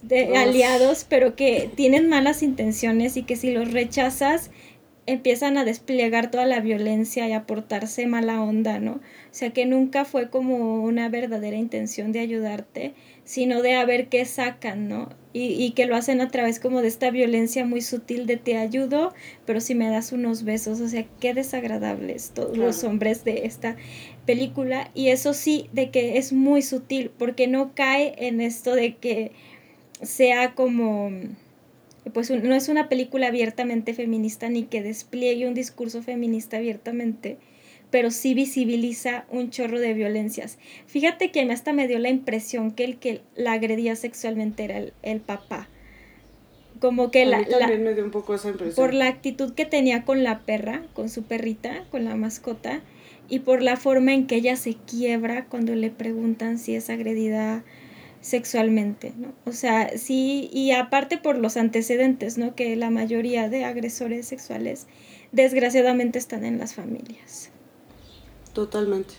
de 0.01 0.35
aliados, 0.35 1.05
pero 1.07 1.35
que 1.37 1.69
tienen 1.75 2.09
malas 2.09 2.43
intenciones 2.43 3.15
y 3.15 3.23
que 3.23 3.37
si 3.37 3.51
los 3.51 3.71
rechazas 3.71 4.51
empiezan 5.05 5.57
a 5.57 5.65
desplegar 5.65 6.31
toda 6.31 6.45
la 6.45 6.61
violencia 6.61 7.27
y 7.27 7.33
a 7.33 7.45
portarse 7.45 8.07
mala 8.07 8.41
onda, 8.41 8.79
¿no? 8.79 8.93
O 8.93 9.01
sea 9.31 9.51
que 9.51 9.65
nunca 9.65 10.05
fue 10.05 10.29
como 10.29 10.83
una 10.83 11.09
verdadera 11.09 11.57
intención 11.57 12.11
de 12.11 12.19
ayudarte, 12.19 12.93
sino 13.25 13.61
de 13.61 13.75
a 13.75 13.85
ver 13.85 14.07
qué 14.07 14.23
sacan, 14.25 14.87
¿no? 14.87 15.09
Y, 15.33 15.63
y 15.63 15.71
que 15.71 15.87
lo 15.87 15.95
hacen 15.95 16.21
a 16.21 16.29
través 16.29 16.59
como 16.59 16.81
de 16.81 16.87
esta 16.87 17.09
violencia 17.09 17.65
muy 17.65 17.81
sutil 17.81 18.27
de 18.27 18.37
te 18.37 18.55
ayudo, 18.57 19.13
pero 19.45 19.59
si 19.61 19.75
me 19.75 19.89
das 19.89 20.11
unos 20.11 20.43
besos, 20.43 20.79
o 20.79 20.87
sea, 20.87 21.05
qué 21.19 21.33
desagradables 21.33 22.31
todos 22.33 22.55
los 22.55 22.83
hombres 22.83 23.23
de 23.23 23.45
esta 23.45 23.75
película. 24.25 24.91
Y 24.93 25.09
eso 25.09 25.33
sí, 25.33 25.69
de 25.73 25.89
que 25.89 26.17
es 26.17 26.33
muy 26.33 26.61
sutil, 26.61 27.11
porque 27.17 27.47
no 27.47 27.73
cae 27.73 28.13
en 28.19 28.41
esto 28.41 28.75
de 28.75 28.95
que 28.95 29.31
sea 30.01 30.53
como, 30.53 31.11
pues 32.11 32.29
no 32.29 32.55
es 32.55 32.69
una 32.69 32.89
película 32.89 33.27
abiertamente 33.27 33.93
feminista 33.93 34.49
ni 34.49 34.63
que 34.63 34.81
despliegue 34.81 35.47
un 35.47 35.53
discurso 35.53 36.01
feminista 36.01 36.57
abiertamente, 36.57 37.37
pero 37.91 38.11
sí 38.11 38.33
visibiliza 38.33 39.25
un 39.29 39.51
chorro 39.51 39.79
de 39.79 39.93
violencias. 39.93 40.57
Fíjate 40.87 41.31
que 41.31 41.41
hasta 41.51 41.73
me 41.73 41.87
dio 41.87 41.99
la 41.99 42.09
impresión 42.09 42.71
que 42.71 42.83
el 42.83 42.97
que 42.97 43.21
la 43.35 43.53
agredía 43.53 43.95
sexualmente 43.95 44.63
era 44.65 44.83
el, 45.01 45.21
papá. 45.21 45.69
Como 46.79 47.11
que 47.11 47.25
la, 47.25 47.45
también 47.45 47.83
me 47.83 47.93
dio 47.93 48.03
un 48.03 48.11
poco 48.11 48.35
esa 48.35 48.49
impresión. 48.49 48.75
Por 48.75 48.93
la 48.93 49.07
actitud 49.07 49.53
que 49.53 49.65
tenía 49.65 50.03
con 50.03 50.23
la 50.23 50.39
perra, 50.39 50.83
con 50.93 51.07
su 51.07 51.23
perrita, 51.23 51.85
con 51.91 52.03
la 52.03 52.15
mascota, 52.15 52.81
y 53.29 53.39
por 53.39 53.61
la 53.61 53.77
forma 53.77 54.13
en 54.13 54.27
que 54.27 54.35
ella 54.35 54.55
se 54.55 54.73
quiebra 54.75 55.45
cuando 55.45 55.75
le 55.75 55.89
preguntan 55.89 56.57
si 56.59 56.75
es 56.75 56.89
agredida 56.89 57.63
sexualmente, 58.23 59.13
¿no? 59.17 59.33
O 59.45 59.51
sea, 59.51 59.97
sí, 59.97 60.49
y 60.53 60.71
aparte 60.71 61.17
por 61.17 61.37
los 61.37 61.57
antecedentes, 61.57 62.37
¿no? 62.37 62.55
Que 62.55 62.75
la 62.77 62.89
mayoría 62.89 63.49
de 63.49 63.65
agresores 63.65 64.25
sexuales 64.25 64.87
desgraciadamente 65.33 66.19
están 66.19 66.45
en 66.45 66.57
las 66.57 66.73
familias. 66.73 67.51
Totalmente. 68.53 69.13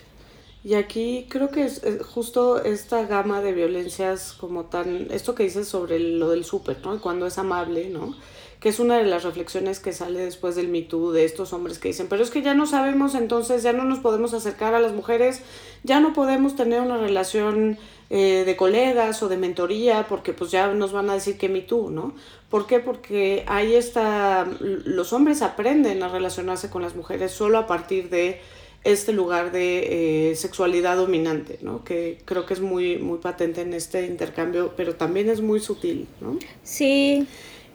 Y 0.64 0.74
aquí 0.74 1.26
creo 1.28 1.50
que 1.50 1.66
es, 1.66 1.82
justo 2.02 2.64
esta 2.64 3.04
gama 3.04 3.42
de 3.42 3.52
violencias 3.52 4.32
como 4.32 4.64
tan, 4.64 5.08
esto 5.10 5.34
que 5.34 5.42
dices 5.42 5.68
sobre 5.68 5.98
lo 5.98 6.30
del 6.30 6.46
súper, 6.46 6.78
¿no? 6.82 6.98
Cuando 7.02 7.26
es 7.26 7.36
amable, 7.36 7.90
¿no? 7.90 8.16
Que 8.60 8.70
es 8.70 8.80
una 8.80 8.96
de 8.96 9.04
las 9.04 9.24
reflexiones 9.24 9.80
que 9.80 9.92
sale 9.92 10.20
después 10.20 10.56
del 10.56 10.68
Me 10.68 10.80
Too 10.80 11.12
de 11.12 11.26
estos 11.26 11.52
hombres 11.52 11.78
que 11.78 11.88
dicen, 11.88 12.06
pero 12.08 12.22
es 12.22 12.30
que 12.30 12.40
ya 12.40 12.54
no 12.54 12.64
sabemos, 12.64 13.14
entonces 13.14 13.62
ya 13.62 13.74
no 13.74 13.84
nos 13.84 13.98
podemos 13.98 14.32
acercar 14.32 14.74
a 14.74 14.80
las 14.80 14.94
mujeres, 14.94 15.42
ya 15.82 16.00
no 16.00 16.14
podemos 16.14 16.56
tener 16.56 16.80
una 16.80 16.96
relación 16.96 17.76
eh, 18.10 18.44
de 18.44 18.56
colegas 18.56 19.22
o 19.22 19.28
de 19.28 19.36
mentoría, 19.36 20.06
porque 20.08 20.32
pues 20.32 20.50
ya 20.50 20.72
nos 20.74 20.92
van 20.92 21.10
a 21.10 21.14
decir 21.14 21.38
que 21.38 21.48
Me 21.48 21.60
Too, 21.60 21.90
¿no? 21.90 22.14
¿Por 22.50 22.66
qué? 22.66 22.78
Porque 22.78 23.44
ahí 23.46 23.74
está, 23.74 24.46
los 24.60 25.12
hombres 25.12 25.42
aprenden 25.42 26.02
a 26.02 26.08
relacionarse 26.08 26.70
con 26.70 26.82
las 26.82 26.94
mujeres 26.94 27.32
solo 27.32 27.58
a 27.58 27.66
partir 27.66 28.10
de 28.10 28.40
este 28.84 29.12
lugar 29.12 29.50
de 29.50 30.30
eh, 30.30 30.36
sexualidad 30.36 30.96
dominante, 30.96 31.58
¿no? 31.62 31.82
Que 31.82 32.18
creo 32.26 32.44
que 32.44 32.54
es 32.54 32.60
muy, 32.60 32.98
muy 32.98 33.18
patente 33.18 33.62
en 33.62 33.72
este 33.72 34.06
intercambio, 34.06 34.74
pero 34.76 34.94
también 34.94 35.30
es 35.30 35.40
muy 35.40 35.58
sutil, 35.58 36.06
¿no? 36.20 36.38
Sí. 36.62 37.26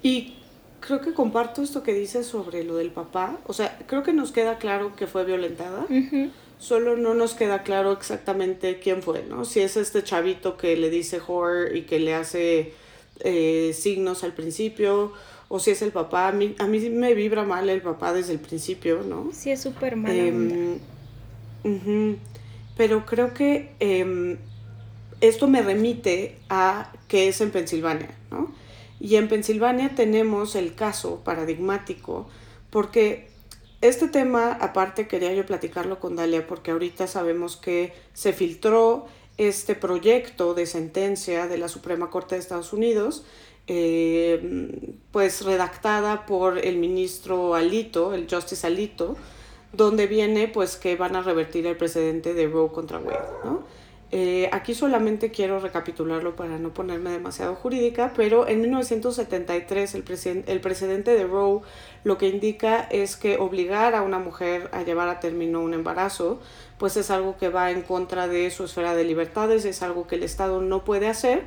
Y 0.03 0.35
creo 0.79 1.01
que 1.01 1.13
comparto 1.13 1.61
esto 1.61 1.83
que 1.83 1.93
dices 1.93 2.27
sobre 2.27 2.63
lo 2.63 2.75
del 2.75 2.91
papá. 2.91 3.39
O 3.47 3.53
sea, 3.53 3.77
creo 3.87 4.03
que 4.03 4.13
nos 4.13 4.31
queda 4.31 4.59
claro 4.59 4.95
que 4.95 5.07
fue 5.07 5.25
violentada. 5.25 5.85
Solo 6.59 6.97
no 6.97 7.13
nos 7.13 7.33
queda 7.33 7.63
claro 7.63 7.93
exactamente 7.93 8.79
quién 8.79 9.01
fue, 9.01 9.23
¿no? 9.23 9.45
Si 9.45 9.61
es 9.61 9.77
este 9.77 10.03
chavito 10.03 10.57
que 10.57 10.75
le 10.75 10.89
dice 10.89 11.21
horror 11.25 11.75
y 11.75 11.83
que 11.83 11.99
le 11.99 12.13
hace 12.13 12.73
eh, 13.21 13.71
signos 13.73 14.23
al 14.23 14.33
principio, 14.33 15.13
o 15.47 15.59
si 15.59 15.71
es 15.71 15.81
el 15.81 15.91
papá. 15.91 16.27
A 16.27 16.31
mí, 16.31 16.55
a 16.59 16.67
mí 16.67 16.89
me 16.89 17.13
vibra 17.13 17.43
mal 17.43 17.69
el 17.69 17.81
papá 17.81 18.13
desde 18.13 18.33
el 18.33 18.39
principio, 18.39 19.03
¿no? 19.03 19.31
Sí, 19.33 19.51
es 19.51 19.61
súper 19.61 19.95
mal. 19.95 20.15
Em, 21.63 22.17
pero 22.77 23.05
creo 23.05 23.33
que 23.33 23.71
em, 23.79 24.37
esto 25.21 25.47
me 25.47 25.61
remite 25.61 26.37
a 26.49 26.93
que 27.07 27.27
es 27.27 27.41
en 27.41 27.51
Pensilvania, 27.51 28.11
¿no? 28.31 28.53
Y 28.99 29.15
en 29.15 29.27
Pensilvania 29.27 29.95
tenemos 29.95 30.55
el 30.55 30.75
caso 30.75 31.21
paradigmático, 31.23 32.29
porque 32.69 33.28
este 33.81 34.07
tema, 34.07 34.51
aparte, 34.59 35.07
quería 35.07 35.33
yo 35.33 35.45
platicarlo 35.45 35.99
con 35.99 36.15
Dalia, 36.15 36.45
porque 36.45 36.71
ahorita 36.71 37.07
sabemos 37.07 37.55
que 37.55 37.93
se 38.13 38.33
filtró 38.33 39.05
este 39.37 39.73
proyecto 39.73 40.53
de 40.53 40.65
sentencia 40.65 41.47
de 41.47 41.57
la 41.57 41.69
Suprema 41.69 42.09
Corte 42.09 42.35
de 42.35 42.41
Estados 42.41 42.73
Unidos, 42.73 43.23
eh, 43.67 44.95
pues 45.11 45.45
redactada 45.45 46.25
por 46.25 46.57
el 46.57 46.77
ministro 46.77 47.55
Alito, 47.55 48.13
el 48.13 48.27
Justice 48.29 48.67
Alito, 48.67 49.15
donde 49.71 50.07
viene 50.07 50.47
pues 50.49 50.75
que 50.75 50.95
van 50.97 51.15
a 51.15 51.21
revertir 51.21 51.65
el 51.67 51.77
precedente 51.77 52.33
de 52.33 52.47
Roe 52.47 52.69
contra 52.71 52.97
Wade, 52.97 53.29
¿no? 53.45 53.63
Eh, 54.11 54.49
aquí 54.51 54.73
solamente 54.73 55.29
quiero 55.29 55.59
recapitularlo 55.59 56.35
para 56.35 56.57
no 56.57 56.73
ponerme 56.73 57.11
demasiado 57.11 57.53
jurídica, 57.53 58.11
pero 58.15 58.47
en 58.47 58.61
1973 58.61 59.93
el, 59.93 60.43
el 60.47 60.61
precedente 60.61 61.11
de 61.11 61.27
Roe 61.27 61.61
lo 62.03 62.17
que 62.17 62.27
indica 62.27 62.81
es 62.89 63.15
que 63.15 63.37
obligar 63.37 63.93
a 63.93 64.01
una 64.01 64.17
mujer 64.17 64.69
a 64.73 64.81
llevar 64.81 65.09
a 65.09 65.19
término 65.19 65.61
un 65.61 65.75
embarazo, 65.75 66.39
pues 66.79 66.97
es 66.97 67.11
algo 67.11 67.37
que 67.37 67.49
va 67.49 67.69
en 67.69 67.83
contra 67.83 68.27
de 68.27 68.49
su 68.49 68.63
esfera 68.63 68.95
de 68.95 69.03
libertades, 69.03 69.63
es 69.65 69.83
algo 69.83 70.07
que 70.07 70.15
el 70.15 70.23
Estado 70.23 70.59
no 70.59 70.83
puede 70.83 71.07
hacer 71.07 71.43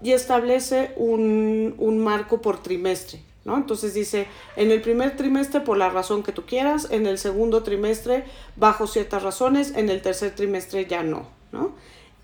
y 0.00 0.12
establece 0.12 0.92
un, 0.96 1.74
un 1.78 1.98
marco 1.98 2.40
por 2.40 2.62
trimestre. 2.62 3.20
¿No? 3.44 3.56
Entonces 3.56 3.94
dice, 3.94 4.26
en 4.56 4.72
el 4.72 4.82
primer 4.82 5.16
trimestre 5.16 5.60
por 5.60 5.76
la 5.76 5.88
razón 5.88 6.24
que 6.24 6.32
tú 6.32 6.44
quieras, 6.46 6.88
en 6.90 7.06
el 7.06 7.16
segundo 7.16 7.62
trimestre 7.62 8.24
bajo 8.56 8.88
ciertas 8.88 9.22
razones, 9.22 9.72
en 9.76 9.88
el 9.88 10.02
tercer 10.02 10.34
trimestre 10.34 10.86
ya 10.86 11.04
no, 11.04 11.28
¿no? 11.52 11.72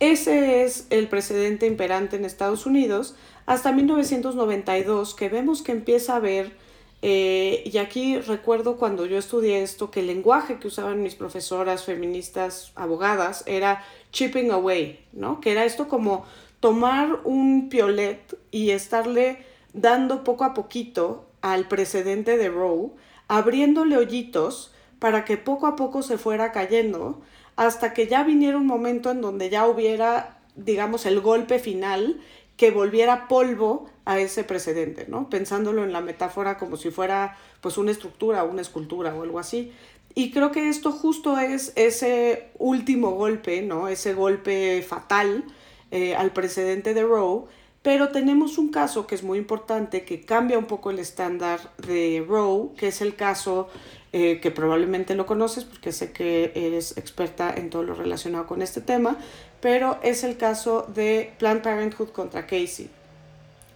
Ese 0.03 0.65
es 0.65 0.89
el 0.91 1.07
precedente 1.07 1.65
imperante 1.65 2.17
en 2.17 2.25
Estados 2.25 2.67
Unidos 2.67 3.15
hasta 3.47 3.71
1992, 3.71 5.15
que 5.15 5.29
vemos 5.29 5.63
que 5.63 5.71
empieza 5.71 6.15
a 6.15 6.17
haber, 6.17 6.57
eh, 7.03 7.63
y 7.65 7.79
aquí 7.79 8.19
recuerdo 8.19 8.79
cuando 8.79 9.07
yo 9.07 9.17
estudié 9.17 9.63
esto, 9.63 9.93
que 9.93 10.01
el 10.01 10.09
lenguaje 10.09 10.59
que 10.59 10.67
usaban 10.67 11.05
mis 11.05 11.15
profesoras 11.15 11.85
feministas, 11.85 12.73
abogadas, 12.75 13.45
era 13.47 13.85
chipping 14.11 14.51
away, 14.51 15.07
¿no? 15.13 15.41
Que 15.41 15.53
era 15.53 15.65
esto 15.65 15.87
como 15.87 16.27
tomar 16.59 17.21
un 17.23 17.69
piolet 17.69 18.37
y 18.51 18.71
estarle 18.71 19.47
dando 19.73 20.25
poco 20.25 20.43
a 20.43 20.53
poquito 20.53 21.27
al 21.43 21.69
precedente 21.69 22.39
de 22.39 22.49
Roe, 22.49 22.91
abriéndole 23.29 23.97
hoyitos 23.97 24.73
para 24.99 25.25
que 25.25 25.37
poco 25.37 25.69
a 25.69 25.77
poco 25.77 26.03
se 26.03 26.19
fuera 26.19 26.51
cayendo 26.51 27.23
hasta 27.57 27.93
que 27.93 28.07
ya 28.07 28.23
viniera 28.25 28.57
un 28.57 28.67
momento 28.67 29.11
en 29.11 29.21
donde 29.21 29.51
ya 29.51 29.67
hubiera, 29.67 30.39
digamos, 30.57 31.07
el 31.07 31.21
golpe 31.21 31.59
final 31.59 32.21
que 32.57 32.71
volviera 32.71 33.29
polvo 33.29 33.89
a 34.05 34.19
ese 34.19 34.45
precedente, 34.45 35.07
¿no? 35.09 35.29
Pensándolo 35.31 35.85
en 35.85 35.93
la 35.93 36.01
metáfora 36.01 36.59
como 36.59 36.77
si 36.77 36.91
fuera 36.91 37.37
pues 37.61 37.79
una 37.79 37.91
estructura, 37.91 38.45
una 38.45 38.63
escultura 38.63 39.15
o 39.15 39.23
algo 39.23 39.39
así. 39.39 39.73
Y 40.15 40.31
creo 40.31 40.53
que 40.53 40.69
esto 40.69 40.93
justo 40.93 41.39
es 41.39 41.73
ese 41.77 42.51
último 42.59 43.13
golpe, 43.13 43.63
¿no? 43.63 43.89
Ese 43.89 44.15
golpe 44.15 44.85
fatal 44.87 45.45
eh, 45.91 46.15
al 46.15 46.33
precedente 46.33 46.95
de 46.95 47.03
Roe, 47.03 47.45
pero 47.83 48.11
tenemos 48.11 48.59
un 48.59 48.71
caso 48.71 49.07
que 49.07 49.15
es 49.15 49.23
muy 49.23 49.39
importante, 49.39 50.05
que 50.05 50.21
cambia 50.21 50.59
un 50.59 50.67
poco 50.67 50.91
el 50.91 50.99
estándar 50.99 51.73
de 51.79 52.25
Roe, 52.27 52.71
que 52.77 52.89
es 52.89 53.01
el 53.01 53.17
caso 53.17 53.69
eh, 54.13 54.41
que 54.41 54.51
probablemente 54.51 55.15
lo 55.15 55.27
conoces 55.27 55.65
porque 55.65 55.93
sé 55.93 56.13
que 56.13 56.53
eres 56.55 56.97
experta 56.99 57.53
en 57.57 57.71
todo 57.71 57.83
lo 57.83 57.95
relacionado 57.95 58.47
con 58.47 58.61
este 58.61 58.81
tema, 58.81 59.17
pero 59.61 59.99
es 60.03 60.23
el 60.25 60.37
caso 60.37 60.87
de 60.95 61.33
Planned 61.39 61.63
Parenthood 61.63 62.11
contra 62.11 62.47
Casey. 62.47 62.91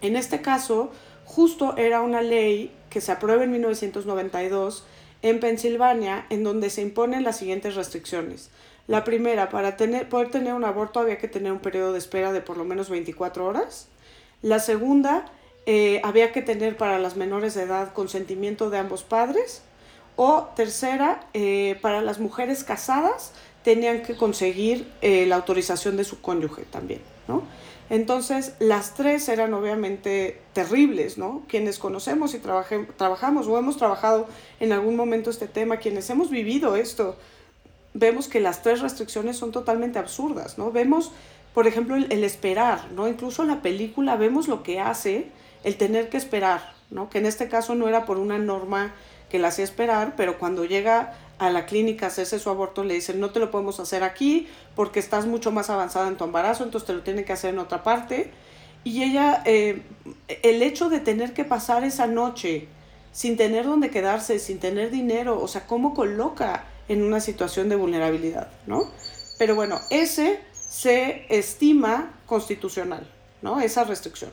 En 0.03 0.17
este 0.17 0.43
caso, 0.43 0.91
justo 1.25 1.77
era 1.77 2.03
una 2.03 2.21
ley 2.21 2.71
que 2.91 3.01
se 3.01 3.13
aprueba 3.13 3.45
en 3.45 3.53
1992 3.53 4.85
en 5.23 5.41
Pensilvania, 5.41 6.27
en 6.31 6.45
donde 6.45 6.71
se 6.71 6.83
imponen 6.83 7.25
las 7.25 7.39
siguientes 7.39 7.75
restricciones. 7.75 8.51
La 8.87 9.05
primera, 9.05 9.49
para 9.49 9.77
tener, 9.77 10.09
poder 10.09 10.31
tener 10.31 10.55
un 10.55 10.65
aborto 10.65 11.01
había 11.01 11.19
que 11.19 11.29
tener 11.29 11.51
un 11.51 11.59
periodo 11.59 11.93
de 11.93 11.99
espera 11.99 12.33
de 12.33 12.41
por 12.41 12.57
lo 12.57 12.65
menos 12.65 12.89
24 12.89 13.45
horas. 13.45 13.89
La 14.43 14.61
segunda, 14.61 15.25
eh, 15.67 16.01
había 16.05 16.31
que 16.33 16.43
tener 16.43 16.77
para 16.77 16.99
las 17.01 17.17
menores 17.17 17.55
de 17.55 17.63
edad 17.63 17.93
consentimiento 17.93 18.71
de 18.71 18.79
ambos 18.79 19.03
padres. 19.03 19.63
O 20.17 20.49
tercera, 20.57 21.21
eh, 21.35 21.79
para 21.83 22.01
las 22.01 22.19
mujeres 22.19 22.65
casadas 22.65 23.33
tenían 23.63 24.03
que 24.03 24.17
conseguir 24.17 24.91
eh, 25.03 25.27
la 25.27 25.37
autorización 25.37 25.97
de 25.97 26.05
su 26.05 26.21
cónyuge 26.23 26.63
también, 26.63 27.03
¿no? 27.29 27.43
Entonces, 27.89 28.55
las 28.59 28.95
tres 28.95 29.29
eran 29.29 29.55
obviamente 29.55 30.41
terribles, 30.53 31.19
¿no? 31.19 31.43
Quienes 31.49 31.79
conocemos 31.79 32.35
y 32.35 32.39
trabajamos 32.39 33.47
o 33.47 33.59
hemos 33.59 33.77
trabajado 33.77 34.27
en 34.59 34.73
algún 34.73 34.97
momento 34.97 35.31
este 35.31 35.47
tema, 35.47 35.77
quienes 35.77 36.11
hemos 36.11 36.31
vivido 36.31 36.77
esto, 36.77 37.17
vemos 37.95 38.27
que 38.27 38.41
las 38.41 38.63
tres 38.63 38.81
restricciones 38.81 39.37
son 39.37 39.53
totalmente 39.53 39.99
absurdas, 39.99 40.59
¿no? 40.59 40.73
Vemos, 40.73 41.13
por 41.55 41.67
ejemplo, 41.67 41.95
el, 41.95 42.11
el 42.11 42.25
esperar, 42.25 42.91
¿no? 42.93 43.07
Incluso 43.07 43.43
en 43.43 43.49
la 43.49 43.63
película 43.63 44.17
vemos 44.17 44.49
lo 44.49 44.63
que 44.63 44.81
hace 44.81 45.29
el 45.63 45.77
tener 45.77 46.09
que 46.09 46.17
esperar, 46.17 46.75
¿no? 46.91 47.09
Que 47.09 47.19
en 47.19 47.27
este 47.27 47.49
caso 47.49 47.75
no 47.75 47.89
era 47.89 48.05
por 48.05 48.19
una 48.19 48.39
norma 48.39 48.95
que 49.29 49.39
la 49.39 49.49
hacía 49.49 49.65
esperar, 49.65 50.15
pero 50.17 50.39
cuando 50.39 50.65
llega 50.65 51.15
a 51.39 51.51
la 51.51 51.67
clínica 51.67 52.07
a 52.07 52.09
hacerse 52.09 52.39
su 52.39 52.49
aborto 52.49 52.83
le 52.83 52.95
dicen 52.95 53.21
no 53.21 53.31
te 53.31 53.41
lo 53.41 53.51
podemos 53.51 53.79
hacer 53.79 54.03
aquí 54.03 54.49
porque 54.75 55.01
estás 55.01 55.27
mucho 55.27 55.51
más 55.53 55.69
avanzada 55.69 56.09
en 56.09 56.17
tu 56.17 56.25
embarazo, 56.25 56.65
entonces 56.65 56.87
te 56.87 56.93
lo 56.95 57.03
tienen 57.03 57.25
que 57.25 57.33
hacer 57.33 57.53
en 57.55 57.59
otra 57.59 57.83
parte. 57.83 58.31
Y 58.85 59.03
ella, 59.03 59.43
eh, 59.45 59.83
el 60.43 60.63
hecho 60.63 60.89
de 60.89 61.01
tener 61.01 61.35
que 61.35 61.45
pasar 61.45 61.83
esa 61.83 62.07
noche 62.07 62.69
sin 63.11 63.37
tener 63.37 63.65
dónde 63.65 63.91
quedarse, 63.91 64.39
sin 64.39 64.61
tener 64.61 64.91
dinero, 64.91 65.41
o 65.41 65.49
sea, 65.49 65.67
cómo 65.67 65.95
coloca 65.95 66.65
en 66.89 67.03
una 67.03 67.19
situación 67.19 67.69
de 67.69 67.77
vulnerabilidad, 67.77 68.49
¿no? 68.67 68.91
Pero 69.39 69.55
bueno, 69.55 69.81
ese 69.91 70.41
se 70.53 71.27
estima 71.29 72.13
constitucional, 72.27 73.11
¿no? 73.43 73.61
Esa 73.61 73.85
restricción. 73.85 74.31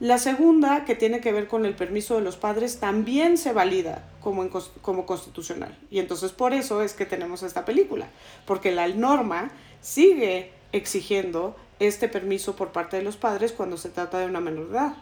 La 0.00 0.18
segunda, 0.18 0.84
que 0.84 0.96
tiene 0.96 1.20
que 1.20 1.32
ver 1.32 1.46
con 1.46 1.64
el 1.66 1.74
permiso 1.74 2.16
de 2.16 2.20
los 2.20 2.36
padres, 2.36 2.80
también 2.80 3.38
se 3.38 3.52
valida 3.52 4.04
como, 4.20 4.48
como 4.82 5.06
constitucional. 5.06 5.78
Y 5.90 6.00
entonces 6.00 6.32
por 6.32 6.52
eso 6.52 6.82
es 6.82 6.94
que 6.94 7.06
tenemos 7.06 7.42
esta 7.42 7.64
película, 7.64 8.08
porque 8.44 8.72
la 8.72 8.88
norma 8.88 9.52
sigue 9.80 10.50
exigiendo 10.72 11.56
este 11.78 12.08
permiso 12.08 12.56
por 12.56 12.72
parte 12.72 12.96
de 12.96 13.02
los 13.02 13.16
padres 13.16 13.52
cuando 13.52 13.76
se 13.76 13.88
trata 13.88 14.18
de 14.18 14.26
una 14.26 14.40
menor 14.40 14.68
edad. 14.70 14.94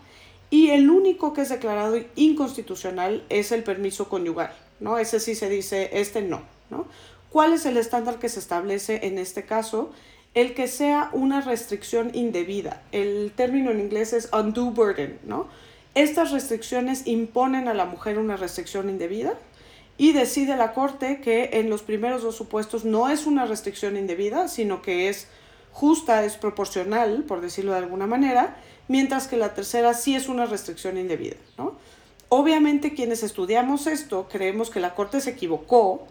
Y 0.50 0.70
el 0.70 0.90
único 0.90 1.32
que 1.32 1.40
es 1.40 1.48
declarado 1.48 1.96
inconstitucional 2.14 3.24
es 3.30 3.52
el 3.52 3.62
permiso 3.62 4.10
conyugal, 4.10 4.54
¿no? 4.80 4.98
Ese 4.98 5.18
sí 5.18 5.34
se 5.34 5.48
dice, 5.48 5.88
este 5.94 6.20
no, 6.20 6.42
¿no? 6.68 6.86
¿Cuál 7.30 7.54
es 7.54 7.64
el 7.64 7.78
estándar 7.78 8.18
que 8.18 8.28
se 8.28 8.40
establece 8.40 9.06
en 9.06 9.16
este 9.16 9.44
caso? 9.46 9.90
El 10.34 10.54
que 10.54 10.66
sea 10.66 11.10
una 11.12 11.40
restricción 11.40 12.10
indebida. 12.14 12.82
El 12.92 13.32
término 13.36 13.70
en 13.70 13.80
inglés 13.80 14.12
es 14.12 14.30
undue 14.32 14.70
burden, 14.70 15.18
¿no? 15.24 15.46
Estas 15.94 16.30
restricciones 16.30 17.06
imponen 17.06 17.68
a 17.68 17.74
la 17.74 17.84
mujer 17.84 18.18
una 18.18 18.36
restricción 18.36 18.88
indebida 18.88 19.34
y 19.98 20.12
decide 20.12 20.56
la 20.56 20.72
Corte 20.72 21.20
que 21.20 21.50
en 21.52 21.68
los 21.68 21.82
primeros 21.82 22.22
dos 22.22 22.34
supuestos 22.34 22.84
no 22.84 23.10
es 23.10 23.26
una 23.26 23.44
restricción 23.44 23.98
indebida, 23.98 24.48
sino 24.48 24.80
que 24.80 25.10
es 25.10 25.28
justa, 25.70 26.24
es 26.24 26.36
proporcional, 26.36 27.24
por 27.24 27.42
decirlo 27.42 27.72
de 27.72 27.78
alguna 27.78 28.06
manera, 28.06 28.56
mientras 28.88 29.28
que 29.28 29.36
la 29.36 29.54
tercera 29.54 29.92
sí 29.92 30.14
es 30.14 30.28
una 30.28 30.46
restricción 30.46 30.96
indebida, 30.96 31.36
¿no? 31.58 31.76
Obviamente 32.30 32.94
quienes 32.94 33.22
estudiamos 33.22 33.86
esto 33.86 34.26
creemos 34.32 34.70
que 34.70 34.80
la 34.80 34.94
Corte 34.94 35.20
se 35.20 35.30
equivocó, 35.30 36.06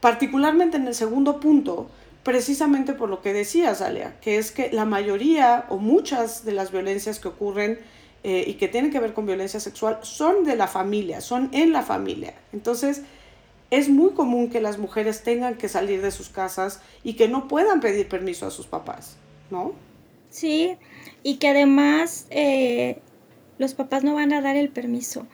particularmente 0.00 0.76
en 0.76 0.86
el 0.86 0.94
segundo 0.94 1.40
punto, 1.40 1.88
precisamente 2.24 2.94
por 2.94 3.08
lo 3.08 3.22
que 3.22 3.32
decías, 3.32 3.80
Alia, 3.80 4.16
que 4.20 4.38
es 4.38 4.50
que 4.50 4.72
la 4.72 4.84
mayoría 4.84 5.66
o 5.68 5.76
muchas 5.76 6.44
de 6.44 6.52
las 6.52 6.72
violencias 6.72 7.20
que 7.20 7.28
ocurren 7.28 7.78
eh, 8.24 8.44
y 8.46 8.54
que 8.54 8.66
tienen 8.66 8.90
que 8.90 8.98
ver 8.98 9.12
con 9.12 9.26
violencia 9.26 9.60
sexual 9.60 9.98
son 10.02 10.44
de 10.44 10.56
la 10.56 10.66
familia, 10.66 11.20
son 11.20 11.50
en 11.52 11.72
la 11.72 11.82
familia. 11.82 12.34
Entonces, 12.52 13.02
es 13.70 13.88
muy 13.90 14.12
común 14.12 14.48
que 14.48 14.60
las 14.60 14.78
mujeres 14.78 15.22
tengan 15.22 15.56
que 15.56 15.68
salir 15.68 16.00
de 16.00 16.10
sus 16.10 16.30
casas 16.30 16.80
y 17.02 17.14
que 17.14 17.28
no 17.28 17.46
puedan 17.48 17.80
pedir 17.80 18.08
permiso 18.08 18.46
a 18.46 18.50
sus 18.50 18.66
papás, 18.66 19.16
¿no? 19.50 19.72
Sí, 20.30 20.76
y 21.22 21.36
que 21.36 21.48
además 21.48 22.26
eh, 22.30 22.98
los 23.58 23.74
papás 23.74 24.02
no 24.02 24.14
van 24.14 24.32
a 24.32 24.40
dar 24.40 24.56
el 24.56 24.70
permiso. 24.70 25.26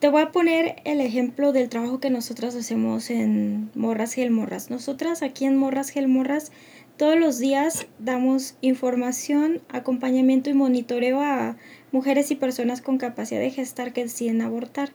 Te 0.00 0.08
voy 0.08 0.22
a 0.22 0.32
poner 0.32 0.76
el 0.86 1.02
ejemplo 1.02 1.52
del 1.52 1.68
trabajo 1.68 2.00
que 2.00 2.08
nosotras 2.08 2.54
hacemos 2.56 3.10
en 3.10 3.70
Morras 3.74 4.14
Gelmorras. 4.14 4.70
Nosotras 4.70 5.22
aquí 5.22 5.44
en 5.44 5.58
Morras 5.58 5.90
Gelmorras 5.90 6.52
todos 6.96 7.18
los 7.18 7.38
días 7.38 7.86
damos 7.98 8.56
información, 8.62 9.60
acompañamiento 9.68 10.48
y 10.48 10.54
monitoreo 10.54 11.20
a 11.20 11.58
mujeres 11.92 12.30
y 12.30 12.34
personas 12.36 12.80
con 12.80 12.96
capacidad 12.96 13.40
de 13.40 13.50
gestar 13.50 13.92
que 13.92 14.04
deciden 14.04 14.40
abortar. 14.40 14.90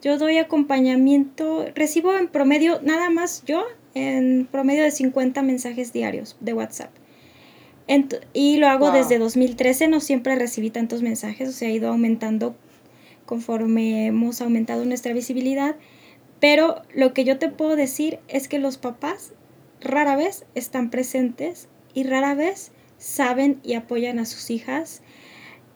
Yo 0.00 0.16
doy 0.16 0.38
acompañamiento, 0.38 1.66
recibo 1.74 2.16
en 2.16 2.28
promedio, 2.28 2.80
nada 2.82 3.10
más 3.10 3.44
yo, 3.44 3.66
en 3.92 4.48
promedio 4.50 4.82
de 4.82 4.92
50 4.92 5.42
mensajes 5.42 5.92
diarios 5.92 6.38
de 6.40 6.54
WhatsApp. 6.54 6.90
y 8.32 8.56
lo 8.56 8.68
hago 8.68 8.92
desde 8.92 9.18
2013, 9.18 9.88
no 9.88 10.00
siempre 10.00 10.36
recibí 10.36 10.70
tantos 10.70 11.02
mensajes, 11.02 11.50
o 11.50 11.52
sea, 11.52 11.68
ha 11.68 11.72
ido 11.72 11.88
aumentando 11.88 12.56
conforme 13.28 14.06
hemos 14.06 14.40
aumentado 14.40 14.86
nuestra 14.86 15.12
visibilidad. 15.12 15.76
Pero 16.40 16.82
lo 16.94 17.12
que 17.12 17.24
yo 17.24 17.38
te 17.38 17.50
puedo 17.50 17.76
decir 17.76 18.20
es 18.26 18.48
que 18.48 18.58
los 18.58 18.78
papás 18.78 19.34
rara 19.80 20.16
vez 20.16 20.46
están 20.54 20.88
presentes 20.88 21.68
y 21.92 22.04
rara 22.04 22.34
vez 22.34 22.72
saben 22.96 23.60
y 23.62 23.74
apoyan 23.74 24.18
a 24.18 24.24
sus 24.24 24.50
hijas 24.50 25.02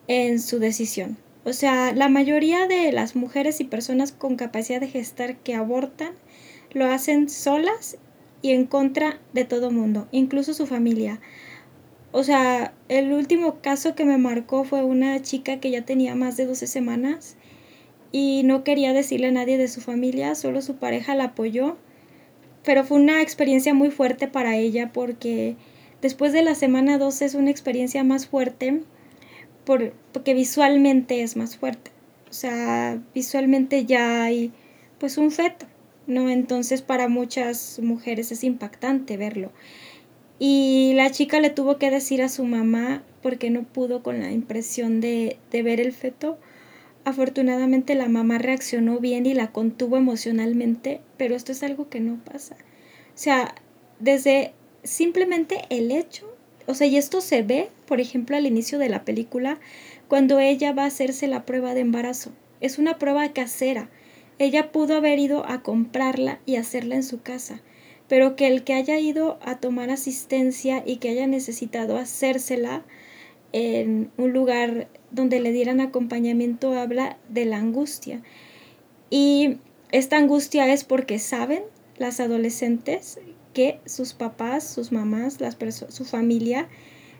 en 0.07 0.39
su 0.39 0.57
decisión. 0.57 1.17
O 1.45 1.53
sea, 1.53 1.93
la 1.93 2.09
mayoría 2.09 2.67
de 2.67 2.91
las 2.91 3.15
mujeres 3.15 3.59
y 3.61 3.65
personas 3.65 4.11
con 4.11 4.35
capacidad 4.35 4.79
de 4.79 4.87
gestar 4.87 5.37
que 5.37 5.53
abortan 5.53 6.13
lo 6.71 6.85
hacen 6.85 7.29
solas 7.29 7.97
y 8.41 8.51
en 8.51 8.65
contra 8.65 9.19
de 9.33 9.45
todo 9.45 9.69
mundo, 9.69 10.07
incluso 10.11 10.53
su 10.53 10.65
familia. 10.65 11.19
O 12.11 12.23
sea, 12.23 12.73
el 12.89 13.11
último 13.13 13.61
caso 13.61 13.95
que 13.95 14.05
me 14.05 14.17
marcó 14.17 14.63
fue 14.63 14.83
una 14.83 15.21
chica 15.21 15.59
que 15.59 15.69
ya 15.69 15.83
tenía 15.83 16.15
más 16.15 16.35
de 16.35 16.45
12 16.45 16.67
semanas 16.67 17.37
y 18.13 18.43
no 18.43 18.63
quería 18.63 18.93
decirle 18.93 19.27
a 19.27 19.31
nadie 19.31 19.57
de 19.57 19.67
su 19.67 19.81
familia, 19.81 20.35
solo 20.35 20.61
su 20.61 20.75
pareja 20.75 21.15
la 21.15 21.25
apoyó. 21.25 21.77
Pero 22.63 22.85
fue 22.85 22.99
una 22.99 23.21
experiencia 23.21 23.73
muy 23.73 23.89
fuerte 23.89 24.27
para 24.27 24.55
ella 24.55 24.91
porque 24.93 25.57
después 26.01 26.31
de 26.31 26.43
la 26.43 26.53
semana 26.53 26.99
12 26.99 27.25
es 27.25 27.33
una 27.33 27.49
experiencia 27.49 28.03
más 28.03 28.27
fuerte 28.27 28.81
porque 29.65 30.33
visualmente 30.33 31.23
es 31.23 31.35
más 31.35 31.57
fuerte. 31.57 31.91
O 32.29 32.33
sea, 32.33 33.01
visualmente 33.15 33.85
ya 33.85 34.23
hay 34.23 34.51
pues 34.99 35.17
un 35.17 35.31
feto, 35.31 35.65
¿no? 36.05 36.29
Entonces 36.29 36.83
para 36.83 37.07
muchas 37.07 37.79
mujeres 37.81 38.31
es 38.31 38.43
impactante 38.43 39.17
verlo. 39.17 39.51
Y 40.37 40.93
la 40.95 41.09
chica 41.09 41.39
le 41.39 41.49
tuvo 41.49 41.79
que 41.79 41.89
decir 41.89 42.21
a 42.21 42.29
su 42.29 42.45
mamá 42.45 43.01
porque 43.23 43.49
no 43.49 43.63
pudo 43.63 44.03
con 44.03 44.19
la 44.19 44.31
impresión 44.31 45.01
de, 45.01 45.37
de 45.51 45.63
ver 45.63 45.79
el 45.79 45.93
feto 45.93 46.37
Afortunadamente 47.05 47.95
la 47.95 48.07
mamá 48.07 48.37
reaccionó 48.37 48.99
bien 48.99 49.25
y 49.25 49.33
la 49.33 49.51
contuvo 49.51 49.97
emocionalmente, 49.97 51.01
pero 51.17 51.35
esto 51.35 51.51
es 51.51 51.61
algo 51.63 51.89
que 51.89 51.99
no 51.99 52.17
pasa. 52.23 52.55
O 52.55 53.15
sea, 53.17 53.55
desde 53.99 54.53
simplemente 54.83 55.61
el 55.69 55.91
hecho, 55.91 56.33
o 56.65 56.73
sea, 56.73 56.87
y 56.87 56.95
esto 56.95 57.19
se 57.19 57.41
ve, 57.41 57.69
por 57.85 57.99
ejemplo, 57.99 58.37
al 58.37 58.45
inicio 58.45 58.79
de 58.79 58.89
la 58.89 59.03
película, 59.03 59.59
cuando 60.07 60.39
ella 60.39 60.71
va 60.71 60.83
a 60.83 60.87
hacerse 60.87 61.27
la 61.27 61.45
prueba 61.45 61.73
de 61.73 61.81
embarazo. 61.81 62.31
Es 62.61 62.79
una 62.79 62.97
prueba 62.97 63.33
casera. 63.33 63.89
Ella 64.39 64.71
pudo 64.71 64.95
haber 64.95 65.19
ido 65.19 65.45
a 65.45 65.61
comprarla 65.61 66.39
y 66.45 66.55
hacerla 66.55 66.95
en 66.95 67.03
su 67.03 67.21
casa, 67.21 67.61
pero 68.07 68.35
que 68.35 68.47
el 68.47 68.63
que 68.63 68.73
haya 68.73 68.97
ido 68.97 69.39
a 69.41 69.59
tomar 69.59 69.89
asistencia 69.89 70.83
y 70.85 70.97
que 70.97 71.09
haya 71.09 71.27
necesitado 71.27 71.97
hacérsela 71.97 72.83
en 73.51 74.11
un 74.17 74.33
lugar 74.33 74.87
donde 75.13 75.39
le 75.39 75.51
dieran 75.51 75.79
acompañamiento 75.79 76.73
habla 76.73 77.17
de 77.29 77.45
la 77.45 77.57
angustia. 77.57 78.21
Y 79.09 79.57
esta 79.91 80.17
angustia 80.17 80.71
es 80.73 80.83
porque 80.83 81.19
saben 81.19 81.63
las 81.97 82.19
adolescentes 82.19 83.19
que 83.53 83.79
sus 83.85 84.13
papás, 84.13 84.67
sus 84.67 84.91
mamás, 84.91 85.39
las 85.39 85.57
su 85.89 86.05
familia 86.05 86.67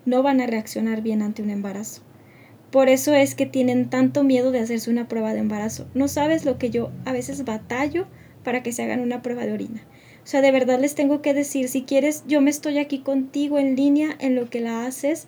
no 0.06 0.24
van 0.24 0.42
a 0.42 0.48
reaccionar 0.48 1.02
bien 1.02 1.22
ante 1.22 1.44
un 1.44 1.52
embarazo. 1.52 2.02
Por 2.72 2.90
eso 2.90 3.14
es 3.14 3.36
que 3.36 3.46
tienen 3.46 3.92
tanto 3.92 4.24
miedo 4.24 4.52
de 4.52 4.60
hacerse 4.60 4.90
una 4.90 5.08
prueba 5.08 5.34
de 5.34 5.40
embarazo. 5.40 5.88
No 5.94 6.08
sabes 6.08 6.44
lo 6.44 6.58
que 6.58 6.72
yo 6.72 6.92
a 7.06 7.12
veces 7.12 7.46
batallo 7.46 8.08
para 8.44 8.64
que 8.64 8.72
se 8.72 8.82
hagan 8.82 9.00
una 9.00 9.22
prueba 9.22 9.46
de 9.46 9.54
orina. 9.54 9.82
O 10.24 10.26
sea, 10.28 10.42
de 10.42 10.52
verdad 10.52 10.80
les 10.80 10.96
tengo 10.96 11.22
que 11.22 11.34
decir, 11.34 11.70
si 11.70 11.84
quieres, 11.84 12.24
yo 12.28 12.42
me 12.42 12.50
estoy 12.50 12.80
aquí 12.80 13.00
contigo 13.00 13.60
en 13.60 13.76
línea 13.76 14.16
en 14.20 14.36
lo 14.36 14.50
que 14.50 14.62
la 14.62 14.86
haces 14.86 15.28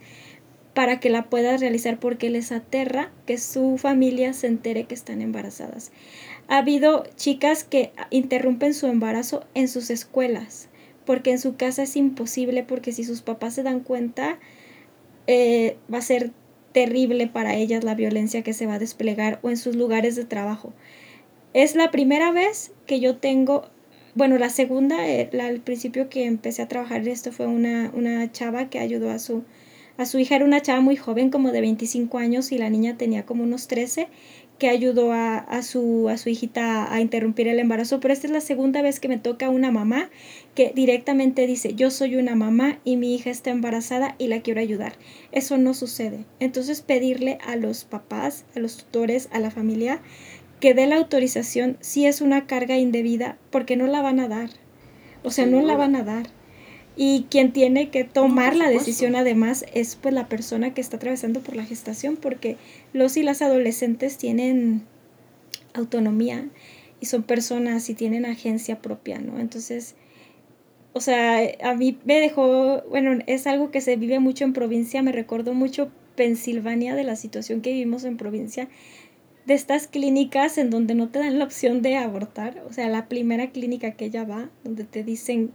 para 0.75 0.99
que 0.99 1.09
la 1.09 1.23
puedas 1.29 1.61
realizar 1.61 1.99
porque 1.99 2.29
les 2.29 2.51
aterra 2.51 3.09
que 3.25 3.39
su 3.39 3.77
familia 3.79 4.33
se 4.33 4.47
entere 4.47 4.83
que 4.83 4.93
están 4.93 5.21
embarazadas. 5.21 5.91
Ha 6.47 6.57
habido 6.57 7.05
chicas 7.15 7.63
que 7.63 7.91
interrumpen 8.11 8.75
su 8.75 8.85
embarazo 8.85 9.45
en 9.55 9.67
sus 9.67 9.89
escuelas 9.89 10.67
porque 11.05 11.31
en 11.31 11.39
su 11.39 11.55
casa 11.55 11.83
es 11.83 11.95
imposible 11.95 12.63
porque 12.63 12.91
si 12.91 13.03
sus 13.03 13.21
papás 13.21 13.55
se 13.55 13.63
dan 13.63 13.79
cuenta 13.79 14.37
eh, 15.27 15.77
va 15.91 15.99
a 15.99 16.01
ser 16.01 16.31
terrible 16.73 17.27
para 17.27 17.55
ellas 17.55 17.85
la 17.85 17.95
violencia 17.95 18.43
que 18.43 18.53
se 18.53 18.65
va 18.65 18.73
a 18.73 18.79
desplegar 18.79 19.39
o 19.43 19.49
en 19.49 19.57
sus 19.57 19.77
lugares 19.77 20.17
de 20.17 20.25
trabajo. 20.25 20.73
Es 21.53 21.75
la 21.75 21.89
primera 21.89 22.33
vez 22.33 22.73
que 22.85 22.99
yo 22.99 23.15
tengo, 23.15 23.69
bueno, 24.13 24.37
la 24.37 24.49
segunda, 24.49 25.07
eh, 25.07 25.29
al 25.39 25.61
principio 25.61 26.09
que 26.09 26.25
empecé 26.25 26.61
a 26.61 26.67
trabajar 26.67 27.07
esto 27.07 27.31
fue 27.31 27.47
una, 27.47 27.91
una 27.93 28.29
chava 28.29 28.69
que 28.69 28.79
ayudó 28.79 29.09
a 29.09 29.19
su 29.19 29.45
a 29.97 30.05
su 30.05 30.19
hija 30.19 30.35
era 30.35 30.45
una 30.45 30.61
chava 30.61 30.81
muy 30.81 30.95
joven, 30.95 31.29
como 31.29 31.51
de 31.51 31.61
25 31.61 32.17
años, 32.17 32.51
y 32.51 32.57
la 32.57 32.69
niña 32.69 32.97
tenía 32.97 33.25
como 33.25 33.43
unos 33.43 33.67
13, 33.67 34.07
que 34.57 34.69
ayudó 34.69 35.11
a, 35.11 35.61
su, 35.63 36.07
a 36.09 36.17
su 36.17 36.29
hijita 36.29 36.93
a, 36.93 37.01
interrumpir 37.01 37.47
el 37.47 37.59
embarazo. 37.59 37.99
Pero 37.99 38.13
esta 38.13 38.27
es 38.27 38.33
la 38.33 38.41
segunda 38.41 38.81
vez 38.81 38.99
que 38.99 39.09
me 39.09 39.17
toca 39.17 39.49
una 39.49 39.71
mamá 39.71 40.09
que 40.53 40.71
directamente 40.73 41.45
dice, 41.45 41.75
yo 41.75 41.91
soy 41.91 42.15
una 42.15 42.35
mamá 42.35 42.79
y 42.85 42.95
mi 42.95 43.13
hija 43.13 43.29
está 43.29 43.51
embarazada 43.51 44.15
y 44.17 44.27
la 44.27 44.41
quiero 44.41 44.61
ayudar. 44.61 44.93
Eso 45.31 45.57
no 45.57 45.73
sucede. 45.73 46.25
Entonces 46.39 46.81
pedirle 46.81 47.37
a 47.45 47.57
los 47.57 47.83
papás, 47.83 48.45
a 48.55 48.59
los 48.59 48.77
tutores, 48.77 49.27
a 49.31 49.39
la 49.39 49.51
familia, 49.51 50.01
que 50.61 50.73
dé 50.73 50.87
la 50.87 50.95
autorización 50.95 51.77
si 51.81 52.05
es 52.05 52.21
una 52.21 52.47
carga 52.47 52.77
indebida, 52.77 53.37
porque 53.51 53.75
no 53.75 53.87
la 53.87 54.01
van 54.01 54.21
a 54.21 54.29
dar. 54.29 54.49
O 55.23 55.31
sea, 55.31 55.45
no 55.45 55.61
la 55.61 55.75
van 55.75 55.95
a 55.95 56.03
dar. 56.03 56.27
Y 56.97 57.25
quien 57.29 57.51
tiene 57.51 57.89
que 57.89 58.05
tomar 58.05 58.55
la 58.55 58.69
decisión 58.69 59.15
además 59.15 59.65
es 59.73 59.97
pues 59.97 60.13
la 60.13 60.29
persona 60.29 60.73
que 60.73 60.81
está 60.81 60.95
atravesando 60.97 61.41
por 61.41 61.55
la 61.55 61.65
gestación, 61.65 62.15
porque 62.15 62.57
los 62.93 63.17
y 63.17 63.23
las 63.23 63.41
adolescentes 63.41 64.17
tienen 64.17 64.83
autonomía 65.73 66.47
y 67.01 67.07
son 67.07 67.23
personas 67.23 67.89
y 67.89 67.95
tienen 67.95 68.25
agencia 68.25 68.81
propia, 68.81 69.19
¿no? 69.19 69.39
Entonces, 69.39 69.95
o 70.93 71.01
sea, 71.01 71.41
a 71.61 71.73
mí 71.75 71.99
me 72.05 72.21
dejó, 72.21 72.81
bueno, 72.89 73.21
es 73.27 73.47
algo 73.47 73.71
que 73.71 73.81
se 73.81 73.97
vive 73.97 74.19
mucho 74.19 74.45
en 74.45 74.53
provincia, 74.53 75.03
me 75.03 75.11
recordó 75.11 75.53
mucho 75.53 75.91
Pensilvania 76.15 76.95
de 76.95 77.03
la 77.03 77.17
situación 77.17 77.59
que 77.61 77.71
vivimos 77.71 78.05
en 78.05 78.15
provincia, 78.15 78.69
de 79.45 79.53
estas 79.53 79.87
clínicas 79.87 80.57
en 80.57 80.69
donde 80.69 80.95
no 80.95 81.09
te 81.09 81.19
dan 81.19 81.37
la 81.37 81.45
opción 81.45 81.81
de 81.81 81.97
abortar, 81.97 82.63
o 82.67 82.73
sea, 82.73 82.89
la 82.89 83.07
primera 83.07 83.51
clínica 83.51 83.91
que 83.91 84.05
ella 84.05 84.23
va, 84.23 84.49
donde 84.63 84.85
te 84.85 85.03
dicen 85.03 85.51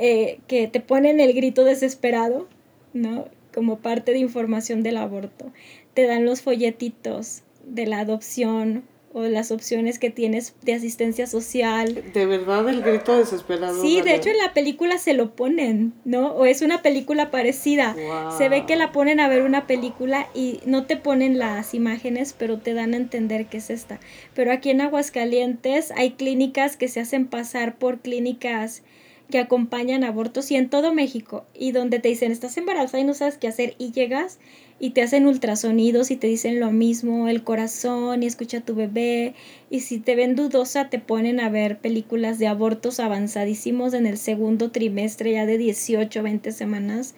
eh, 0.00 0.38
que 0.46 0.68
te 0.68 0.78
ponen 0.78 1.18
el 1.18 1.32
grito 1.32 1.64
desesperado, 1.64 2.46
¿no? 2.92 3.26
Como 3.52 3.78
parte 3.78 4.12
de 4.12 4.18
información 4.18 4.84
del 4.84 4.96
aborto. 4.96 5.52
Te 5.92 6.06
dan 6.06 6.24
los 6.24 6.40
folletitos 6.40 7.42
de 7.64 7.86
la 7.86 7.98
adopción 7.98 8.84
o 9.12 9.22
las 9.22 9.50
opciones 9.50 9.98
que 9.98 10.10
tienes 10.10 10.54
de 10.62 10.74
asistencia 10.74 11.26
social. 11.26 12.04
De 12.12 12.26
verdad 12.26 12.68
el 12.68 12.82
grito 12.82 13.16
desesperado. 13.16 13.82
Sí, 13.82 14.00
de 14.00 14.14
hecho 14.14 14.30
en 14.30 14.38
la 14.38 14.54
película 14.54 14.98
se 14.98 15.14
lo 15.14 15.34
ponen, 15.34 15.94
¿no? 16.04 16.28
O 16.28 16.44
es 16.44 16.62
una 16.62 16.80
película 16.80 17.32
parecida. 17.32 17.96
Se 18.36 18.48
ve 18.48 18.66
que 18.66 18.76
la 18.76 18.92
ponen 18.92 19.18
a 19.18 19.26
ver 19.26 19.42
una 19.42 19.66
película 19.66 20.28
y 20.32 20.60
no 20.64 20.86
te 20.86 20.96
ponen 20.96 21.38
las 21.38 21.74
imágenes, 21.74 22.36
pero 22.38 22.58
te 22.58 22.72
dan 22.72 22.94
a 22.94 22.98
entender 22.98 23.46
que 23.46 23.56
es 23.56 23.70
esta. 23.70 23.98
Pero 24.34 24.52
aquí 24.52 24.70
en 24.70 24.80
Aguascalientes 24.80 25.90
hay 25.96 26.12
clínicas 26.12 26.76
que 26.76 26.86
se 26.86 27.00
hacen 27.00 27.26
pasar 27.26 27.78
por 27.78 27.98
clínicas 27.98 28.84
que 29.30 29.38
acompañan 29.38 30.04
abortos 30.04 30.50
y 30.50 30.56
en 30.56 30.70
todo 30.70 30.94
México 30.94 31.44
y 31.54 31.72
donde 31.72 31.98
te 31.98 32.08
dicen 32.08 32.32
estás 32.32 32.56
embarazada 32.56 33.00
y 33.00 33.04
no 33.04 33.14
sabes 33.14 33.36
qué 33.36 33.48
hacer 33.48 33.74
y 33.78 33.92
llegas 33.92 34.38
y 34.80 34.90
te 34.90 35.02
hacen 35.02 35.26
ultrasonidos 35.26 36.10
y 36.10 36.16
te 36.16 36.28
dicen 36.28 36.60
lo 36.60 36.70
mismo, 36.70 37.28
el 37.28 37.42
corazón 37.42 38.22
y 38.22 38.26
escucha 38.26 38.58
a 38.58 38.62
tu 38.62 38.74
bebé 38.74 39.34
y 39.70 39.80
si 39.80 39.98
te 39.98 40.16
ven 40.16 40.34
dudosa 40.34 40.88
te 40.88 40.98
ponen 40.98 41.40
a 41.40 41.50
ver 41.50 41.78
películas 41.78 42.38
de 42.38 42.46
abortos 42.46 43.00
avanzadísimos 43.00 43.92
en 43.92 44.06
el 44.06 44.16
segundo 44.16 44.70
trimestre 44.70 45.32
ya 45.32 45.46
de 45.46 45.58
18 45.58 46.22
20 46.22 46.52
semanas 46.52 47.14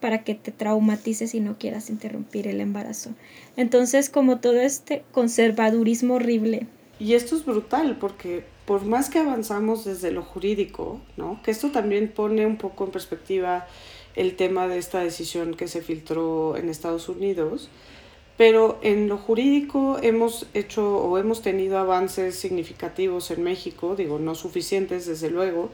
para 0.00 0.24
que 0.24 0.34
te 0.34 0.50
traumatices 0.52 1.34
y 1.34 1.40
no 1.40 1.58
quieras 1.58 1.90
interrumpir 1.90 2.48
el 2.48 2.62
embarazo. 2.62 3.10
Entonces 3.56 4.08
como 4.08 4.38
todo 4.40 4.60
este 4.60 5.02
conservadurismo 5.12 6.14
horrible. 6.14 6.66
Y 6.98 7.14
esto 7.14 7.36
es 7.36 7.44
brutal 7.44 7.98
porque 7.98 8.44
por 8.70 8.84
más 8.84 9.10
que 9.10 9.18
avanzamos 9.18 9.84
desde 9.84 10.12
lo 10.12 10.22
jurídico, 10.22 11.00
¿no? 11.16 11.40
que 11.42 11.50
esto 11.50 11.72
también 11.72 12.06
pone 12.06 12.46
un 12.46 12.56
poco 12.56 12.84
en 12.84 12.92
perspectiva 12.92 13.66
el 14.14 14.36
tema 14.36 14.68
de 14.68 14.78
esta 14.78 15.00
decisión 15.00 15.54
que 15.54 15.66
se 15.66 15.82
filtró 15.82 16.56
en 16.56 16.68
Estados 16.68 17.08
Unidos, 17.08 17.68
pero 18.36 18.78
en 18.82 19.08
lo 19.08 19.18
jurídico 19.18 19.98
hemos 20.00 20.46
hecho 20.54 20.98
o 20.98 21.18
hemos 21.18 21.42
tenido 21.42 21.78
avances 21.78 22.36
significativos 22.36 23.32
en 23.32 23.42
México, 23.42 23.96
digo, 23.96 24.20
no 24.20 24.36
suficientes 24.36 25.04
desde 25.04 25.30
luego, 25.30 25.70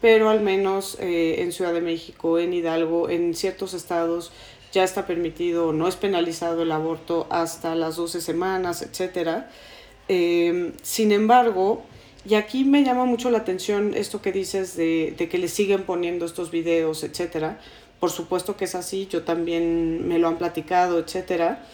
pero 0.00 0.30
al 0.30 0.40
menos 0.40 0.98
eh, 1.00 1.42
en 1.42 1.50
Ciudad 1.50 1.72
de 1.72 1.80
México, 1.80 2.38
en 2.38 2.52
Hidalgo, 2.52 3.10
en 3.10 3.34
ciertos 3.34 3.74
estados 3.74 4.30
ya 4.70 4.84
está 4.84 5.04
permitido, 5.04 5.72
no 5.72 5.88
es 5.88 5.96
penalizado 5.96 6.62
el 6.62 6.70
aborto 6.70 7.26
hasta 7.28 7.74
las 7.74 7.96
12 7.96 8.20
semanas, 8.20 8.82
etc. 8.82 9.46
Em, 10.06 10.74
sin 10.82 11.10
embargo, 11.10 11.82
y 12.28 12.34
aquí 12.34 12.64
me 12.64 12.82
llama 12.84 13.04
mucho 13.04 13.30
la 13.30 13.38
atención 13.38 13.94
esto 13.94 14.20
que 14.20 14.32
dices 14.32 14.76
de, 14.76 15.14
de 15.16 15.28
que 15.28 15.38
le 15.38 15.48
siguen 15.48 15.84
poniendo 15.84 16.26
estos 16.26 16.50
videos, 16.50 17.04
etcétera. 17.04 17.60
Por 18.00 18.10
supuesto 18.10 18.56
que 18.56 18.64
es 18.66 18.74
así, 18.74 19.06
yo 19.10 19.22
también 19.22 20.06
me 20.06 20.18
lo 20.18 20.28
han 20.28 20.36
platicado, 20.36 20.98
etcétera. 20.98 21.64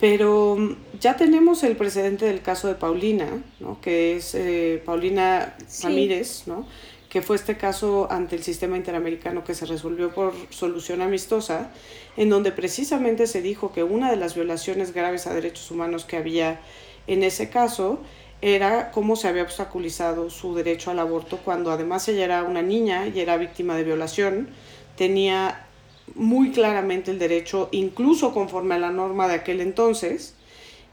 Pero 0.00 0.56
mm, 0.56 0.98
ya 1.00 1.16
tenemos 1.16 1.62
el 1.62 1.76
precedente 1.76 2.26
del 2.26 2.40
caso 2.40 2.68
de 2.68 2.74
Paulina, 2.74 3.42
¿no? 3.60 3.80
que 3.80 4.16
es 4.16 4.34
eh, 4.34 4.82
Paulina 4.84 5.56
Ramírez, 5.82 6.44
¿no? 6.46 6.66
que 7.08 7.22
fue 7.22 7.36
este 7.36 7.56
caso 7.56 8.06
ante 8.10 8.36
el 8.36 8.42
sistema 8.42 8.76
interamericano 8.76 9.42
que 9.42 9.54
se 9.54 9.66
resolvió 9.66 10.12
por 10.14 10.34
solución 10.50 11.00
amistosa, 11.00 11.70
en 12.16 12.28
donde 12.28 12.52
precisamente 12.52 13.26
se 13.26 13.40
dijo 13.40 13.72
que 13.72 13.82
una 13.82 14.10
de 14.10 14.16
las 14.16 14.34
violaciones 14.34 14.92
graves 14.92 15.26
a 15.26 15.34
derechos 15.34 15.70
humanos 15.70 16.04
que 16.04 16.16
había 16.16 16.60
en 17.06 17.22
ese 17.22 17.48
caso 17.48 18.00
era 18.40 18.90
cómo 18.90 19.16
se 19.16 19.28
había 19.28 19.42
obstaculizado 19.42 20.30
su 20.30 20.54
derecho 20.54 20.90
al 20.90 21.00
aborto 21.00 21.38
cuando 21.38 21.70
además 21.70 22.06
ella 22.08 22.24
era 22.24 22.42
una 22.44 22.62
niña 22.62 23.06
y 23.08 23.20
era 23.20 23.36
víctima 23.36 23.76
de 23.76 23.84
violación, 23.84 24.48
tenía 24.96 25.66
muy 26.14 26.52
claramente 26.52 27.10
el 27.10 27.18
derecho, 27.18 27.68
incluso 27.72 28.32
conforme 28.32 28.76
a 28.76 28.78
la 28.78 28.90
norma 28.90 29.28
de 29.28 29.34
aquel 29.34 29.60
entonces, 29.60 30.34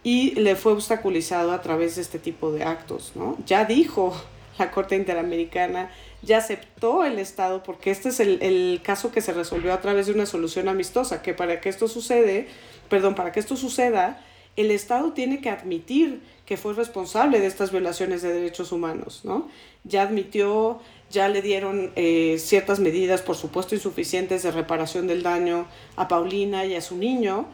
y 0.03 0.31
le 0.36 0.55
fue 0.55 0.73
obstaculizado 0.73 1.51
a 1.51 1.62
través 1.62 1.95
de 1.95 2.01
este 2.01 2.19
tipo 2.19 2.51
de 2.51 2.63
actos. 2.63 3.13
¿no? 3.15 3.38
Ya 3.45 3.65
dijo 3.65 4.15
la 4.60 4.71
Corte 4.71 4.95
Interamericana, 4.95 5.91
ya 6.21 6.38
aceptó 6.38 7.03
el 7.03 7.19
Estado, 7.19 7.63
porque 7.63 7.91
este 7.91 8.10
es 8.10 8.19
el, 8.19 8.41
el, 8.41 8.81
caso 8.84 9.12
que 9.12 9.21
se 9.21 9.34
resolvió 9.34 9.73
a 9.73 9.81
través 9.81 10.08
de 10.08 10.13
una 10.13 10.25
solución 10.25 10.69
amistosa, 10.69 11.21
que 11.21 11.34
para 11.34 11.60
que 11.60 11.69
esto 11.69 11.88
sucede, 11.88 12.47
perdón, 12.89 13.15
para 13.15 13.31
que 13.31 13.39
esto 13.39 13.55
suceda, 13.55 14.23
el 14.55 14.71
Estado 14.71 15.12
tiene 15.13 15.41
que 15.41 15.49
admitir 15.49 16.21
que 16.45 16.58
fue 16.58 16.73
responsable 16.73 17.39
de 17.39 17.47
estas 17.47 17.71
violaciones 17.71 18.21
de 18.21 18.34
derechos 18.34 18.71
humanos, 18.71 19.21
¿no? 19.23 19.47
Ya 19.84 20.03
admitió, 20.03 20.79
ya 21.10 21.27
le 21.27 21.41
dieron 21.41 21.91
eh, 21.95 22.38
ciertas 22.39 22.79
medidas, 22.79 23.21
por 23.21 23.36
supuesto 23.36 23.75
insuficientes, 23.75 24.43
de 24.43 24.51
reparación 24.51 25.08
del 25.08 25.23
daño 25.23 25.65
a 25.95 26.08
Paulina 26.08 26.65
y 26.65 26.75
a 26.75 26.81
su 26.81 26.97
niño. 26.97 27.45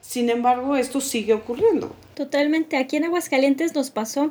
Sin 0.00 0.28
embargo, 0.28 0.76
esto 0.76 1.00
sigue 1.00 1.32
ocurriendo. 1.32 1.94
Totalmente. 2.14 2.76
Aquí 2.76 2.96
en 2.96 3.04
Aguascalientes 3.04 3.74
nos 3.74 3.90
pasó. 3.90 4.30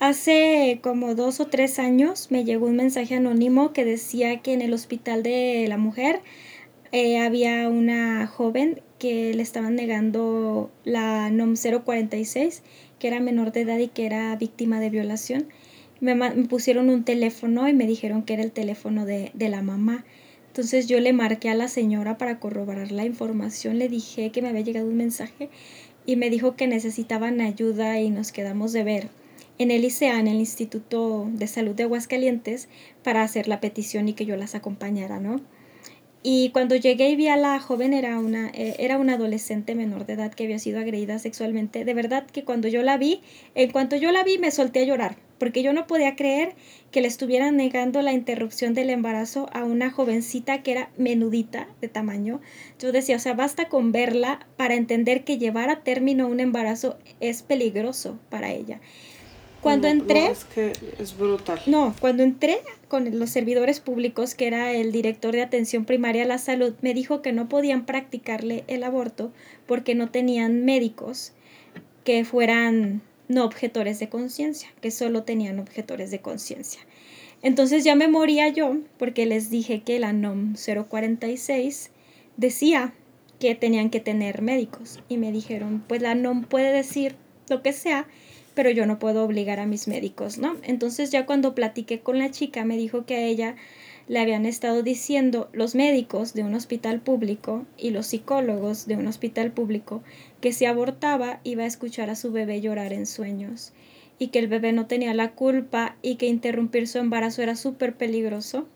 Hace 0.00 0.78
como 0.82 1.14
dos 1.14 1.40
o 1.40 1.46
tres 1.46 1.78
años 1.78 2.30
me 2.30 2.44
llegó 2.44 2.66
un 2.66 2.76
mensaje 2.76 3.16
anónimo 3.16 3.72
que 3.72 3.84
decía 3.84 4.42
que 4.42 4.52
en 4.52 4.62
el 4.62 4.72
hospital 4.74 5.22
de 5.22 5.66
la 5.68 5.76
mujer 5.76 6.20
eh, 6.92 7.18
había 7.18 7.68
una 7.68 8.26
joven 8.26 8.80
que 8.98 9.34
le 9.34 9.42
estaban 9.42 9.74
negando 9.74 10.70
la 10.84 11.30
NOM 11.30 11.54
046, 11.56 12.62
que 12.98 13.08
era 13.08 13.20
menor 13.20 13.52
de 13.52 13.62
edad 13.62 13.78
y 13.78 13.88
que 13.88 14.06
era 14.06 14.34
víctima 14.36 14.80
de 14.80 14.90
violación. 14.90 15.46
Me, 16.00 16.14
me 16.14 16.30
pusieron 16.44 16.90
un 16.90 17.04
teléfono 17.04 17.68
y 17.68 17.72
me 17.72 17.86
dijeron 17.86 18.22
que 18.22 18.34
era 18.34 18.42
el 18.42 18.52
teléfono 18.52 19.04
de, 19.04 19.30
de 19.34 19.48
la 19.48 19.62
mamá. 19.62 20.04
Entonces 20.48 20.86
yo 20.86 21.00
le 21.00 21.12
marqué 21.12 21.50
a 21.50 21.54
la 21.54 21.68
señora 21.68 22.18
para 22.18 22.40
corroborar 22.40 22.90
la 22.90 23.04
información, 23.04 23.78
le 23.78 23.88
dije 23.88 24.30
que 24.30 24.42
me 24.42 24.48
había 24.48 24.62
llegado 24.62 24.88
un 24.88 24.96
mensaje 24.96 25.50
y 26.06 26.16
me 26.16 26.30
dijo 26.30 26.56
que 26.56 26.66
necesitaban 26.66 27.40
ayuda 27.40 28.00
y 28.00 28.10
nos 28.10 28.32
quedamos 28.32 28.72
de 28.72 28.82
ver 28.82 29.08
en 29.58 29.70
el 29.70 29.84
ICEA, 29.84 30.18
en 30.18 30.28
el 30.28 30.38
Instituto 30.38 31.28
de 31.32 31.46
Salud 31.46 31.74
de 31.74 31.82
Aguascalientes, 31.82 32.68
para 33.02 33.22
hacer 33.22 33.48
la 33.48 33.60
petición 33.60 34.08
y 34.08 34.14
que 34.14 34.24
yo 34.24 34.36
las 34.36 34.54
acompañara, 34.54 35.20
¿no? 35.20 35.40
Y 36.30 36.50
cuando 36.50 36.76
llegué 36.76 37.08
y 37.08 37.16
vi 37.16 37.28
a 37.28 37.38
la 37.38 37.58
joven, 37.58 37.94
era 37.94 38.18
una, 38.18 38.50
eh, 38.50 38.76
era 38.80 38.98
una 38.98 39.14
adolescente 39.14 39.74
menor 39.74 40.04
de 40.04 40.12
edad 40.12 40.30
que 40.30 40.44
había 40.44 40.58
sido 40.58 40.78
agredida 40.78 41.18
sexualmente. 41.18 41.86
De 41.86 41.94
verdad 41.94 42.26
que 42.26 42.44
cuando 42.44 42.68
yo 42.68 42.82
la 42.82 42.98
vi, 42.98 43.22
en 43.54 43.72
cuanto 43.72 43.96
yo 43.96 44.12
la 44.12 44.24
vi, 44.24 44.36
me 44.36 44.50
solté 44.50 44.80
a 44.80 44.84
llorar, 44.84 45.16
porque 45.38 45.62
yo 45.62 45.72
no 45.72 45.86
podía 45.86 46.16
creer 46.16 46.54
que 46.90 47.00
le 47.00 47.08
estuvieran 47.08 47.56
negando 47.56 48.02
la 48.02 48.12
interrupción 48.12 48.74
del 48.74 48.90
embarazo 48.90 49.48
a 49.54 49.64
una 49.64 49.90
jovencita 49.90 50.62
que 50.62 50.72
era 50.72 50.90
menudita 50.98 51.66
de 51.80 51.88
tamaño. 51.88 52.42
Yo 52.78 52.92
decía, 52.92 53.16
o 53.16 53.20
sea, 53.20 53.32
basta 53.32 53.70
con 53.70 53.90
verla 53.90 54.46
para 54.58 54.74
entender 54.74 55.24
que 55.24 55.38
llevar 55.38 55.70
a 55.70 55.82
término 55.82 56.28
un 56.28 56.40
embarazo 56.40 56.98
es 57.20 57.42
peligroso 57.42 58.18
para 58.28 58.52
ella. 58.52 58.82
Cuando 59.60 59.88
entré... 59.88 60.26
es 60.26 60.44
que 60.44 60.72
es 60.98 61.16
brutal. 61.16 61.60
No, 61.66 61.94
cuando 62.00 62.22
entré 62.22 62.60
con 62.88 63.18
los 63.18 63.30
servidores 63.30 63.80
públicos, 63.80 64.34
que 64.34 64.46
era 64.46 64.72
el 64.72 64.92
director 64.92 65.32
de 65.32 65.42
atención 65.42 65.84
primaria 65.84 66.22
a 66.22 66.26
la 66.26 66.38
salud, 66.38 66.74
me 66.80 66.94
dijo 66.94 67.22
que 67.22 67.32
no 67.32 67.48
podían 67.48 67.84
practicarle 67.84 68.64
el 68.68 68.84
aborto 68.84 69.32
porque 69.66 69.94
no 69.94 70.10
tenían 70.10 70.64
médicos 70.64 71.32
que 72.04 72.24
fueran 72.24 73.02
no 73.28 73.44
objetores 73.44 73.98
de 73.98 74.08
conciencia, 74.08 74.70
que 74.80 74.90
solo 74.90 75.24
tenían 75.24 75.58
objetores 75.58 76.10
de 76.10 76.20
conciencia. 76.20 76.80
Entonces 77.42 77.84
ya 77.84 77.94
me 77.94 78.08
moría 78.08 78.48
yo 78.48 78.78
porque 78.98 79.26
les 79.26 79.50
dije 79.50 79.82
que 79.82 79.98
la 79.98 80.12
NOM 80.12 80.54
046 80.54 81.90
decía 82.36 82.94
que 83.38 83.54
tenían 83.54 83.90
que 83.90 84.00
tener 84.00 84.42
médicos 84.42 85.00
y 85.08 85.18
me 85.18 85.30
dijeron, 85.30 85.84
pues 85.86 86.02
la 86.02 86.14
NOM 86.14 86.44
puede 86.44 86.72
decir 86.72 87.14
lo 87.48 87.62
que 87.62 87.72
sea, 87.72 88.08
pero 88.58 88.72
yo 88.72 88.86
no 88.86 88.98
puedo 88.98 89.22
obligar 89.22 89.60
a 89.60 89.66
mis 89.66 89.86
médicos, 89.86 90.36
¿no? 90.36 90.56
Entonces 90.64 91.12
ya 91.12 91.26
cuando 91.26 91.54
platiqué 91.54 92.00
con 92.00 92.18
la 92.18 92.32
chica 92.32 92.64
me 92.64 92.76
dijo 92.76 93.06
que 93.06 93.14
a 93.14 93.20
ella 93.20 93.54
le 94.08 94.18
habían 94.18 94.46
estado 94.46 94.82
diciendo 94.82 95.48
los 95.52 95.76
médicos 95.76 96.34
de 96.34 96.42
un 96.42 96.56
hospital 96.56 97.00
público 97.00 97.66
y 97.76 97.90
los 97.90 98.08
psicólogos 98.08 98.88
de 98.88 98.96
un 98.96 99.06
hospital 99.06 99.52
público 99.52 100.02
que 100.40 100.52
si 100.52 100.64
abortaba 100.64 101.38
iba 101.44 101.62
a 101.62 101.66
escuchar 101.68 102.10
a 102.10 102.16
su 102.16 102.32
bebé 102.32 102.60
llorar 102.60 102.92
en 102.92 103.06
sueños 103.06 103.72
y 104.18 104.26
que 104.26 104.40
el 104.40 104.48
bebé 104.48 104.72
no 104.72 104.86
tenía 104.88 105.14
la 105.14 105.36
culpa 105.36 105.96
y 106.02 106.16
que 106.16 106.26
interrumpir 106.26 106.88
su 106.88 106.98
embarazo 106.98 107.42
era 107.42 107.54
súper 107.54 107.94
peligroso. 107.94 108.66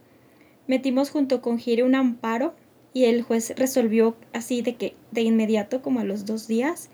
Metimos 0.68 1.11
junto 1.11 1.42
con 1.42 1.59
Gire 1.59 1.83
un 1.83 1.97
amparo 1.97 2.55
y 2.95 3.07
el 3.07 3.23
juez 3.23 3.53
resolvió 3.57 4.14
así 4.33 4.62
de 4.62 4.77
que 4.77 4.95
de 5.11 5.23
inmediato 5.23 5.83
como 5.83 5.99
a 5.99 6.05
los 6.05 6.25
dos 6.25 6.47
días 6.47 6.88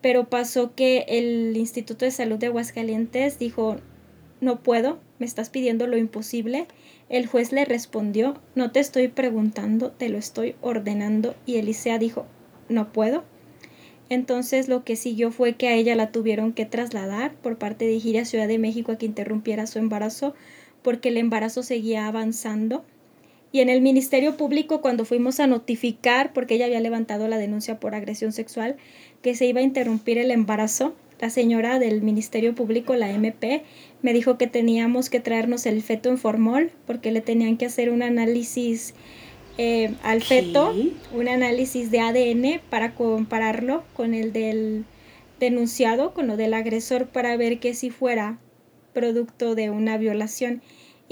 pero 0.00 0.28
pasó 0.28 0.74
que 0.74 1.04
el 1.08 1.56
Instituto 1.56 2.04
de 2.04 2.10
Salud 2.10 2.38
de 2.38 2.46
Aguascalientes 2.46 3.38
dijo, 3.38 3.76
no 4.40 4.62
puedo, 4.62 4.98
me 5.18 5.26
estás 5.26 5.50
pidiendo 5.50 5.86
lo 5.86 5.98
imposible. 5.98 6.66
El 7.08 7.26
juez 7.26 7.52
le 7.52 7.64
respondió, 7.64 8.40
no 8.54 8.72
te 8.72 8.80
estoy 8.80 9.08
preguntando, 9.08 9.90
te 9.90 10.08
lo 10.08 10.18
estoy 10.18 10.54
ordenando. 10.62 11.34
Y 11.44 11.56
Elisea 11.56 11.98
dijo, 11.98 12.26
no 12.68 12.92
puedo. 12.92 13.24
Entonces 14.08 14.68
lo 14.68 14.82
que 14.82 14.96
siguió 14.96 15.30
fue 15.30 15.54
que 15.54 15.68
a 15.68 15.74
ella 15.74 15.94
la 15.94 16.10
tuvieron 16.10 16.52
que 16.52 16.66
trasladar 16.66 17.34
por 17.34 17.58
parte 17.58 17.86
de 17.86 18.00
Gira 18.00 18.24
Ciudad 18.24 18.48
de 18.48 18.58
México 18.58 18.92
a 18.92 18.98
que 18.98 19.06
interrumpiera 19.06 19.66
su 19.66 19.78
embarazo 19.78 20.34
porque 20.82 21.10
el 21.10 21.16
embarazo 21.16 21.62
seguía 21.62 22.06
avanzando. 22.06 22.84
Y 23.52 23.60
en 23.60 23.68
el 23.68 23.80
Ministerio 23.80 24.36
Público, 24.36 24.80
cuando 24.80 25.04
fuimos 25.04 25.40
a 25.40 25.46
notificar, 25.46 26.32
porque 26.32 26.54
ella 26.54 26.66
había 26.66 26.80
levantado 26.80 27.26
la 27.26 27.36
denuncia 27.36 27.80
por 27.80 27.94
agresión 27.94 28.32
sexual, 28.32 28.76
que 29.22 29.34
se 29.34 29.46
iba 29.46 29.60
a 29.60 29.64
interrumpir 29.64 30.18
el 30.18 30.30
embarazo, 30.30 30.94
la 31.20 31.30
señora 31.30 31.78
del 31.78 32.02
Ministerio 32.02 32.54
Público, 32.54 32.94
la 32.96 33.10
MP, 33.10 33.62
me 34.02 34.12
dijo 34.14 34.38
que 34.38 34.46
teníamos 34.46 35.10
que 35.10 35.20
traernos 35.20 35.66
el 35.66 35.82
feto 35.82 36.08
en 36.08 36.18
formol 36.18 36.72
porque 36.86 37.12
le 37.12 37.20
tenían 37.20 37.58
que 37.58 37.66
hacer 37.66 37.90
un 37.90 38.02
análisis 38.02 38.94
eh, 39.58 39.94
al 40.02 40.22
feto, 40.22 40.74
un 41.12 41.28
análisis 41.28 41.90
de 41.90 42.00
ADN 42.00 42.60
para 42.70 42.94
compararlo 42.94 43.84
con 43.94 44.14
el 44.14 44.32
del 44.32 44.84
denunciado, 45.38 46.14
con 46.14 46.26
lo 46.26 46.38
del 46.38 46.54
agresor, 46.54 47.08
para 47.08 47.36
ver 47.36 47.58
que 47.58 47.74
si 47.74 47.90
fuera 47.90 48.38
producto 48.94 49.54
de 49.54 49.68
una 49.68 49.98
violación. 49.98 50.62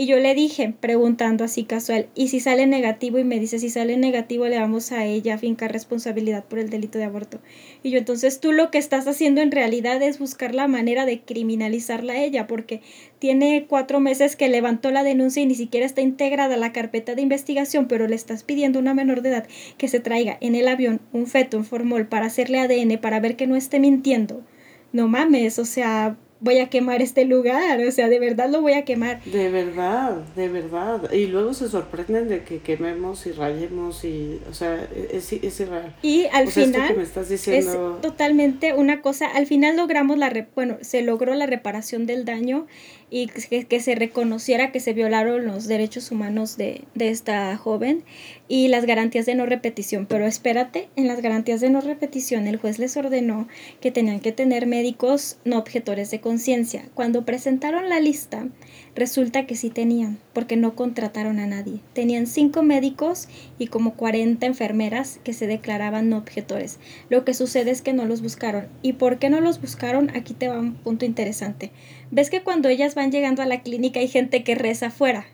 Y 0.00 0.06
yo 0.06 0.16
le 0.20 0.32
dije, 0.36 0.72
preguntando 0.78 1.42
así 1.42 1.64
casual, 1.64 2.08
¿y 2.14 2.28
si 2.28 2.38
sale 2.38 2.68
negativo? 2.68 3.18
Y 3.18 3.24
me 3.24 3.40
dice, 3.40 3.58
si 3.58 3.68
sale 3.68 3.96
negativo 3.96 4.46
le 4.46 4.56
vamos 4.56 4.92
a 4.92 5.04
ella 5.04 5.38
fincar 5.38 5.72
responsabilidad 5.72 6.44
por 6.44 6.60
el 6.60 6.70
delito 6.70 6.98
de 6.98 7.04
aborto. 7.04 7.40
Y 7.82 7.90
yo, 7.90 7.98
entonces 7.98 8.38
tú 8.38 8.52
lo 8.52 8.70
que 8.70 8.78
estás 8.78 9.08
haciendo 9.08 9.40
en 9.40 9.50
realidad 9.50 10.00
es 10.00 10.20
buscar 10.20 10.54
la 10.54 10.68
manera 10.68 11.04
de 11.04 11.22
criminalizarla 11.22 12.12
a 12.12 12.22
ella, 12.22 12.46
porque 12.46 12.80
tiene 13.18 13.66
cuatro 13.68 13.98
meses 13.98 14.36
que 14.36 14.46
levantó 14.46 14.92
la 14.92 15.02
denuncia 15.02 15.42
y 15.42 15.46
ni 15.46 15.56
siquiera 15.56 15.84
está 15.84 16.00
integrada 16.00 16.54
a 16.54 16.58
la 16.58 16.72
carpeta 16.72 17.16
de 17.16 17.22
investigación, 17.22 17.88
pero 17.88 18.06
le 18.06 18.14
estás 18.14 18.44
pidiendo 18.44 18.78
a 18.78 18.82
una 18.82 18.94
menor 18.94 19.20
de 19.20 19.30
edad 19.30 19.48
que 19.78 19.88
se 19.88 19.98
traiga 19.98 20.38
en 20.40 20.54
el 20.54 20.68
avión 20.68 21.00
un 21.12 21.26
feto, 21.26 21.56
un 21.56 21.64
formol, 21.64 22.06
para 22.06 22.26
hacerle 22.26 22.60
ADN, 22.60 22.98
para 22.98 23.18
ver 23.18 23.34
que 23.34 23.48
no 23.48 23.56
esté 23.56 23.80
mintiendo. 23.80 24.44
No 24.92 25.08
mames, 25.08 25.58
o 25.58 25.64
sea, 25.64 26.16
voy 26.40 26.58
a 26.58 26.68
quemar 26.68 27.02
este 27.02 27.24
lugar, 27.24 27.80
o 27.80 27.90
sea, 27.90 28.08
de 28.08 28.18
verdad 28.18 28.48
lo 28.48 28.60
voy 28.60 28.74
a 28.74 28.84
quemar. 28.84 29.22
De 29.24 29.50
verdad, 29.50 30.16
de 30.36 30.48
verdad. 30.48 31.12
Y 31.12 31.26
luego 31.26 31.54
se 31.54 31.68
sorprenden 31.68 32.28
de 32.28 32.44
que 32.44 32.58
quememos 32.58 33.26
y 33.26 33.32
rayemos 33.32 34.04
y, 34.04 34.40
o 34.48 34.54
sea, 34.54 34.88
es, 35.12 35.32
es 35.32 35.60
irreal. 35.60 35.94
Y 36.02 36.26
al 36.32 36.48
final 36.48 36.96
es 37.00 37.78
totalmente 38.02 38.74
una 38.74 39.00
cosa, 39.00 39.26
al 39.26 39.46
final 39.46 39.76
logramos 39.76 40.18
la, 40.18 40.46
bueno, 40.54 40.78
se 40.80 41.02
logró 41.02 41.34
la 41.34 41.46
reparación 41.46 42.06
del 42.06 42.24
daño 42.24 42.66
y 43.10 43.28
que, 43.28 43.80
se 43.80 43.94
reconociera 43.94 44.70
que 44.70 44.80
se 44.80 44.92
violaron 44.92 45.46
los 45.46 45.66
derechos 45.66 46.10
humanos 46.10 46.56
de, 46.56 46.82
de, 46.94 47.08
esta 47.08 47.56
joven 47.56 48.04
y 48.48 48.68
las 48.68 48.84
garantías 48.84 49.24
de 49.24 49.34
no 49.34 49.46
repetición. 49.46 50.06
Pero 50.06 50.26
espérate, 50.26 50.88
en 50.96 51.06
las 51.06 51.22
garantías 51.22 51.60
de 51.60 51.70
no 51.70 51.80
repetición 51.80 52.46
el 52.46 52.58
juez 52.58 52.78
les 52.78 52.96
ordenó 52.96 53.48
que 53.80 53.90
tenían 53.90 54.20
que 54.20 54.32
tener 54.32 54.66
médicos 54.66 55.38
no 55.44 55.58
objetores 55.58 56.10
de 56.10 56.20
conciencia. 56.20 56.88
Cuando 56.94 57.24
presentaron 57.24 57.88
la 57.88 58.00
lista, 58.00 58.48
resulta 58.94 59.46
que 59.46 59.56
sí 59.56 59.70
tenían, 59.70 60.18
porque 60.34 60.56
no 60.56 60.74
contrataron 60.74 61.38
a 61.38 61.46
nadie. 61.46 61.80
Tenían 61.94 62.26
cinco 62.26 62.62
médicos 62.62 63.28
y 63.58 63.68
como 63.68 63.94
40 63.94 64.44
enfermeras 64.44 65.18
que 65.24 65.32
se 65.32 65.46
declaraban 65.46 66.10
no 66.10 66.18
objetores. 66.18 66.78
Lo 67.08 67.24
que 67.24 67.32
sucede 67.32 67.70
es 67.70 67.80
que 67.80 67.92
no 67.94 68.04
los 68.04 68.20
buscaron. 68.20 68.68
¿Y 68.82 68.94
por 68.94 69.18
qué 69.18 69.30
no 69.30 69.40
los 69.40 69.60
buscaron? 69.60 70.10
Aquí 70.14 70.34
te 70.34 70.48
va 70.48 70.58
un 70.58 70.74
punto 70.74 71.06
interesante 71.06 71.70
ves 72.10 72.30
que 72.30 72.42
cuando 72.42 72.68
ellas 72.68 72.94
van 72.94 73.12
llegando 73.12 73.42
a 73.42 73.46
la 73.46 73.62
clínica 73.62 74.00
hay 74.00 74.08
gente 74.08 74.42
que 74.44 74.54
reza 74.54 74.86
afuera. 74.86 75.26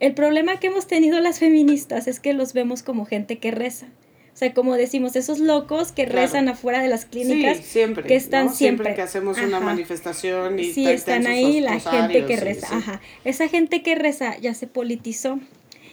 El 0.00 0.14
problema 0.14 0.58
que 0.58 0.66
hemos 0.66 0.86
tenido 0.86 1.20
las 1.20 1.38
feministas 1.38 2.08
es 2.08 2.18
que 2.18 2.32
los 2.32 2.52
vemos 2.52 2.82
como 2.82 3.04
gente 3.04 3.38
que 3.38 3.50
reza. 3.50 3.86
O 4.34 4.36
sea, 4.36 4.54
como 4.54 4.74
decimos, 4.74 5.14
esos 5.14 5.38
locos 5.38 5.92
que 5.92 6.06
rezan 6.06 6.48
afuera 6.48 6.82
de 6.82 6.88
las 6.88 7.04
clínicas, 7.04 7.58
siempre, 7.58 8.04
que 8.04 8.16
están 8.16 8.52
siempre. 8.52 8.94
que 8.94 9.02
hacemos 9.02 9.38
una 9.38 9.60
manifestación 9.60 10.58
y 10.58 10.72
sí, 10.72 10.86
están 10.86 11.26
ahí 11.26 11.60
la 11.60 11.78
gente 11.78 12.24
que 12.24 12.36
reza. 12.36 12.74
Ajá. 12.74 13.00
Esa 13.24 13.48
gente 13.48 13.82
que 13.82 13.94
reza 13.94 14.38
ya 14.38 14.54
se 14.54 14.66
politizó 14.66 15.38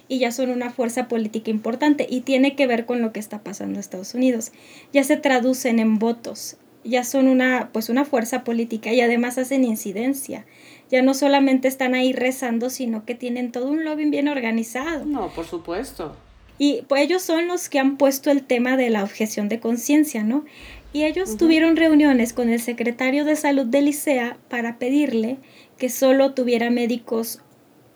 y 0.08 0.18
ya 0.18 0.32
son 0.32 0.50
una 0.50 0.70
fuerza 0.70 1.06
política 1.06 1.50
importante 1.50 2.06
y 2.08 2.22
tiene 2.22 2.56
que 2.56 2.66
ver 2.66 2.86
con 2.86 3.02
lo 3.02 3.12
que 3.12 3.20
está 3.20 3.44
pasando 3.44 3.74
en 3.74 3.80
Estados 3.80 4.14
Unidos. 4.14 4.52
Ya 4.92 5.04
se 5.04 5.18
traducen 5.18 5.78
en 5.78 5.98
votos 5.98 6.56
ya 6.84 7.04
son 7.04 7.28
una, 7.28 7.70
pues 7.72 7.88
una 7.88 8.04
fuerza 8.04 8.44
política 8.44 8.92
y 8.92 9.00
además 9.00 9.38
hacen 9.38 9.64
incidencia. 9.64 10.46
Ya 10.90 11.02
no 11.02 11.14
solamente 11.14 11.68
están 11.68 11.94
ahí 11.94 12.12
rezando, 12.12 12.70
sino 12.70 13.04
que 13.04 13.14
tienen 13.14 13.52
todo 13.52 13.68
un 13.68 13.84
lobbying 13.84 14.10
bien 14.10 14.28
organizado. 14.28 15.04
No, 15.04 15.28
por 15.28 15.46
supuesto. 15.46 16.16
Y 16.58 16.82
pues 16.88 17.02
ellos 17.02 17.22
son 17.22 17.48
los 17.48 17.68
que 17.68 17.78
han 17.78 17.96
puesto 17.96 18.30
el 18.30 18.42
tema 18.42 18.76
de 18.76 18.90
la 18.90 19.02
objeción 19.02 19.48
de 19.48 19.60
conciencia, 19.60 20.24
¿no? 20.24 20.44
Y 20.92 21.04
ellos 21.04 21.36
tuvieron 21.36 21.76
reuniones 21.76 22.32
con 22.32 22.50
el 22.50 22.60
secretario 22.60 23.24
de 23.24 23.36
salud 23.36 23.66
de 23.66 23.80
Licea 23.80 24.36
para 24.48 24.78
pedirle 24.78 25.38
que 25.78 25.88
solo 25.88 26.34
tuviera 26.34 26.68
médicos 26.68 27.40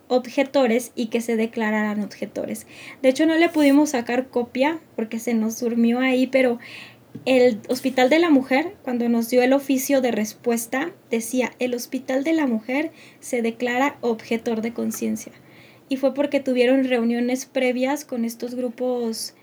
objetores 0.07 0.91
y 0.95 1.07
que 1.07 1.21
se 1.21 1.35
declararan 1.35 2.01
objetores. 2.01 2.67
De 3.01 3.09
hecho, 3.09 3.25
no 3.25 3.35
le 3.35 3.49
pudimos 3.49 3.91
sacar 3.91 4.29
copia 4.29 4.79
porque 4.95 5.19
se 5.19 5.33
nos 5.33 5.59
durmió 5.59 5.99
ahí, 5.99 6.27
pero 6.27 6.59
el 7.25 7.59
Hospital 7.69 8.09
de 8.09 8.19
la 8.19 8.29
Mujer, 8.29 8.75
cuando 8.83 9.07
nos 9.09 9.29
dio 9.29 9.41
el 9.41 9.53
oficio 9.53 10.01
de 10.01 10.11
respuesta, 10.11 10.91
decía, 11.09 11.51
el 11.59 11.73
Hospital 11.73 12.23
de 12.23 12.33
la 12.33 12.47
Mujer 12.47 12.91
se 13.19 13.41
declara 13.41 13.97
objetor 14.01 14.61
de 14.61 14.73
conciencia. 14.73 15.31
Y 15.87 15.97
fue 15.97 16.13
porque 16.13 16.39
tuvieron 16.39 16.83
reuniones 16.83 17.45
previas 17.45 18.05
con 18.05 18.25
estos 18.25 18.55
grupos 18.55 19.35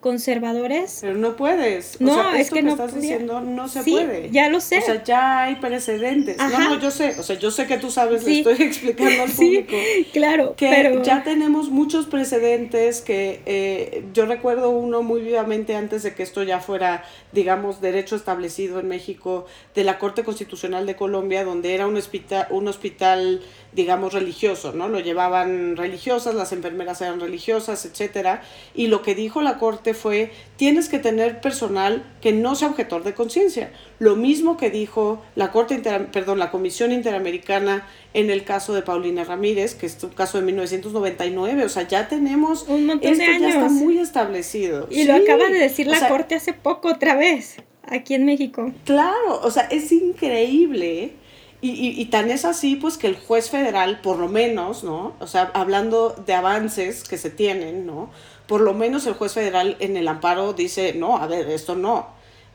conservadores. 0.00 0.98
Pero 1.00 1.14
no 1.14 1.34
puedes. 1.36 2.00
No, 2.00 2.32
es 2.34 2.50
que, 2.50 2.62
no 2.62 2.70
estás 2.70 2.94
diciendo 2.94 3.40
no 3.40 3.68
se 3.68 3.82
puede. 3.82 4.30
Ya 4.30 4.48
lo 4.48 4.60
sé. 4.60 4.78
O 4.78 4.82
sea, 4.82 5.02
ya 5.02 5.42
hay 5.42 5.56
precedentes. 5.56 6.36
No, 6.38 6.48
no, 6.50 6.78
yo 6.78 6.90
sé. 6.90 7.16
O 7.18 7.22
sea, 7.22 7.36
yo 7.38 7.50
sé 7.50 7.66
que 7.66 7.78
tú 7.78 7.90
sabes, 7.90 8.24
le 8.24 8.38
estoy 8.38 8.54
explicando 8.60 9.22
al 9.24 9.30
público. 9.36 9.76
claro. 10.12 10.54
Que 10.56 10.68
pero... 10.70 11.02
ya 11.02 11.24
tenemos 11.24 11.70
muchos 11.70 12.06
precedentes 12.06 13.00
que 13.00 13.42
eh, 13.46 14.04
yo 14.12 14.26
recuerdo 14.26 14.70
uno 14.70 15.02
muy 15.02 15.20
vivamente 15.20 15.74
antes 15.74 16.04
de 16.04 16.14
que 16.14 16.22
esto 16.22 16.42
ya 16.44 16.60
fuera, 16.60 17.04
digamos, 17.32 17.80
derecho 17.80 18.14
establecido 18.14 18.78
en 18.78 18.88
México, 18.88 19.46
de 19.74 19.84
la 19.84 19.98
Corte 19.98 20.22
Constitucional 20.22 20.86
de 20.86 20.94
Colombia, 20.94 21.44
donde 21.44 21.74
era 21.74 21.86
un 21.86 21.96
hospital, 21.96 22.46
un 22.50 22.68
hospital 22.68 23.42
digamos, 23.72 24.14
religioso, 24.14 24.72
¿no? 24.72 24.88
Lo 24.88 25.00
llevaban 25.00 25.76
religiosas, 25.76 26.34
las 26.34 26.52
enfermeras 26.52 27.00
eran 27.00 27.20
religiosas, 27.20 27.84
etcétera, 27.84 28.42
y 28.74 28.86
lo 28.86 29.02
que 29.02 29.14
dijo 29.14 29.42
la 29.42 29.58
corte 29.58 29.94
fue, 29.94 30.32
tienes 30.56 30.88
que 30.88 30.98
tener 30.98 31.40
personal 31.40 32.04
que 32.20 32.32
no 32.32 32.54
sea 32.54 32.68
objetor 32.68 33.04
de 33.04 33.14
conciencia. 33.14 33.70
Lo 33.98 34.16
mismo 34.16 34.56
que 34.56 34.70
dijo 34.70 35.22
la 35.34 35.50
corte 35.50 35.78
perdón, 36.12 36.38
la 36.38 36.50
Comisión 36.50 36.92
Interamericana 36.92 37.86
en 38.14 38.30
el 38.30 38.44
caso 38.44 38.72
de 38.74 38.82
Paulina 38.82 39.24
Ramírez, 39.24 39.74
que 39.74 39.86
es 39.86 40.02
un 40.02 40.10
caso 40.10 40.38
de 40.38 40.44
1999, 40.44 41.64
o 41.64 41.68
sea, 41.68 41.86
ya 41.86 42.08
tenemos 42.08 42.64
un 42.68 42.86
montón 42.86 43.18
de 43.18 43.24
años. 43.24 43.40
ya 43.42 43.48
está 43.48 43.68
muy 43.68 43.98
establecido. 43.98 44.88
Y 44.90 45.04
lo 45.04 45.14
acaba 45.14 45.48
de 45.48 45.58
decir 45.58 45.86
la 45.86 46.08
corte 46.08 46.34
hace 46.34 46.52
poco 46.52 46.88
otra 46.88 47.16
vez 47.16 47.56
aquí 47.82 48.14
en 48.14 48.24
México. 48.24 48.72
Claro, 48.84 49.40
o 49.42 49.50
sea, 49.50 49.64
es 49.64 49.92
increíble 49.92 51.12
y, 51.60 51.70
y, 51.70 52.00
y, 52.00 52.04
tan 52.06 52.30
es 52.30 52.44
así, 52.44 52.76
pues, 52.76 52.98
que 52.98 53.08
el 53.08 53.16
juez 53.16 53.50
federal, 53.50 54.00
por 54.00 54.18
lo 54.18 54.28
menos, 54.28 54.84
¿no? 54.84 55.14
O 55.18 55.26
sea, 55.26 55.50
hablando 55.54 56.14
de 56.24 56.32
avances 56.32 57.02
que 57.02 57.18
se 57.18 57.30
tienen, 57.30 57.84
¿no? 57.84 58.10
Por 58.46 58.60
lo 58.60 58.74
menos 58.74 59.06
el 59.06 59.14
juez 59.14 59.32
federal 59.32 59.76
en 59.80 59.96
el 59.96 60.06
amparo 60.06 60.52
dice, 60.52 60.94
no, 60.94 61.16
a 61.16 61.26
ver, 61.26 61.48
esto 61.50 61.74
no. 61.74 62.06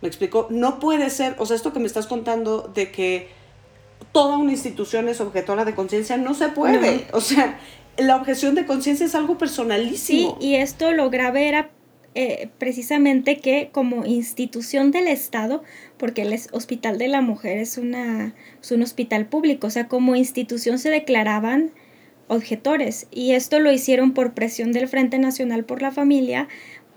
Me 0.01 0.07
explico, 0.07 0.47
no 0.49 0.79
puede 0.79 1.09
ser, 1.09 1.35
o 1.37 1.45
sea, 1.45 1.55
esto 1.55 1.73
que 1.73 1.79
me 1.79 1.87
estás 1.87 2.07
contando 2.07 2.71
de 2.73 2.91
que 2.91 3.29
toda 4.11 4.37
una 4.37 4.51
institución 4.51 5.09
es 5.09 5.19
objetora 5.19 5.65
de 5.65 5.75
conciencia, 5.75 6.17
no 6.17 6.33
se 6.33 6.49
puede. 6.49 7.07
O 7.11 7.21
sea, 7.21 7.59
la 7.97 8.15
objeción 8.15 8.55
de 8.55 8.65
conciencia 8.65 9.05
es 9.05 9.15
algo 9.15 9.37
personalísimo. 9.37 10.37
Sí, 10.39 10.47
y 10.47 10.55
esto 10.55 10.91
lo 10.91 11.09
grave 11.09 11.47
era 11.47 11.71
eh, 12.15 12.49
precisamente 12.59 13.37
que 13.39 13.69
como 13.71 14.05
institución 14.05 14.91
del 14.91 15.07
Estado, 15.07 15.63
porque 16.03 16.23
el 16.23 16.37
Hospital 16.51 16.97
de 16.97 17.07
la 17.07 17.21
Mujer 17.21 17.59
es, 17.59 17.77
una, 17.77 18.35
es 18.61 18.71
un 18.73 18.81
hospital 18.81 19.25
público, 19.25 19.67
o 19.67 19.69
sea, 19.69 19.87
como 19.87 20.17
institución 20.17 20.77
se 20.77 20.89
declaraban 20.89 21.71
objetores 22.27 23.07
y 23.09 23.31
esto 23.31 23.61
lo 23.61 23.71
hicieron 23.71 24.11
por 24.11 24.33
presión 24.33 24.73
del 24.73 24.89
Frente 24.89 25.17
Nacional 25.17 25.63
por 25.63 25.81
la 25.81 25.91
Familia, 25.91 26.49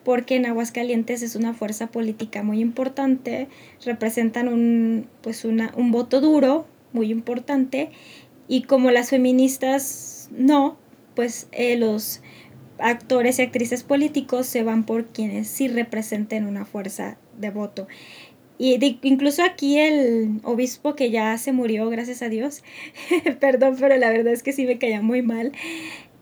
porque 0.03 0.35
en 0.35 0.47
Aguascalientes 0.47 1.23
es 1.23 1.37
una 1.37 1.55
fuerza 1.55 1.87
política 1.87 2.43
muy 2.43 2.59
importante, 2.59 3.47
representan 3.85 4.49
un, 4.49 5.07
pues 5.21 5.45
una, 5.45 5.73
un 5.77 5.93
voto 5.93 6.21
duro 6.21 6.67
muy 6.93 7.13
importante 7.13 7.91
y 8.49 8.63
como 8.63 8.91
las 8.91 9.11
feministas 9.11 10.31
no, 10.33 10.79
pues 11.15 11.47
eh, 11.53 11.77
los 11.77 12.23
actores 12.79 13.39
y 13.39 13.43
actrices 13.43 13.85
políticos 13.85 14.47
se 14.47 14.65
van 14.65 14.85
por 14.85 15.07
quienes 15.07 15.47
sí 15.47 15.69
representen 15.69 16.45
una 16.45 16.65
fuerza 16.65 17.19
de 17.39 17.51
voto. 17.51 17.87
Y 18.59 18.99
incluso 19.03 19.43
aquí 19.43 19.79
el 19.79 20.41
obispo 20.43 20.95
que 20.95 21.11
ya 21.11 21.37
se 21.37 21.53
murió, 21.53 21.89
gracias 21.91 22.23
a 22.23 22.29
Dios, 22.29 22.63
perdón, 23.41 23.77
pero 23.79 23.97
la 23.97 24.11
verdad 24.11 24.33
es 24.33 24.43
que 24.43 24.53
sí 24.53 24.65
me 24.67 24.79
caía 24.79 25.03
muy 25.03 25.23
mal, 25.23 25.53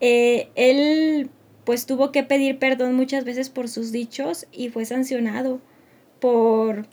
eh, 0.00 0.48
él 0.56 1.30
pues 1.64 1.86
tuvo 1.86 2.12
que 2.12 2.22
pedir 2.22 2.58
perdón 2.58 2.94
muchas 2.94 3.24
veces 3.24 3.50
por 3.50 3.68
sus 3.68 3.90
dichos 3.90 4.46
y 4.52 4.68
fue 4.68 4.84
sancionado 4.84 5.60
por 6.20 6.86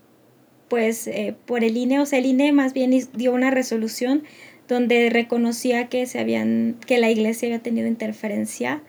pues 0.68 1.06
eh, 1.06 1.34
por 1.44 1.64
el 1.64 1.76
INE, 1.76 2.00
o 2.00 2.06
sea, 2.06 2.18
el 2.18 2.26
INE 2.26 2.52
más 2.52 2.72
bien 2.72 2.98
dio 3.12 3.32
una 3.32 3.50
resolución 3.50 4.22
donde 4.68 5.10
reconocía 5.10 5.88
que 5.88 6.06
se 6.06 6.18
habían 6.18 6.78
que 6.86 6.98
la 6.98 7.10
iglesia 7.10 7.48
había 7.48 7.58
tenido 7.58 7.88
interferencia 7.88 8.82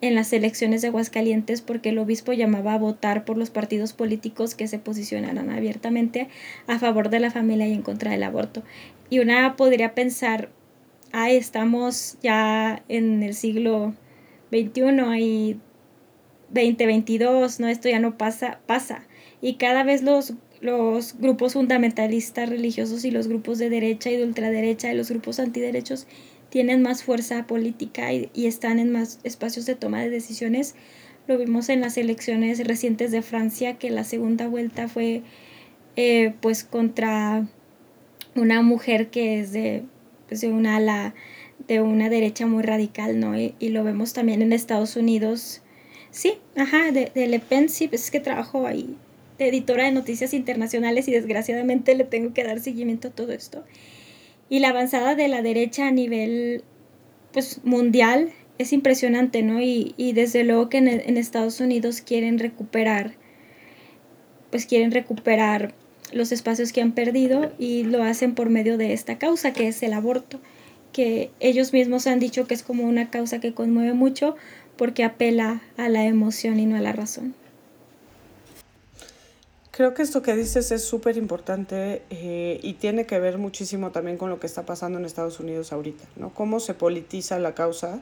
en 0.00 0.14
las 0.14 0.32
elecciones 0.32 0.82
de 0.82 0.88
Aguascalientes 0.88 1.60
porque 1.60 1.88
el 1.88 1.98
obispo 1.98 2.32
llamaba 2.32 2.74
a 2.74 2.78
votar 2.78 3.24
por 3.24 3.36
los 3.36 3.50
partidos 3.50 3.92
políticos 3.92 4.54
que 4.54 4.68
se 4.68 4.78
posicionaran 4.78 5.50
abiertamente 5.50 6.28
a 6.66 6.78
favor 6.78 7.10
de 7.10 7.20
la 7.20 7.30
familia 7.30 7.66
y 7.66 7.72
en 7.72 7.82
contra 7.82 8.12
del 8.12 8.22
aborto. 8.22 8.62
Y 9.10 9.18
una 9.18 9.56
podría 9.56 9.94
pensar, 9.94 10.50
ah, 11.12 11.30
estamos 11.30 12.16
ya 12.22 12.82
en 12.88 13.22
el 13.22 13.34
siglo 13.34 13.94
XXI 14.50 15.20
y 15.20 15.56
2022, 16.50 17.60
no, 17.60 17.68
esto 17.68 17.88
ya 17.88 17.98
no 17.98 18.16
pasa, 18.16 18.60
pasa. 18.66 19.04
Y 19.40 19.54
cada 19.54 19.82
vez 19.82 20.02
los, 20.02 20.34
los 20.60 21.18
grupos 21.18 21.54
fundamentalistas 21.54 22.48
religiosos 22.48 23.04
y 23.04 23.10
los 23.10 23.28
grupos 23.28 23.58
de 23.58 23.68
derecha 23.68 24.10
y 24.10 24.16
de 24.16 24.24
ultraderecha 24.24 24.92
y 24.92 24.96
los 24.96 25.10
grupos 25.10 25.40
antiderechos 25.40 26.06
tienen 26.50 26.82
más 26.82 27.02
fuerza 27.02 27.46
política 27.46 28.12
y, 28.12 28.30
están 28.34 28.78
en 28.78 28.90
más 28.90 29.20
espacios 29.24 29.66
de 29.66 29.74
toma 29.74 30.00
de 30.00 30.10
decisiones. 30.10 30.74
Lo 31.26 31.36
vimos 31.38 31.68
en 31.68 31.80
las 31.80 31.96
elecciones 31.98 32.66
recientes 32.66 33.10
de 33.10 33.22
Francia, 33.22 33.78
que 33.78 33.90
la 33.90 34.04
segunda 34.04 34.48
vuelta 34.48 34.88
fue 34.88 35.22
eh, 35.96 36.34
pues 36.40 36.64
contra 36.64 37.46
una 38.34 38.62
mujer 38.62 39.08
que 39.08 39.40
es 39.40 39.52
de, 39.52 39.82
pues, 40.28 40.40
de 40.40 40.48
una 40.48 40.76
ala 40.76 41.14
de 41.66 41.80
una 41.82 42.08
derecha 42.08 42.46
muy 42.46 42.62
radical, 42.62 43.18
¿no? 43.18 43.38
Y, 43.38 43.54
lo 43.60 43.84
vemos 43.84 44.12
también 44.12 44.42
en 44.42 44.52
Estados 44.52 44.96
Unidos. 44.96 45.60
Sí, 46.10 46.34
ajá, 46.56 46.92
de, 46.92 47.10
de 47.14 47.26
Le 47.26 47.40
Pen, 47.40 47.68
sí, 47.68 47.88
pues 47.88 48.04
es 48.04 48.10
que 48.10 48.20
trabajo 48.20 48.66
ahí 48.66 48.96
de 49.38 49.48
editora 49.48 49.84
de 49.84 49.92
noticias 49.92 50.34
internacionales 50.34 51.08
y 51.08 51.12
desgraciadamente 51.12 51.94
le 51.94 52.04
tengo 52.04 52.34
que 52.34 52.44
dar 52.44 52.60
seguimiento 52.60 53.08
a 53.08 53.10
todo 53.12 53.32
esto. 53.32 53.64
Y 54.50 54.60
la 54.60 54.70
avanzada 54.70 55.14
de 55.14 55.28
la 55.28 55.42
derecha 55.42 55.88
a 55.88 55.90
nivel 55.90 56.62
pues, 57.32 57.60
mundial 57.64 58.30
es 58.58 58.72
impresionante, 58.72 59.42
¿no? 59.42 59.60
Y, 59.60 59.94
desde 60.14 60.44
luego 60.44 60.68
que 60.68 60.78
en, 60.78 60.88
en, 60.88 61.16
Estados 61.16 61.60
Unidos 61.60 62.00
quieren 62.00 62.38
recuperar, 62.38 63.14
pues 64.50 64.66
quieren 64.66 64.90
recuperar 64.90 65.74
los 66.12 66.32
espacios 66.32 66.72
que 66.72 66.80
han 66.80 66.92
perdido 66.92 67.52
y 67.58 67.84
lo 67.84 68.02
hacen 68.02 68.34
por 68.34 68.50
medio 68.50 68.78
de 68.78 68.92
esta 68.92 69.18
causa 69.18 69.52
que 69.52 69.68
es 69.68 69.82
el 69.82 69.92
aborto, 69.92 70.40
que 70.92 71.30
ellos 71.38 71.72
mismos 71.72 72.06
han 72.06 72.18
dicho 72.18 72.46
que 72.46 72.54
es 72.54 72.62
como 72.62 72.84
una 72.84 73.10
causa 73.10 73.40
que 73.40 73.52
conmueve 73.54 73.92
mucho 73.92 74.36
porque 74.76 75.04
apela 75.04 75.60
a 75.76 75.88
la 75.88 76.04
emoción 76.06 76.58
y 76.58 76.66
no 76.66 76.76
a 76.76 76.80
la 76.80 76.92
razón. 76.92 77.34
Creo 79.78 79.94
que 79.94 80.02
esto 80.02 80.22
que 80.22 80.34
dices 80.34 80.72
es 80.72 80.82
súper 80.82 81.16
importante 81.16 82.02
eh, 82.10 82.58
y 82.64 82.72
tiene 82.72 83.06
que 83.06 83.20
ver 83.20 83.38
muchísimo 83.38 83.92
también 83.92 84.16
con 84.16 84.28
lo 84.28 84.40
que 84.40 84.48
está 84.48 84.66
pasando 84.66 84.98
en 84.98 85.04
Estados 85.04 85.38
Unidos 85.38 85.72
ahorita, 85.72 86.02
¿no? 86.16 86.30
Cómo 86.34 86.58
se 86.58 86.74
politiza 86.74 87.38
la 87.38 87.54
causa, 87.54 88.00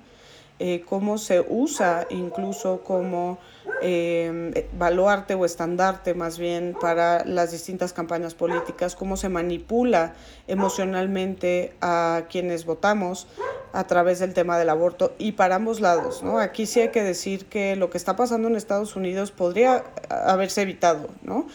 eh, 0.58 0.82
cómo 0.88 1.18
se 1.18 1.44
usa 1.46 2.06
incluso 2.08 2.82
como 2.82 3.38
eh, 3.82 4.68
baluarte 4.78 5.34
o 5.34 5.44
estandarte 5.44 6.14
más 6.14 6.38
bien 6.38 6.74
para 6.80 7.24
las 7.26 7.50
distintas 7.50 7.92
campañas 7.92 8.34
políticas, 8.34 8.96
cómo 8.96 9.18
se 9.18 9.28
manipula 9.28 10.14
emocionalmente 10.48 11.74
a 11.82 12.22
quienes 12.30 12.64
votamos 12.64 13.26
a 13.72 13.86
través 13.86 14.20
del 14.20 14.32
tema 14.32 14.58
del 14.58 14.70
aborto 14.70 15.14
y 15.18 15.32
para 15.32 15.56
ambos 15.56 15.80
lados, 15.80 16.22
¿no? 16.22 16.38
Aquí 16.38 16.64
sí 16.64 16.80
hay 16.80 16.88
que 16.88 17.02
decir 17.02 17.44
que 17.44 17.76
lo 17.76 17.90
que 17.90 17.98
está 17.98 18.16
pasando 18.16 18.48
en 18.48 18.56
Estados 18.56 18.96
Unidos 18.96 19.32
podría 19.32 19.84
haberse 20.08 20.62
evitado, 20.62 21.10
¿no? 21.22 21.46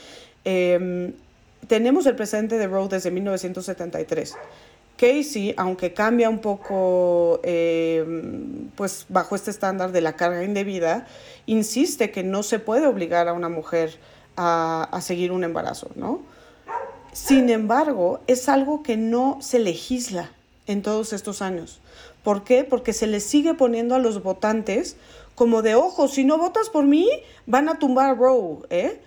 Em, 0.44 1.14
tenemos 1.68 2.06
el 2.06 2.16
presente 2.16 2.60
de 2.60 2.68
Roe 2.68 2.88
desde 2.88 3.10
1973. 3.10 4.36
Casey, 5.02 5.56
aunque 5.58 5.94
cambia 5.96 6.30
un 6.30 6.38
poco, 6.38 7.40
em, 7.42 8.70
pues 8.76 9.08
bajo 9.10 9.36
este 9.36 9.50
estándar 9.50 9.92
de 9.92 10.00
la 10.00 10.14
carga 10.14 10.44
indebida, 10.44 11.08
insiste 11.48 12.12
que 12.12 12.22
no 12.22 12.44
se 12.44 12.60
puede 12.60 12.86
obligar 12.86 13.28
a 13.28 13.34
una 13.34 13.50
mujer 13.50 13.98
a, 14.38 14.88
a 14.92 15.02
seguir 15.02 15.32
un 15.32 15.44
embarazo, 15.44 15.90
¿no? 15.96 16.22
Sin 17.14 17.50
embargo, 17.50 18.20
es 18.28 18.48
algo 18.48 18.84
que 18.84 18.96
no 18.96 19.40
se 19.42 19.58
legisla 19.58 20.30
en 20.68 20.84
todos 20.84 21.14
estos 21.14 21.42
años. 21.42 21.82
¿Por 22.24 22.44
qué? 22.44 22.64
Porque 22.64 22.94
se 22.94 23.08
les 23.08 23.24
sigue 23.24 23.56
poniendo 23.56 23.96
a 23.96 24.00
los 24.00 24.22
votantes 24.22 24.98
como 25.34 25.64
de 25.64 25.74
ojo, 25.74 26.08
si 26.08 26.26
no 26.26 26.38
votas 26.38 26.70
por 26.70 26.86
mí, 26.86 27.10
van 27.48 27.70
a 27.70 27.80
tumbar 27.80 28.20
Roe, 28.20 28.60
¿eh? 28.70 29.02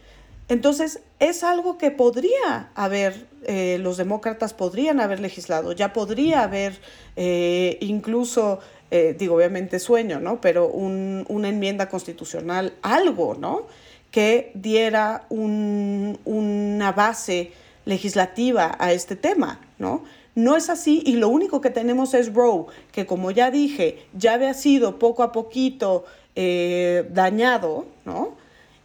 Entonces, 0.49 1.01
es 1.21 1.45
algo 1.45 1.79
que 1.79 1.93
podría 1.93 2.71
haber, 2.75 3.29
eh, 3.47 3.79
los 3.81 3.97
demócratas 3.97 4.55
podrían 4.55 5.01
haber 5.01 5.21
legislado, 5.21 5.73
ya 5.73 5.93
podría 5.93 6.43
haber 6.43 6.79
eh, 7.17 7.79
incluso, 7.81 8.61
eh, 8.91 9.15
digo, 9.19 9.37
obviamente 9.37 9.79
sueño, 9.79 10.21
¿no? 10.21 10.41
Pero 10.41 10.69
una 10.69 11.49
enmienda 11.49 11.89
constitucional, 11.89 12.75
algo, 12.83 13.35
¿no? 13.35 13.67
Que 14.11 14.53
diera 14.55 15.27
una 15.31 16.93
base 16.93 17.53
legislativa 17.85 18.77
a 18.79 18.93
este 18.93 19.17
tema, 19.17 19.61
¿no? 19.79 20.05
No 20.35 20.57
es 20.57 20.69
así 20.71 21.03
y 21.07 21.17
lo 21.17 21.29
único 21.29 21.61
que 21.61 21.71
tenemos 21.71 22.15
es 22.15 22.33
Roe, 22.33 22.67
que 22.93 23.07
como 23.07 23.31
ya 23.31 23.51
dije, 23.51 24.07
ya 24.15 24.35
había 24.35 24.55
sido 24.55 24.99
poco 24.99 25.23
a 25.23 25.33
poquito 25.33 26.05
dañado, 26.35 27.87
¿no? 28.05 28.35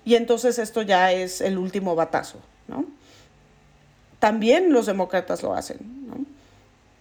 y 0.10 0.16
entonces 0.16 0.58
esto 0.58 0.82
ya 0.82 1.12
es 1.12 1.40
el 1.40 1.60
último 1.60 1.94
batazo, 1.96 2.40
¿no? 2.68 2.86
También 4.20 4.72
los 4.74 4.86
demócratas 4.86 5.44
lo 5.44 5.54
hacen. 5.54 5.80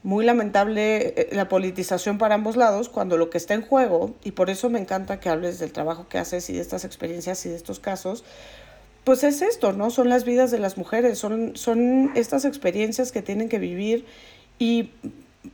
Muy 0.04 0.24
lamentable 0.24 1.14
eh, 1.16 1.28
la 1.32 1.48
politización 1.48 2.18
para 2.18 2.36
ambos 2.36 2.56
lados 2.56 2.88
cuando 2.88 3.16
lo 3.18 3.30
que 3.30 3.38
está 3.38 3.54
en 3.54 3.62
juego, 3.62 4.14
y 4.22 4.32
por 4.32 4.48
eso 4.48 4.70
me 4.70 4.78
encanta 4.78 5.20
que 5.20 5.28
hables 5.28 5.58
del 5.58 5.72
trabajo 5.72 6.08
que 6.08 6.18
haces 6.18 6.48
y 6.50 6.54
de 6.54 6.60
estas 6.60 6.84
experiencias 6.84 7.44
y 7.46 7.48
de 7.48 7.56
estos 7.56 7.80
casos, 7.80 8.24
pues 9.04 9.24
es 9.24 9.42
esto, 9.42 9.72
¿no? 9.72 9.90
Son 9.90 10.08
las 10.08 10.24
vidas 10.24 10.50
de 10.50 10.58
las 10.58 10.76
mujeres, 10.76 11.18
son, 11.18 11.56
son 11.56 12.12
estas 12.14 12.44
experiencias 12.44 13.10
que 13.10 13.22
tienen 13.22 13.48
que 13.48 13.58
vivir 13.58 14.06
y 14.58 14.90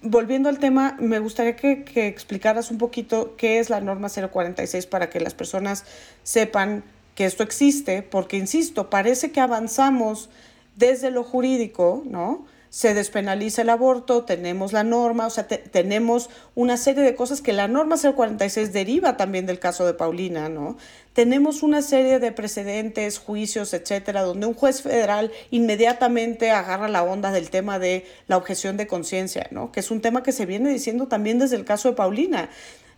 volviendo 0.03 0.49
al 0.49 0.59
tema, 0.59 0.97
me 0.99 1.19
gustaría 1.19 1.57
que, 1.57 1.85
que, 1.85 2.07
explicaras 2.07 2.71
un 2.71 2.79
poquito 2.79 3.37
qué 3.37 3.61
es 3.61 3.71
la 3.71 3.81
norma 3.81 4.09
046 4.09 4.87
para 4.87 5.09
que 5.09 5.21
las 5.21 5.35
personas 5.35 5.85
sepan 6.23 6.85
que 7.15 7.25
esto 7.27 7.43
existe, 7.43 8.03
porque, 8.03 8.37
insisto, 8.37 8.91
parece 8.91 9.31
que 9.31 9.41
avanzamos 9.41 10.31
desde 10.77 11.11
lo 11.11 11.25
jurídico, 11.25 12.03
¿no? 12.05 12.47
Se 12.70 12.93
despenaliza 12.93 13.62
el 13.62 13.70
aborto, 13.70 14.25
tenemos 14.25 14.72
la 14.72 14.83
norma, 14.83 15.29
o 15.29 15.31
sea, 15.31 15.47
tenemos 15.47 16.29
una 16.57 16.77
serie 16.77 17.05
de 17.05 17.14
cosas 17.14 17.41
que 17.41 17.53
la 17.53 17.68
norma 17.68 17.97
046 17.97 18.72
deriva 18.72 19.16
también 19.16 19.47
del 19.47 19.61
caso 19.61 19.87
de 19.87 19.95
Paulina, 19.95 20.49
¿no? 20.49 20.77
Tenemos 21.12 21.62
una 21.62 21.83
serie 21.83 22.18
de 22.18 22.33
precedentes, 22.33 23.18
juicios, 23.18 23.75
etcétera, 23.75 24.22
donde 24.22 24.47
un 24.47 24.55
juez 24.55 24.83
federal 24.83 25.31
inmediatamente 25.53 26.51
agarra 26.51 26.89
la 26.89 27.05
onda 27.05 27.31
del 27.31 27.49
tema 27.49 27.79
de 27.79 28.07
la 28.27 28.37
objeción 28.37 28.77
de 28.77 28.89
conciencia, 28.89 29.47
¿no? 29.53 29.70
Que 29.70 29.79
es 29.79 29.93
un 29.93 30.01
tema 30.01 30.25
que 30.25 30.33
se 30.33 30.45
viene 30.45 30.70
diciendo 30.70 31.07
también 31.07 31.39
desde 31.39 31.55
el 31.55 31.64
caso 31.64 31.89
de 31.91 31.95
Paulina 31.95 32.51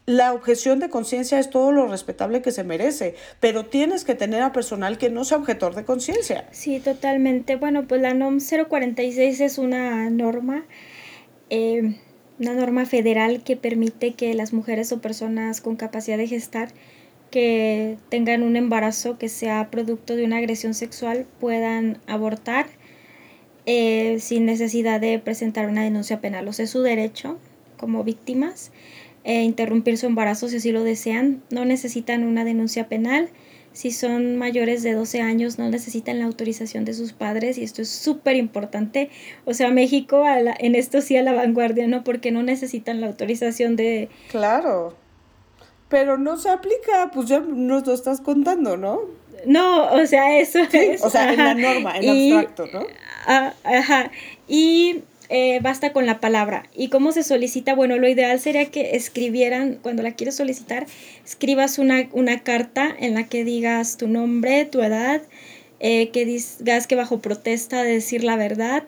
la 0.07 0.33
objeción 0.33 0.79
de 0.79 0.89
conciencia 0.89 1.41
es 1.41 1.51
todo 1.51 1.73
lo 1.73 1.89
respetable 1.89 2.41
que 2.41 2.53
se 2.53 2.63
merece, 2.63 3.17
pero 3.41 3.67
tienes 3.67 4.05
que 4.05 4.15
tener 4.15 4.43
a 4.43 4.53
personal 4.53 4.99
que 4.99 5.11
no 5.11 5.25
sea 5.25 5.39
objetor 5.39 5.75
de 5.75 5.85
conciencia. 5.85 6.47
Sí, 6.53 6.79
totalmente. 6.79 7.57
Bueno, 7.57 7.89
pues 7.89 8.01
la 8.01 8.15
NOM 8.15 8.39
046 8.39 9.41
es 9.41 9.59
una 9.59 10.09
norma, 10.09 10.65
eh, 11.51 11.97
una 12.39 12.55
norma 12.55 12.87
federal 12.87 13.43
que 13.43 13.57
permite 13.57 14.15
que 14.15 14.33
las 14.35 14.53
mujeres 14.53 14.93
o 14.93 15.01
personas 15.01 15.61
con 15.61 15.75
capacidad 15.75 16.17
de 16.17 16.29
gestar 16.29 16.69
que 17.33 17.99
tengan 18.09 18.45
un 18.45 18.55
embarazo 18.55 19.19
que 19.19 19.29
sea 19.29 19.71
producto 19.73 20.15
de 20.15 20.25
una 20.25 20.37
agresión 20.37 20.75
sexual 20.75 21.27
puedan 21.41 21.99
abortar 22.07 22.67
eh, 23.67 24.19
sin 24.21 24.47
necesidad 24.47 25.01
de 25.01 25.19
presentar 25.19 25.69
una 25.69 25.83
denuncia 25.83 26.21
penal. 26.21 26.47
O 26.47 26.53
sea, 26.53 26.67
es 26.67 26.71
su 26.71 26.83
derecho 26.83 27.39
como 27.77 28.05
víctimas 28.05 28.71
e 29.27 29.43
interrumpir 29.43 29.99
su 29.99 30.07
embarazo 30.07 30.49
si 30.49 30.59
así 30.59 30.71
lo 30.71 30.85
desean. 30.85 31.43
No 31.51 31.65
necesitan 31.65 32.23
una 32.23 32.45
denuncia 32.45 32.89
penal. 32.89 33.29
Si 33.73 33.91
son 33.91 34.37
mayores 34.37 34.85
de 34.85 34.93
12 34.93 35.21
años, 35.21 35.59
no 35.59 35.69
necesitan 35.69 36.21
la 36.21 36.27
autorización 36.27 36.85
de 36.85 36.95
sus 36.95 37.13
padres 37.13 37.59
y 37.59 37.65
esto 37.65 37.83
es 37.83 37.89
súper 37.89 38.37
importante. 38.37 39.11
O 39.45 39.53
sea, 39.53 39.69
México 39.71 40.25
en 40.27 40.77
esto 40.77 41.01
sí 41.03 41.17
a 41.17 41.23
la 41.23 41.33
vanguardia, 41.33 41.89
¿no? 41.89 42.05
Porque 42.05 42.31
no 42.31 42.45
necesitan 42.45 43.01
la 43.01 43.09
autorización 43.09 43.75
de... 43.75 44.09
Claro. 44.31 44.95
Pero 45.89 46.19
no 46.19 46.37
se 46.37 46.49
aplica, 46.49 47.11
pues 47.13 47.29
ya 47.29 47.41
nos 47.41 47.85
lo 47.85 47.95
estás 47.95 48.21
contando, 48.21 48.77
¿no? 48.77 49.01
No, 49.45 49.93
o 49.93 50.07
sea, 50.07 50.39
eso 50.39 50.61
es. 50.73 51.03
O 51.03 51.11
sea, 51.11 51.33
en 51.33 51.39
la 51.39 51.55
norma, 51.55 51.99
en 51.99 52.35
abstracto, 52.35 52.67
¿no? 52.73 52.87
Ajá. 53.27 54.11
Y 54.49 55.03
eh, 55.29 55.59
basta 55.61 55.93
con 55.93 56.07
la 56.07 56.21
palabra. 56.21 56.69
¿Y 56.75 56.89
cómo 56.89 57.13
se 57.13 57.23
solicita? 57.23 57.75
Bueno, 57.75 57.97
lo 57.99 58.09
ideal 58.09 58.39
sería 58.41 58.71
que 58.71 58.97
escribieran, 58.97 59.79
cuando 59.83 60.03
la 60.03 60.13
quieres 60.13 60.37
solicitar, 60.37 60.87
escribas 61.25 61.79
una, 61.79 62.09
una 62.13 62.41
carta 62.43 62.95
en 62.99 63.15
la 63.15 63.25
que 63.25 63.45
digas 63.45 63.97
tu 63.97 64.09
nombre, 64.09 64.65
tu 64.65 64.83
edad, 64.83 65.23
eh, 65.81 66.11
que 66.11 66.25
digas 66.25 66.87
que 66.87 66.95
bajo 66.95 67.21
protesta 67.21 67.83
de 67.83 67.93
decir 67.93 68.25
la 68.25 68.37
verdad, 68.37 68.85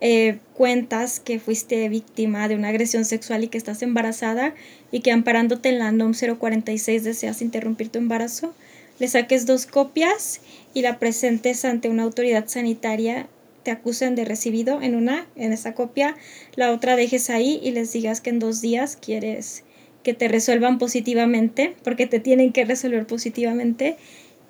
eh, 0.00 0.38
cuentas 0.54 1.20
que 1.20 1.38
fuiste 1.38 1.88
víctima 1.88 2.48
de 2.48 2.56
una 2.56 2.68
agresión 2.68 3.04
sexual 3.04 3.44
y 3.44 3.48
que 3.48 3.58
estás 3.58 3.82
embarazada 3.82 4.54
y 4.90 5.00
que 5.00 5.12
amparándote 5.12 5.68
en 5.68 5.78
la 5.78 5.92
NOM 5.92 6.12
046 6.12 7.04
deseas 7.04 7.40
interrumpir 7.40 7.88
tu 7.88 7.98
embarazo, 7.98 8.54
le 8.98 9.08
saques 9.08 9.46
dos 9.46 9.66
copias 9.66 10.40
y 10.72 10.82
la 10.82 10.98
presentes 10.98 11.64
ante 11.64 11.88
una 11.88 12.02
autoridad 12.02 12.48
sanitaria 12.48 13.28
te 13.64 13.70
acusen 13.72 14.14
de 14.14 14.24
recibido 14.24 14.80
en 14.80 14.94
una, 14.94 15.26
en 15.34 15.52
esa 15.52 15.74
copia, 15.74 16.14
la 16.54 16.70
otra 16.70 16.94
dejes 16.94 17.30
ahí 17.30 17.58
y 17.62 17.72
les 17.72 17.92
digas 17.92 18.20
que 18.20 18.30
en 18.30 18.38
dos 18.38 18.60
días 18.60 18.96
quieres 18.96 19.64
que 20.04 20.14
te 20.14 20.28
resuelvan 20.28 20.78
positivamente, 20.78 21.74
porque 21.82 22.06
te 22.06 22.20
tienen 22.20 22.52
que 22.52 22.64
resolver 22.64 23.06
positivamente. 23.06 23.96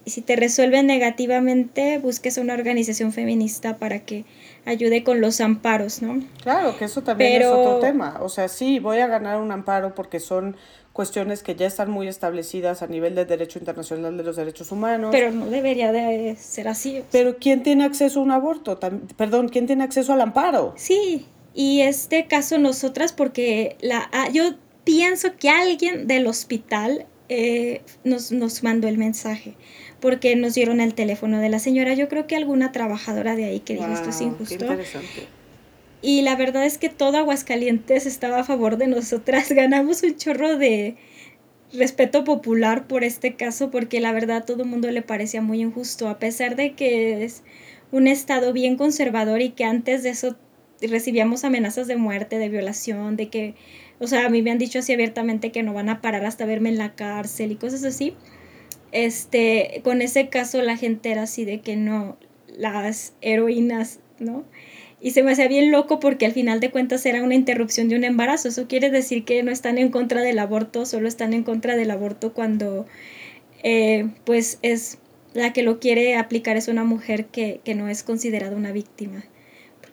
Y 0.05 0.11
si 0.11 0.21
te 0.21 0.37
resuelven 0.37 0.87
negativamente, 0.87 1.99
busques 1.99 2.37
una 2.37 2.53
organización 2.53 3.13
feminista 3.13 3.79
para 3.79 4.01
que 4.01 4.27
ayude 4.67 5.03
con 5.03 5.23
los 5.23 5.41
amparos, 5.41 6.03
¿no? 6.03 6.23
Claro, 6.43 6.77
que 6.77 6.85
eso 6.85 7.03
también 7.03 7.41
es 7.41 7.49
otro 7.49 7.79
tema. 7.79 8.19
O 8.21 8.29
sea, 8.29 8.49
sí, 8.49 8.81
voy 8.81 8.99
a 8.99 9.07
ganar 9.07 9.41
un 9.41 9.51
amparo 9.51 9.95
porque 9.95 10.21
son 10.21 10.57
cuestiones 10.95 11.43
que 11.43 11.57
ya 11.57 11.67
están 11.67 11.91
muy 11.91 12.07
establecidas 12.07 12.81
a 12.81 12.87
nivel 12.87 13.17
del 13.17 13.27
derecho 13.27 13.59
internacional 13.59 14.17
de 14.17 14.23
los 14.23 14.37
derechos 14.37 14.71
humanos. 14.71 15.11
Pero 15.11 15.33
no 15.33 15.47
debería 15.47 15.91
de 15.91 16.37
ser 16.37 16.69
así. 16.69 17.03
Pero 17.11 17.37
¿quién 17.37 17.65
tiene 17.65 17.85
acceso 17.85 18.21
a 18.21 18.23
un 18.23 18.31
aborto? 18.31 18.79
Perdón, 19.17 19.49
¿quién 19.49 19.67
tiene 19.67 19.83
acceso 19.83 20.13
al 20.13 20.21
amparo? 20.21 20.73
Sí, 20.77 21.27
y 21.53 21.81
este 21.81 22.27
caso 22.27 22.59
nosotras 22.59 23.13
porque 23.13 23.77
la 23.81 24.09
ah, 24.13 24.29
yo 24.33 24.55
pienso 24.85 25.37
que 25.37 25.51
alguien 25.51 26.07
del 26.07 26.29
hospital 26.29 27.07
eh, 27.29 27.83
nos, 28.05 28.31
nos 28.31 28.63
mandó 28.63 28.87
el 28.87 28.97
mensaje 28.97 29.57
porque 30.01 30.37
nos 30.37 30.55
dieron 30.55 30.81
el 30.81 30.95
teléfono 30.95 31.41
de 31.41 31.49
la 31.49 31.59
señora. 31.59 31.95
Yo 31.95 32.09
creo 32.09 32.29
que 32.29 32.37
alguna 32.37 32.71
trabajadora 32.71 33.35
de 33.35 33.47
ahí 33.47 33.61
que 33.61 33.75
dijo 33.75 33.93
esto 33.93 34.11
es 34.11 34.21
injusto. 34.21 34.67
Y 36.05 36.21
la 36.21 36.37
verdad 36.37 36.67
es 36.67 36.77
que 36.77 36.91
todo 36.91 37.17
Aguascalientes 37.17 38.05
estaba 38.05 38.41
a 38.41 38.45
favor 38.45 38.77
de 38.77 38.89
nosotras. 38.89 39.51
Ganamos 39.53 40.03
un 40.03 40.15
chorro 40.17 40.59
de 40.59 40.97
respeto 41.73 42.25
popular 42.25 42.87
por 42.87 43.05
este 43.05 43.37
caso 43.37 43.71
porque 43.71 44.01
la 44.01 44.13
verdad 44.13 44.45
todo 44.45 44.65
el 44.65 44.69
mundo 44.69 44.91
le 44.91 45.01
parecía 45.01 45.41
muy 45.41 45.63
injusto, 45.63 46.11
a 46.11 46.19
pesar 46.19 46.57
de 46.57 46.75
que 46.75 47.25
es 47.25 47.43
un 47.91 48.07
estado 48.07 48.53
bien 48.53 48.77
conservador 48.77 49.41
y 49.41 49.53
que 49.53 49.65
antes 49.65 50.03
de 50.03 50.11
eso 50.11 50.37
recibíamos 50.83 51.43
amenazas 51.43 51.87
de 51.87 51.97
muerte, 51.97 52.39
de 52.39 52.51
violación, 52.51 53.17
de 53.17 53.31
que, 53.31 53.55
o 53.99 54.07
sea, 54.07 54.27
a 54.27 54.29
mí 54.29 54.43
me 54.43 54.51
han 54.51 54.59
dicho 54.59 54.81
así 54.81 54.93
abiertamente 54.93 55.53
que 55.53 55.63
no 55.63 55.73
van 55.73 55.89
a 55.89 56.03
parar 56.03 56.27
hasta 56.27 56.45
verme 56.45 56.69
en 56.69 56.77
la 56.77 56.95
cárcel 56.95 57.51
y 57.51 57.57
cosas 57.57 57.83
así. 57.83 58.15
Este, 58.93 59.81
con 59.83 60.03
ese 60.03 60.29
caso 60.29 60.61
la 60.61 60.77
gente 60.77 61.11
era 61.11 61.23
así 61.23 61.47
de 61.47 61.63
que 61.63 61.77
no, 61.77 62.19
las 62.59 63.15
heroínas, 63.23 64.01
¿no? 64.19 64.45
Y 65.01 65.11
se 65.11 65.23
me 65.23 65.33
hacía 65.33 65.49
bien 65.49 65.71
loco 65.71 66.01
porque 66.01 66.27
al 66.27 66.33
final 66.33 66.61
de 66.61 66.71
cuentas 66.71 67.05
era 67.05 67.23
una 67.23 67.35
interrupción 67.35 67.89
de 67.89 67.97
un 67.97 68.05
embarazo. 68.05 68.49
Eso 68.49 68.67
quiere 68.69 68.91
decir 68.91 69.25
que 69.25 69.43
no 69.43 69.51
están 69.51 69.79
en 69.79 69.91
contra 69.91 70.23
del 70.23 70.39
aborto, 70.39 70.87
solo 70.87 71.09
están 71.09 71.35
en 71.35 71.43
contra 71.43 71.77
del 71.77 71.91
aborto 71.91 72.33
cuando 72.33 72.87
eh, 73.63 74.09
pues 74.25 74.59
es 74.63 74.99
la 75.35 75.53
que 75.53 75.63
lo 75.63 75.81
quiere 75.81 76.17
aplicar 76.17 76.57
es 76.57 76.69
una 76.69 76.85
mujer 76.85 77.27
que, 77.27 77.61
que 77.65 77.75
no 77.75 77.89
es 77.89 78.03
considerada 78.03 78.57
una 78.57 78.73
víctima 78.73 79.25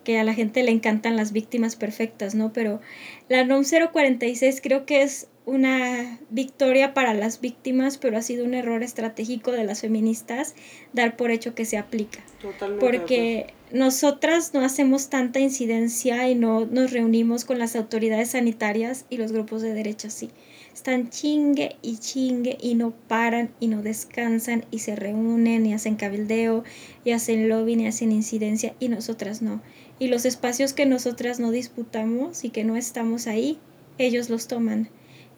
que 0.04 0.20
a 0.20 0.24
la 0.24 0.34
gente 0.34 0.64
le 0.64 0.72
encantan 0.72 1.16
las 1.16 1.32
víctimas 1.32 1.76
perfectas, 1.76 2.36
¿no? 2.36 2.52
Pero 2.54 2.82
la 3.30 3.44
NOM 3.44 3.64
046 3.64 4.60
creo 4.62 4.86
que 4.86 5.04
es 5.04 5.28
una 5.46 6.20
victoria 6.30 6.94
para 6.94 7.14
las 7.14 7.42
víctimas, 7.42 7.98
pero 7.98 8.18
ha 8.18 8.22
sido 8.22 8.46
un 8.46 8.54
error 8.54 8.84
estratégico 8.84 9.52
de 9.52 9.64
las 9.64 9.82
feministas 9.82 10.56
dar 10.94 11.18
por 11.18 11.32
hecho 11.32 11.56
que 11.56 11.66
se 11.66 11.78
aplica. 11.78 12.20
Totalmente 12.42 12.86
porque 12.86 13.54
nosotras 13.74 14.54
no 14.54 14.62
hacemos 14.62 15.10
tanta 15.10 15.40
incidencia 15.40 16.30
y 16.30 16.36
no 16.36 16.66
nos 16.66 16.92
reunimos 16.92 17.46
con 17.46 17.58
las 17.58 17.76
autoridades 17.76 18.32
sanitarias 18.32 19.06
y 19.10 19.18
los 19.18 19.32
grupos 19.32 19.62
de 19.62 19.74
derecha 19.74 20.10
sí. 20.10 20.30
Están 20.74 21.10
chingue 21.10 21.78
y 21.82 21.98
chingue 21.98 22.58
y 22.62 22.76
no 22.76 22.92
paran 22.92 23.52
y 23.60 23.68
no 23.68 23.82
descansan 23.82 24.66
y 24.72 24.80
se 24.80 24.96
reúnen 24.96 25.66
y 25.66 25.74
hacen 25.74 25.96
cabildeo 25.96 26.64
y 27.04 27.12
hacen 27.12 27.50
lobbying 27.50 27.82
y 27.82 27.88
hacen 27.88 28.12
incidencia 28.12 28.74
y 28.80 28.90
nosotras 28.90 29.42
no. 29.42 29.62
Y 30.00 30.08
los 30.08 30.26
espacios 30.26 30.74
que 30.74 30.86
nosotras 30.86 31.40
no 31.40 31.52
disputamos 31.52 32.44
y 32.44 32.50
que 32.50 32.64
no 32.64 32.76
estamos 32.76 33.28
ahí, 33.28 33.58
ellos 33.98 34.30
los 34.30 34.48
toman 34.48 34.90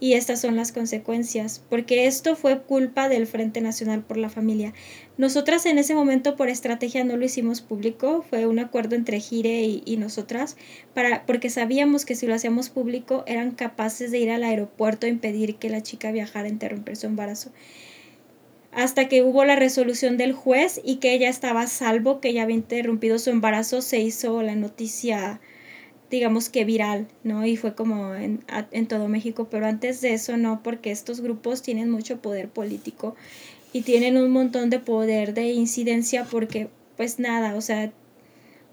y 0.04 0.16
estas 0.16 0.41
son 0.41 0.58
las 0.58 0.74
consecuencias, 0.74 1.62
porque 1.70 2.08
esto 2.08 2.36
fue 2.36 2.62
culpa 2.62 3.08
del 3.08 3.26
Frente 3.26 3.62
Nacional 3.62 4.04
por 4.04 4.18
la 4.18 4.28
Familia. 4.28 4.74
Nosotras 5.18 5.66
en 5.66 5.78
ese 5.78 5.95
momento 5.95 6.36
por 6.36 6.49
estrategia 6.49 7.06
no 7.06 7.16
lo 7.16 7.24
hicimos 7.24 7.62
público, 7.62 8.22
fue 8.30 8.45
un 8.45 8.60
acuerdo 8.60 8.97
entre 8.97 9.22
Gire 9.22 9.62
y, 9.64 9.95
nosotras, 9.95 10.58
para, 10.93 11.26
porque 11.26 11.49
sabíamos 11.49 12.04
que 12.04 12.16
si 12.16 12.28
lo 12.28 12.36
hacíamos 12.36 12.70
público 12.70 13.24
eran 13.28 13.51
capaces 13.51 14.12
de 14.12 14.20
ir 14.20 14.32
al 14.32 14.43
aeropuerto 14.43 15.06
a 15.06 15.10
impedir 15.10 15.56
que 15.56 15.70
la 15.70 15.82
chica 15.82 16.12
viajara 16.12 16.47
a 16.47 16.51
interrumpir 16.51 16.97
su 16.97 17.06
embarazo. 17.06 17.54
Hasta 18.74 19.08
que 19.08 19.24
hubo 19.24 19.45
la 19.45 19.56
resolución 19.56 20.18
del 20.18 20.34
juez 20.34 20.82
y 20.84 20.97
que 20.97 21.14
ella 21.14 21.30
estaba 21.30 21.66
salvo, 21.68 22.20
que 22.20 22.28
ella 22.28 22.43
había 22.43 22.58
interrumpido 22.58 23.20
su 23.20 23.30
embarazo, 23.30 23.82
se 23.82 24.01
hizo 24.01 24.41
la 24.41 24.56
noticia 24.56 25.39
digamos 26.14 26.49
que 26.49 26.64
viral, 26.64 27.07
¿no? 27.24 27.43
Y 27.43 27.57
fue 27.57 27.74
como 27.74 28.14
en, 28.14 28.45
en, 28.70 28.86
todo 28.86 29.07
México, 29.07 29.47
pero 29.49 29.66
antes 29.66 29.99
de 29.99 30.14
eso 30.14 30.38
no, 30.38 30.61
porque 30.61 30.91
estos 30.91 31.22
grupos 31.22 31.64
tienen 31.64 31.89
mucho 31.89 32.22
poder 32.22 32.49
político 32.49 33.16
y 33.74 33.82
tienen 33.82 34.18
un 34.18 34.30
montón 34.30 34.70
de 34.70 34.78
poder 34.78 35.34
de 35.34 35.53
incidencia 35.53 36.26
porque, 36.30 36.68
pues 36.97 37.18
nada, 37.18 37.55
o 37.55 37.61
sea, 37.61 37.91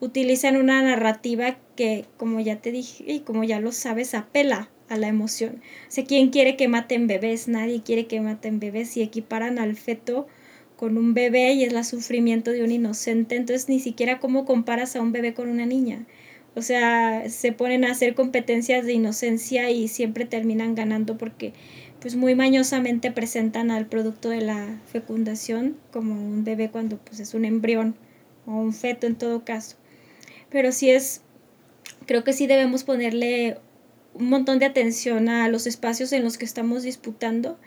utilizan 0.00 0.56
una 0.56 0.82
narrativa 0.82 1.56
que, 1.76 2.04
como 2.18 2.40
ya 2.40 2.56
te 2.56 2.72
dije 2.72 3.04
y 3.10 3.20
como 3.20 3.42
ya 3.42 3.58
lo 3.58 3.72
sabes, 3.72 4.12
apela 4.12 4.68
a 4.90 4.98
la 4.98 5.08
emoción. 5.08 5.62
O 5.88 5.90
sea, 5.90 6.04
¿quién 6.04 6.28
quiere 6.28 6.56
que 6.56 6.68
maten 6.68 7.06
bebés? 7.06 7.48
Nadie 7.48 7.80
quiere 7.82 8.06
que 8.06 8.20
maten 8.20 8.60
bebés 8.60 8.98
y 8.98 9.00
equiparan 9.00 9.58
al 9.58 9.76
feto 9.76 10.26
con 10.76 10.98
un 10.98 11.14
bebé 11.14 11.54
y 11.54 11.64
es 11.64 11.72
el 11.72 11.84
sufrimiento 11.86 12.50
de 12.50 12.62
un 12.64 12.70
inocente, 12.70 13.36
entonces 13.36 13.70
ni 13.70 13.80
siquiera 13.80 14.20
cómo 14.20 14.44
comparas 14.44 14.94
a 14.94 15.00
un 15.00 15.12
bebé 15.12 15.32
con 15.32 15.48
una 15.48 15.64
niña. 15.64 16.04
O 16.54 16.62
sea, 16.62 17.28
se 17.28 17.52
ponen 17.52 17.84
a 17.84 17.92
hacer 17.92 18.14
competencias 18.14 18.84
de 18.84 18.92
inocencia 18.92 19.70
y 19.70 19.88
siempre 19.88 20.24
terminan 20.24 20.74
ganando 20.74 21.16
porque 21.16 21.52
pues 22.00 22.16
muy 22.16 22.34
mañosamente 22.34 23.12
presentan 23.12 23.70
al 23.70 23.86
producto 23.86 24.30
de 24.30 24.40
la 24.40 24.80
fecundación 24.90 25.76
como 25.92 26.14
un 26.14 26.44
bebé 26.44 26.70
cuando 26.70 26.96
pues 26.96 27.20
es 27.20 27.34
un 27.34 27.44
embrión 27.44 27.94
o 28.46 28.52
un 28.52 28.72
feto 28.72 29.06
en 29.06 29.16
todo 29.16 29.44
caso. 29.44 29.76
Pero 30.48 30.72
sí 30.72 30.90
es, 30.90 31.22
creo 32.06 32.24
que 32.24 32.32
sí 32.32 32.46
debemos 32.46 32.84
ponerle 32.84 33.58
un 34.14 34.28
montón 34.28 34.58
de 34.58 34.66
atención 34.66 35.28
a 35.28 35.48
los 35.48 35.66
espacios 35.66 36.12
en 36.12 36.24
los 36.24 36.38
que 36.38 36.44
estamos 36.44 36.82
disputando 36.82 37.58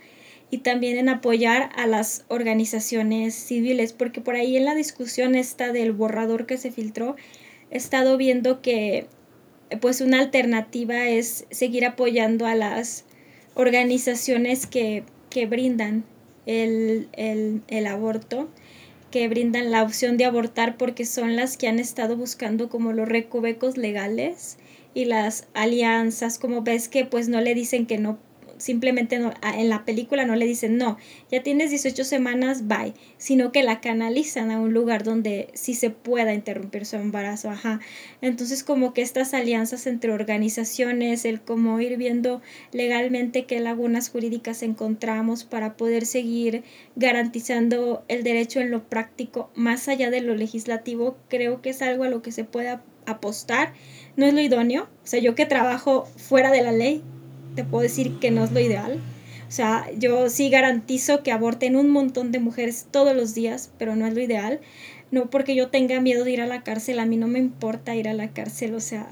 y 0.49 0.59
también 0.59 0.97
en 0.97 1.09
apoyar 1.09 1.69
a 1.75 1.87
las 1.87 2.25
organizaciones 2.27 3.33
civiles, 3.33 3.93
porque 3.93 4.21
por 4.21 4.35
ahí 4.35 4.57
en 4.57 4.65
la 4.65 4.75
discusión 4.75 5.35
esta 5.35 5.71
del 5.71 5.93
borrador 5.93 6.45
que 6.45 6.57
se 6.57 6.71
filtró, 6.71 7.15
estado 7.73 8.17
viendo 8.17 8.61
que 8.61 9.07
pues 9.81 10.01
una 10.01 10.19
alternativa 10.19 11.07
es 11.07 11.45
seguir 11.51 11.85
apoyando 11.85 12.45
a 12.45 12.55
las 12.55 13.05
organizaciones 13.55 14.67
que, 14.67 15.03
brindan 15.49 16.03
el, 16.45 17.07
el, 17.13 17.87
aborto, 17.87 18.49
que 19.09 19.27
brindan 19.27 19.71
la 19.71 19.81
opción 19.81 20.17
de 20.17 20.25
abortar 20.25 20.77
porque 20.77 21.05
son 21.05 21.35
las 21.35 21.57
que 21.57 21.67
han 21.67 21.79
estado 21.79 22.15
buscando 22.15 22.69
como 22.69 22.93
los 22.93 23.09
recovecos 23.09 23.77
legales 23.77 24.57
y 24.93 25.05
las 25.05 25.47
alianzas, 25.55 26.37
como 26.37 26.61
ves 26.61 26.87
que 26.87 27.05
pues 27.05 27.29
no 27.29 27.41
le 27.41 27.55
dicen 27.55 27.87
que 27.87 27.97
no 27.97 28.19
simplemente 28.57 29.15
en 29.15 29.69
la 29.69 29.85
película 29.85 30.25
no 30.25 30.35
le 30.35 30.45
dicen, 30.45 30.77
no, 30.77 30.97
ya 31.31 31.43
tienes 31.43 31.69
18 31.69 32.03
semanas, 32.03 32.67
bye, 32.67 32.93
sino 33.17 33.51
que 33.51 33.63
la 33.63 33.81
canalizan 33.81 34.51
a 34.51 34.59
un 34.59 34.73
lugar 34.73 35.03
donde 35.03 35.49
sí 35.53 35.73
se 35.73 35.89
pueda 35.89 36.33
interrumpir 36.33 36.85
su 36.85 36.95
embarazo, 36.95 37.49
ajá. 37.49 37.79
Entonces 38.21 38.63
como 38.63 38.93
que 38.93 39.01
estas 39.01 39.33
alianzas 39.33 39.87
entre 39.87 40.11
organizaciones, 40.11 41.25
el 41.25 41.41
como 41.41 41.79
ir 41.79 41.97
viendo 41.97 42.41
legalmente 42.71 43.45
qué 43.45 43.59
lagunas 43.59 44.09
jurídicas 44.09 44.63
encontramos 44.63 45.43
para 45.43 45.77
poder 45.77 46.05
seguir 46.05 46.63
garantizando 46.95 48.03
el 48.07 48.23
derecho 48.23 48.59
en 48.59 48.71
lo 48.71 48.87
práctico, 48.87 49.51
más 49.55 49.87
allá 49.87 50.09
de 50.09 50.21
lo 50.21 50.35
legislativo, 50.35 51.17
creo 51.29 51.61
que 51.61 51.71
es 51.71 51.81
algo 51.81 52.03
a 52.03 52.09
lo 52.09 52.21
que 52.21 52.31
se 52.31 52.43
pueda 52.43 52.83
apostar. 53.05 53.73
No 54.15 54.25
es 54.25 54.33
lo 54.33 54.41
idóneo, 54.41 54.83
o 54.83 55.07
sea, 55.07 55.19
yo 55.19 55.35
que 55.35 55.45
trabajo 55.45 56.05
fuera 56.17 56.51
de 56.51 56.61
la 56.61 56.71
ley, 56.71 57.03
te 57.55 57.63
puedo 57.63 57.83
decir 57.83 58.19
que 58.19 58.31
no 58.31 58.43
es 58.43 58.51
lo 58.51 58.59
ideal. 58.59 58.99
O 59.47 59.51
sea, 59.51 59.87
yo 59.97 60.29
sí 60.29 60.49
garantizo 60.49 61.21
que 61.21 61.31
aborten 61.31 61.75
un 61.75 61.89
montón 61.89 62.31
de 62.31 62.39
mujeres 62.39 62.87
todos 62.89 63.15
los 63.15 63.35
días, 63.35 63.71
pero 63.77 63.95
no 63.95 64.07
es 64.07 64.13
lo 64.15 64.21
ideal. 64.21 64.61
No 65.11 65.29
porque 65.29 65.53
yo 65.53 65.69
tenga 65.69 66.01
miedo 66.01 66.23
de 66.23 66.31
ir 66.31 66.41
a 66.41 66.47
la 66.47 66.63
cárcel, 66.63 66.97
a 66.97 67.05
mí 67.05 67.17
no 67.17 67.27
me 67.27 67.37
importa 67.37 67.95
ir 67.95 68.09
a 68.09 68.13
la 68.13 68.31
cárcel, 68.33 68.73
o 68.73 68.79
sea, 68.79 69.07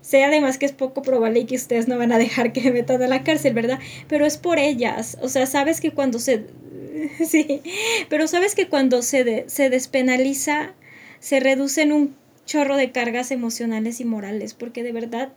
sé 0.00 0.24
además 0.24 0.56
que 0.56 0.64
es 0.64 0.72
poco 0.72 1.02
probable 1.02 1.44
que 1.44 1.56
ustedes 1.56 1.86
no 1.86 1.98
van 1.98 2.12
a 2.12 2.18
dejar 2.18 2.52
que 2.52 2.62
me 2.62 2.72
metan 2.72 3.02
a 3.02 3.08
la 3.08 3.22
cárcel, 3.22 3.52
¿verdad? 3.52 3.78
Pero 4.08 4.24
es 4.24 4.38
por 4.38 4.58
ellas, 4.58 5.18
o 5.20 5.28
sea, 5.28 5.44
sabes 5.46 5.82
que 5.82 5.90
cuando 5.90 6.18
se... 6.18 6.46
sí, 7.26 7.60
pero 8.08 8.26
sabes 8.26 8.54
que 8.54 8.68
cuando 8.68 9.02
se, 9.02 9.44
se 9.48 9.68
despenaliza, 9.68 10.72
se 11.20 11.40
reducen 11.40 11.92
un 11.92 12.16
chorro 12.46 12.76
de 12.76 12.90
cargas 12.90 13.30
emocionales 13.30 14.00
y 14.00 14.06
morales, 14.06 14.54
porque 14.54 14.82
de 14.82 14.92
verdad 14.92 15.32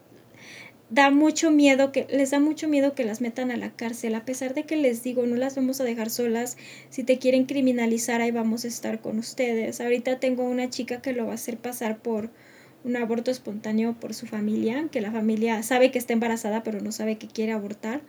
da 0.89 1.09
mucho 1.09 1.49
miedo 1.51 1.91
que 1.91 2.05
les 2.11 2.31
da 2.31 2.39
mucho 2.39 2.67
miedo 2.67 2.93
que 2.93 3.03
las 3.03 3.21
metan 3.21 3.51
a 3.51 3.57
la 3.57 3.71
cárcel. 3.71 4.15
A 4.15 4.25
pesar 4.25 4.53
de 4.53 4.63
que 4.63 4.75
les 4.75 5.03
digo 5.03 5.25
no 5.25 5.35
las 5.35 5.55
vamos 5.55 5.81
a 5.81 5.83
dejar 5.83 6.09
solas. 6.09 6.57
Si 6.89 7.03
te 7.03 7.17
quieren 7.17 7.45
criminalizar 7.45 8.21
ahí 8.21 8.31
vamos 8.31 8.65
a 8.65 8.67
estar 8.67 9.01
con 9.01 9.17
ustedes. 9.17 9.81
Ahorita 9.81 10.19
tengo 10.19 10.43
una 10.43 10.69
chica 10.69 11.01
que 11.01 11.13
lo 11.13 11.25
va 11.25 11.31
a 11.31 11.35
hacer 11.35 11.57
pasar 11.57 11.97
por 11.97 12.29
un 12.83 12.95
aborto 12.97 13.31
espontáneo 13.31 13.99
por 13.99 14.13
su 14.13 14.27
familia 14.27 14.87
que 14.91 15.01
la 15.01 15.11
familia 15.11 15.63
sabe 15.63 15.89
que 15.89 15.97
está 15.97 16.13
embarazada 16.13 16.61
pero 16.61 16.81
no 16.81 16.91
sabe 16.91 17.17
que 17.17 17.27
quiere 17.27 17.51
abortar. 17.51 18.01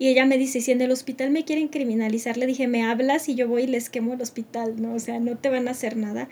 Y 0.00 0.06
ella 0.06 0.24
me 0.24 0.38
dice 0.38 0.60
si 0.60 0.70
en 0.70 0.80
el 0.80 0.92
hospital 0.92 1.30
me 1.30 1.44
quieren 1.44 1.68
criminalizar 1.68 2.38
le 2.38 2.46
dije 2.46 2.68
me 2.68 2.84
hablas 2.84 3.28
y 3.28 3.34
yo 3.34 3.48
voy 3.48 3.64
y 3.64 3.66
les 3.66 3.90
quemo 3.90 4.14
el 4.14 4.22
hospital 4.22 4.80
no 4.80 4.94
o 4.94 4.98
sea 4.98 5.20
no 5.20 5.36
te 5.36 5.50
van 5.50 5.68
a 5.68 5.72
hacer 5.72 5.98
nada. 5.98 6.30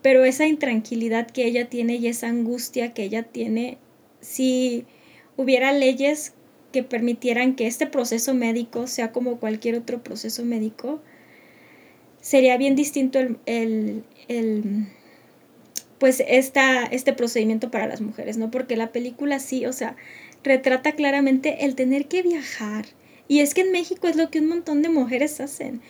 Pero 0.00 0.24
esa 0.24 0.46
intranquilidad 0.46 1.26
que 1.26 1.44
ella 1.44 1.68
tiene 1.68 1.96
y 1.96 2.06
esa 2.06 2.28
angustia 2.28 2.94
que 2.94 3.02
ella 3.02 3.24
tiene 3.24 3.76
sí 4.20 4.86
hubiera 5.38 5.72
leyes 5.72 6.34
que 6.72 6.82
permitieran 6.82 7.54
que 7.54 7.66
este 7.66 7.86
proceso 7.86 8.34
médico 8.34 8.86
sea 8.86 9.12
como 9.12 9.38
cualquier 9.38 9.76
otro 9.76 10.02
proceso 10.02 10.44
médico, 10.44 11.00
sería 12.20 12.58
bien 12.58 12.74
distinto 12.74 13.20
el, 13.46 14.04
pues 15.98 16.22
esta, 16.26 16.84
este 16.84 17.14
procedimiento 17.14 17.70
para 17.70 17.86
las 17.86 18.00
mujeres, 18.02 18.36
¿no? 18.36 18.50
Porque 18.50 18.76
la 18.76 18.92
película 18.92 19.38
sí, 19.38 19.64
o 19.64 19.72
sea, 19.72 19.96
retrata 20.42 20.92
claramente 20.92 21.64
el 21.64 21.74
tener 21.74 22.06
que 22.06 22.22
viajar. 22.22 22.86
Y 23.28 23.40
es 23.40 23.54
que 23.54 23.62
en 23.62 23.72
México 23.72 24.08
es 24.08 24.16
lo 24.16 24.30
que 24.30 24.40
un 24.40 24.48
montón 24.48 24.82
de 24.82 24.88
mujeres 24.88 25.40
hacen. 25.40 25.80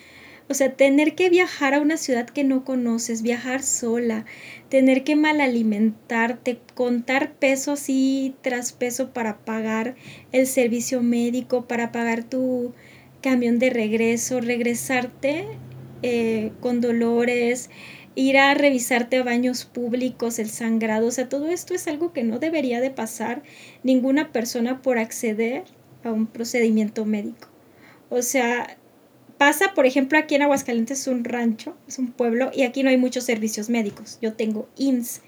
O 0.51 0.55
sea, 0.55 0.73
tener 0.73 1.15
que 1.15 1.29
viajar 1.29 1.75
a 1.75 1.81
una 1.81 1.99
ciudad 1.99 2.27
que 2.27 2.43
no 2.43 2.65
conoces, 2.65 3.23
viajar 3.23 3.63
sola, 3.63 4.25
tener 4.71 5.05
que 5.05 5.15
mal 5.15 5.41
alimentarte, 5.43 6.59
contar 6.75 7.35
peso 7.35 7.73
así 7.73 8.35
tras 8.41 8.73
peso 8.73 9.13
para 9.13 9.39
pagar 9.39 9.95
el 10.33 10.47
servicio 10.47 11.03
médico, 11.03 11.67
para 11.67 11.93
pagar 11.93 12.25
tu 12.25 12.73
camión 13.21 13.59
de 13.59 13.71
regreso, 13.71 14.41
regresarte 14.41 15.47
eh, 16.03 16.53
con 16.61 16.81
dolores, 16.81 17.69
ir 18.15 18.39
a 18.39 18.55
revisarte 18.55 19.19
a 19.19 19.25
baños 19.25 19.65
públicos, 19.65 20.39
el 20.39 20.49
sangrado, 20.49 21.09
o 21.09 21.11
sea, 21.11 21.29
todo 21.29 21.49
esto 21.49 21.75
es 21.75 21.87
algo 21.89 22.13
que 22.13 22.25
no 22.25 22.39
debería 22.39 22.81
de 22.81 22.91
pasar 22.91 23.43
ninguna 23.83 24.33
persona 24.33 24.83
por 24.83 24.99
acceder 24.99 25.65
a 26.05 26.13
un 26.13 26.27
procedimiento 26.27 27.05
médico. 27.05 27.49
O 28.11 28.23
sea, 28.23 28.79
pasa, 29.39 29.73
por 29.75 29.87
ejemplo, 29.87 30.19
aquí 30.19 30.35
en 30.35 30.43
Aguascalientes 30.43 31.01
es 31.01 31.07
un 31.07 31.25
rancho, 31.25 31.77
es 31.87 31.99
un 31.99 32.13
pueblo, 32.13 32.51
y 32.55 32.63
aquí 32.63 32.83
no 32.83 32.91
hay 32.91 32.97
muchos 32.97 33.25
servicios 33.25 33.71
médicos. 33.71 34.19
Yo 34.21 34.35
tengo 34.35 34.69
IMSS. 34.77 35.23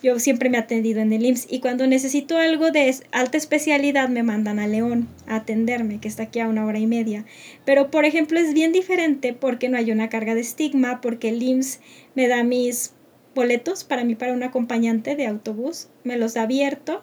Yo 0.00 0.20
siempre 0.20 0.48
me 0.48 0.58
he 0.58 0.60
atendido 0.60 1.00
en 1.00 1.12
el 1.12 1.26
IMSS 1.26 1.48
y 1.50 1.58
cuando 1.58 1.84
necesito 1.88 2.38
algo 2.38 2.70
de 2.70 2.94
alta 3.10 3.36
especialidad 3.36 4.08
me 4.08 4.22
mandan 4.22 4.60
a 4.60 4.68
León 4.68 5.08
a 5.26 5.36
atenderme, 5.36 5.98
que 5.98 6.06
está 6.06 6.24
aquí 6.24 6.38
a 6.38 6.46
una 6.46 6.64
hora 6.64 6.78
y 6.78 6.86
media. 6.86 7.24
Pero, 7.64 7.90
por 7.90 8.04
ejemplo, 8.04 8.38
es 8.38 8.54
bien 8.54 8.72
diferente 8.72 9.32
porque 9.32 9.68
no 9.68 9.76
hay 9.76 9.90
una 9.90 10.08
carga 10.08 10.36
de 10.36 10.40
estigma, 10.40 11.00
porque 11.00 11.30
el 11.30 11.42
IMSS 11.42 11.80
me 12.14 12.28
da 12.28 12.44
mis 12.44 12.94
boletos 13.34 13.82
para 13.82 14.04
mí, 14.04 14.14
para 14.14 14.32
un 14.32 14.44
acompañante 14.44 15.16
de 15.16 15.26
autobús, 15.26 15.88
me 16.04 16.16
los 16.16 16.34
da 16.34 16.42
abierto 16.42 17.02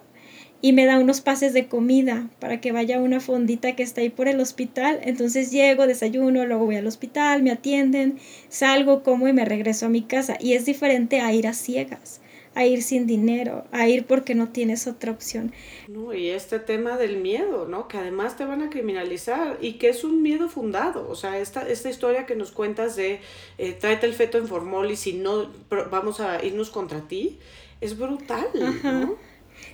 y 0.60 0.72
me 0.72 0.86
da 0.86 0.98
unos 0.98 1.20
pases 1.20 1.52
de 1.52 1.66
comida 1.66 2.28
para 2.38 2.60
que 2.60 2.72
vaya 2.72 2.96
a 2.96 3.00
una 3.00 3.20
fondita 3.20 3.76
que 3.76 3.82
está 3.82 4.00
ahí 4.00 4.10
por 4.10 4.28
el 4.28 4.40
hospital. 4.40 5.00
Entonces 5.02 5.50
llego, 5.50 5.86
desayuno, 5.86 6.46
luego 6.46 6.66
voy 6.66 6.76
al 6.76 6.86
hospital, 6.86 7.42
me 7.42 7.50
atienden, 7.50 8.18
salgo, 8.48 9.02
como 9.02 9.28
y 9.28 9.32
me 9.32 9.44
regreso 9.44 9.86
a 9.86 9.90
mi 9.90 10.02
casa. 10.02 10.36
Y 10.40 10.54
es 10.54 10.64
diferente 10.66 11.20
a 11.20 11.32
ir 11.32 11.46
a 11.46 11.52
ciegas 11.52 12.20
a 12.56 12.64
ir 12.64 12.82
sin 12.82 13.06
dinero, 13.06 13.66
a 13.70 13.86
ir 13.86 14.06
porque 14.06 14.34
no 14.34 14.48
tienes 14.48 14.86
otra 14.86 15.12
opción. 15.12 15.52
No, 15.88 16.14
y 16.14 16.30
este 16.30 16.58
tema 16.58 16.96
del 16.96 17.18
miedo, 17.18 17.68
¿no? 17.68 17.86
Que 17.86 17.98
además 17.98 18.38
te 18.38 18.46
van 18.46 18.62
a 18.62 18.70
criminalizar 18.70 19.58
y 19.60 19.74
que 19.74 19.90
es 19.90 20.04
un 20.04 20.22
miedo 20.22 20.48
fundado. 20.48 21.06
O 21.10 21.14
sea, 21.14 21.38
esta, 21.38 21.68
esta 21.68 21.90
historia 21.90 22.24
que 22.24 22.34
nos 22.34 22.52
cuentas 22.52 22.96
de 22.96 23.20
eh, 23.58 23.72
tráete 23.74 24.06
el 24.06 24.14
feto 24.14 24.38
en 24.38 24.48
formol 24.48 24.90
y 24.90 24.96
si 24.96 25.12
no, 25.12 25.50
vamos 25.90 26.20
a 26.20 26.42
irnos 26.42 26.70
contra 26.70 27.06
ti, 27.06 27.38
es 27.82 27.98
brutal, 27.98 28.48
¿no? 28.54 29.16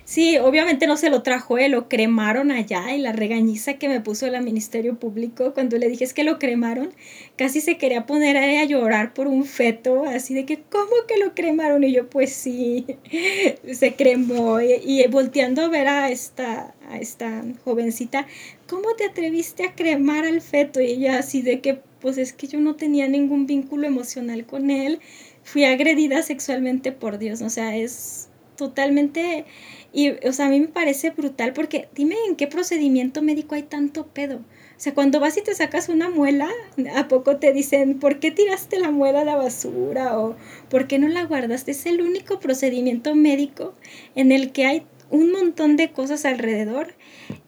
Sí, 0.05 0.37
obviamente 0.37 0.85
no 0.85 0.97
se 0.97 1.09
lo 1.09 1.23
trajo 1.23 1.57
él, 1.57 1.71
lo 1.71 1.87
cremaron 1.87 2.51
allá 2.51 2.93
y 2.93 2.99
la 2.99 3.13
regañiza 3.13 3.75
que 3.75 3.87
me 3.87 4.01
puso 4.01 4.25
el 4.27 4.43
Ministerio 4.43 4.99
Público 4.99 5.53
cuando 5.53 5.77
le 5.77 5.87
dije 5.87 6.03
es 6.03 6.13
que 6.13 6.25
lo 6.25 6.39
cremaron, 6.39 6.93
casi 7.37 7.61
se 7.61 7.77
quería 7.77 8.05
poner 8.05 8.35
a 8.35 8.65
llorar 8.65 9.13
por 9.13 9.27
un 9.27 9.45
feto, 9.45 10.03
así 10.03 10.33
de 10.33 10.45
que, 10.45 10.61
¿cómo 10.69 10.91
que 11.07 11.17
lo 11.17 11.33
cremaron? 11.33 11.85
Y 11.85 11.93
yo, 11.93 12.09
pues 12.09 12.33
sí, 12.33 12.85
se 13.71 13.93
cremó. 13.95 14.59
Y, 14.59 15.05
volteando 15.07 15.61
a 15.63 15.69
ver 15.69 15.87
a 15.87 16.11
esta, 16.11 16.75
a 16.89 16.97
esta 16.97 17.43
jovencita, 17.63 18.27
¿cómo 18.67 18.95
te 18.97 19.05
atreviste 19.05 19.63
a 19.63 19.73
cremar 19.73 20.25
al 20.25 20.41
feto? 20.41 20.81
Y 20.81 20.87
ella 20.87 21.19
así 21.19 21.41
de 21.41 21.61
que, 21.61 21.79
pues 22.01 22.17
es 22.17 22.33
que 22.33 22.47
yo 22.47 22.59
no 22.59 22.75
tenía 22.75 23.07
ningún 23.07 23.47
vínculo 23.47 23.87
emocional 23.87 24.45
con 24.45 24.69
él, 24.69 24.99
fui 25.43 25.63
agredida 25.63 26.21
sexualmente 26.23 26.91
por 26.91 27.19
Dios, 27.19 27.41
o 27.41 27.49
sea, 27.49 27.77
es 27.77 28.29
totalmente 28.55 29.45
y, 29.93 30.09
o 30.27 30.33
sea, 30.33 30.47
a 30.47 30.49
mí 30.49 30.59
me 30.59 30.67
parece 30.67 31.11
brutal 31.11 31.53
porque 31.53 31.87
dime 31.93 32.15
en 32.27 32.35
qué 32.35 32.47
procedimiento 32.47 33.21
médico 33.21 33.53
hay 33.53 33.61
tanto 33.61 34.07
pedo. 34.07 34.37
O 34.37 34.79
sea, 34.83 34.95
cuando 34.95 35.19
vas 35.19 35.37
y 35.37 35.43
te 35.43 35.53
sacas 35.53 35.87
una 35.87 36.09
muela, 36.09 36.49
¿a 36.95 37.07
poco 37.07 37.37
te 37.37 37.53
dicen, 37.53 37.99
¿por 37.99 38.19
qué 38.19 38.31
tiraste 38.31 38.79
la 38.79 38.89
muela 38.89 39.21
a 39.21 39.25
la 39.25 39.35
basura? 39.35 40.19
O 40.19 40.35
¿por 40.67 40.87
qué 40.87 40.97
no 40.97 41.07
la 41.07 41.25
guardaste? 41.25 41.71
Es 41.71 41.85
el 41.85 42.01
único 42.01 42.39
procedimiento 42.39 43.13
médico 43.13 43.75
en 44.15 44.31
el 44.31 44.51
que 44.51 44.65
hay 44.65 44.83
un 45.11 45.31
montón 45.31 45.77
de 45.77 45.91
cosas 45.91 46.25
alrededor. 46.25 46.95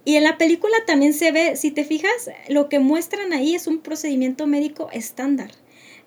Y 0.06 0.16
en 0.16 0.24
la 0.24 0.38
película 0.38 0.76
también 0.86 1.14
se 1.14 1.32
ve, 1.32 1.56
si 1.56 1.72
te 1.72 1.84
fijas, 1.84 2.30
lo 2.48 2.70
que 2.70 2.78
muestran 2.78 3.34
ahí 3.34 3.56
es 3.56 3.66
un 3.66 3.80
procedimiento 3.80 4.46
médico 4.46 4.90
estándar 4.94 5.50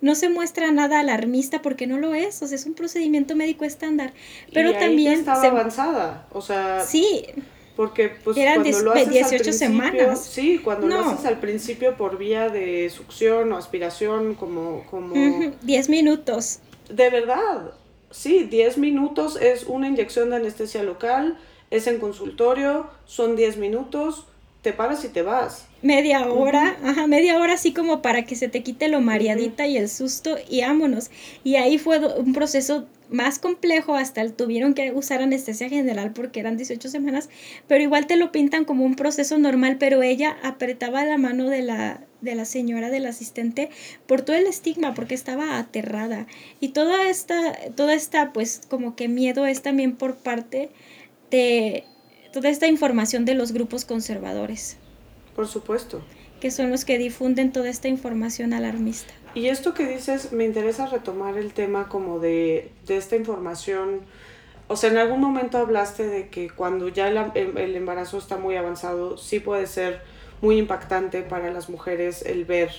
no 0.01 0.14
se 0.14 0.28
muestra 0.28 0.70
nada 0.70 1.01
alarmista 1.01 1.62
porque 1.62 1.86
no 1.86 1.99
lo 1.99 2.14
es, 2.14 2.42
o 2.42 2.46
sea, 2.46 2.57
es 2.57 2.66
un 2.66 2.74
procedimiento 2.74 3.34
médico 3.34 3.64
estándar. 3.64 4.12
Pero 4.53 4.72
también... 4.74 5.14
estaba 5.14 5.42
avanzada, 5.44 6.26
o 6.32 6.40
sea... 6.40 6.80
Sí. 6.80 7.26
Porque 7.74 8.09
pues 8.09 8.36
Eran 8.36 8.62
cuando 8.62 8.82
lo 8.82 8.92
haces 8.92 9.11
18 9.11 9.53
semanas. 9.53 10.24
Sí, 10.24 10.59
cuando 10.59 10.88
lo 10.88 10.99
haces 10.99 11.26
al 11.26 11.38
principio 11.38 11.96
por 11.96 12.18
vía 12.18 12.49
de 12.49 12.90
succión 12.90 13.53
o 13.53 13.57
aspiración, 13.57 14.34
como... 14.34 14.84
como 14.90 15.14
10 15.62 15.88
minutos. 15.88 16.61
De 16.88 17.11
verdad, 17.11 17.72
sí, 18.11 18.44
10 18.44 18.78
minutos 18.78 19.36
es 19.40 19.64
una 19.64 19.88
inyección 19.88 20.30
de 20.30 20.36
anestesia 20.36 20.82
local, 20.82 21.38
es 21.70 21.86
en 21.86 21.99
consultorio, 21.99 22.88
son 23.05 23.36
10 23.36 23.59
minutos, 23.59 24.26
te 24.62 24.72
paras 24.72 25.04
y 25.04 25.09
te 25.09 25.22
vas. 25.22 25.66
Media 25.82 26.28
hora, 26.28 26.76
ajá, 26.82 27.06
media 27.06 27.38
hora 27.38 27.54
así 27.54 27.72
como 27.72 28.02
para 28.02 28.24
que 28.24 28.34
se 28.34 28.48
te 28.48 28.62
quite 28.62 28.88
lo 28.88 29.00
mareadita 29.00 29.66
y 29.66 29.76
el 29.76 29.88
susto 29.88 30.36
y 30.50 30.62
vámonos. 30.62 31.11
Y 31.44 31.54
ahí 31.54 31.78
fue 31.78 31.98
un 31.98 32.32
proceso 32.32 32.86
más 33.09 33.38
complejo, 33.38 33.94
hasta 33.94 34.20
el, 34.20 34.34
tuvieron 34.34 34.74
que 34.74 34.92
usar 34.92 35.22
anestesia 35.22 35.68
general 35.68 36.12
porque 36.12 36.40
eran 36.40 36.56
18 36.56 36.88
semanas, 36.88 37.28
pero 37.66 37.82
igual 37.82 38.06
te 38.06 38.16
lo 38.16 38.32
pintan 38.32 38.64
como 38.64 38.84
un 38.84 38.96
proceso 38.96 39.38
normal, 39.38 39.76
pero 39.78 40.02
ella 40.02 40.36
apretaba 40.42 41.04
la 41.04 41.16
mano 41.16 41.48
de 41.48 41.62
la, 41.62 42.00
de 42.20 42.34
la 42.34 42.44
señora, 42.44 42.90
del 42.90 43.06
asistente, 43.06 43.70
por 44.06 44.22
todo 44.22 44.36
el 44.36 44.46
estigma, 44.46 44.94
porque 44.94 45.14
estaba 45.14 45.59
aterrada. 45.59 46.26
Y 46.61 46.70
toda 46.70 47.09
esta, 47.09 47.52
toda 47.76 47.94
esta, 47.94 48.32
pues 48.32 48.62
como 48.68 48.96
que 48.96 49.09
miedo 49.09 49.46
es 49.46 49.62
también 49.62 49.96
por 49.96 50.16
parte 50.16 50.70
de 51.30 51.84
toda 52.32 52.48
esta 52.48 52.66
información 52.66 53.24
de 53.24 53.34
los 53.34 53.52
grupos 53.52 53.84
conservadores. 53.84 54.76
Por 55.34 55.46
supuesto. 55.46 56.02
Que 56.40 56.50
son 56.50 56.70
los 56.70 56.84
que 56.84 56.98
difunden 56.98 57.52
toda 57.52 57.68
esta 57.68 57.88
información 57.88 58.52
alarmista. 58.52 59.12
Y 59.34 59.48
esto 59.48 59.74
que 59.74 59.86
dices, 59.86 60.32
me 60.32 60.44
interesa 60.44 60.86
retomar 60.86 61.36
el 61.36 61.52
tema 61.52 61.88
como 61.88 62.18
de, 62.18 62.70
esta 62.88 63.16
información. 63.16 64.00
O 64.68 64.76
sea, 64.76 64.90
en 64.90 64.98
algún 64.98 65.20
momento 65.20 65.58
hablaste 65.58 66.06
de 66.06 66.28
que 66.28 66.50
cuando 66.50 66.88
ya 66.88 67.08
el, 67.08 67.76
embarazo 67.76 68.18
está 68.18 68.36
muy 68.36 68.56
avanzado, 68.56 69.16
sí 69.16 69.40
puede 69.40 69.66
ser 69.66 70.02
muy 70.40 70.58
impactante 70.58 71.22
para 71.22 71.50
las 71.52 71.68
mujeres 71.68 72.22
el 72.22 72.44
ver, 72.44 72.70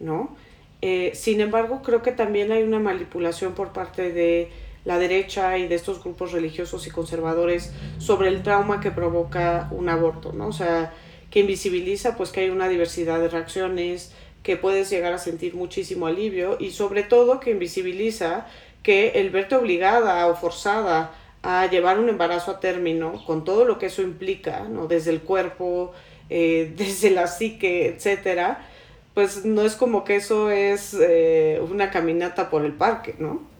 ¿no? 0.00 0.34
Eh, 0.80 1.12
sin 1.14 1.40
embargo, 1.40 1.82
creo 1.82 2.02
que 2.02 2.12
también 2.12 2.50
hay 2.50 2.62
una 2.62 2.78
manipulación 2.78 3.54
por 3.54 3.72
parte 3.72 4.12
de 4.12 4.50
la 4.84 4.98
derecha 4.98 5.58
y 5.58 5.68
de 5.68 5.74
estos 5.74 6.02
grupos 6.02 6.32
religiosos 6.32 6.86
y 6.86 6.90
conservadores 6.90 7.72
sobre 7.98 8.28
el 8.28 8.42
trauma 8.42 8.80
que 8.80 8.90
provoca 8.90 9.68
un 9.70 9.88
aborto, 9.88 10.32
¿no? 10.32 10.48
O 10.48 10.52
sea, 10.52 10.92
que 11.30 11.40
invisibiliza 11.40 12.16
pues 12.16 12.30
que 12.30 12.40
hay 12.40 12.50
una 12.50 12.68
diversidad 12.68 13.20
de 13.20 13.28
reacciones, 13.28 14.12
que 14.42 14.56
puedes 14.56 14.90
llegar 14.90 15.12
a 15.12 15.18
sentir 15.18 15.54
muchísimo 15.54 16.06
alivio 16.06 16.56
y 16.58 16.70
sobre 16.72 17.04
todo 17.04 17.40
que 17.40 17.52
invisibiliza 17.52 18.46
que 18.82 19.10
el 19.10 19.30
verte 19.30 19.54
obligada 19.54 20.26
o 20.26 20.34
forzada 20.34 21.12
a 21.42 21.66
llevar 21.66 21.98
un 21.98 22.08
embarazo 22.08 22.50
a 22.50 22.60
término 22.60 23.24
con 23.24 23.44
todo 23.44 23.64
lo 23.64 23.78
que 23.78 23.86
eso 23.86 24.02
implica, 24.02 24.68
¿no? 24.68 24.86
Desde 24.86 25.10
el 25.10 25.22
cuerpo, 25.22 25.92
eh, 26.28 26.72
desde 26.76 27.10
la 27.10 27.26
psique, 27.28 27.86
etcétera, 27.86 28.66
pues 29.14 29.44
no 29.44 29.62
es 29.62 29.74
como 29.74 30.04
que 30.04 30.16
eso 30.16 30.50
es 30.50 30.96
eh, 31.00 31.60
una 31.70 31.90
caminata 31.90 32.50
por 32.50 32.64
el 32.64 32.72
parque, 32.72 33.14
¿no? 33.18 33.51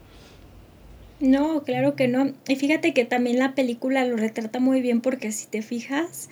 No, 1.22 1.62
claro 1.62 1.94
que 1.94 2.08
no. 2.08 2.32
Y 2.48 2.56
fíjate 2.56 2.92
que 2.92 3.04
también 3.04 3.38
la 3.38 3.54
película 3.54 4.04
lo 4.04 4.16
retrata 4.16 4.58
muy 4.58 4.80
bien 4.80 5.00
porque 5.00 5.30
si 5.30 5.46
te 5.46 5.62
fijas, 5.62 6.28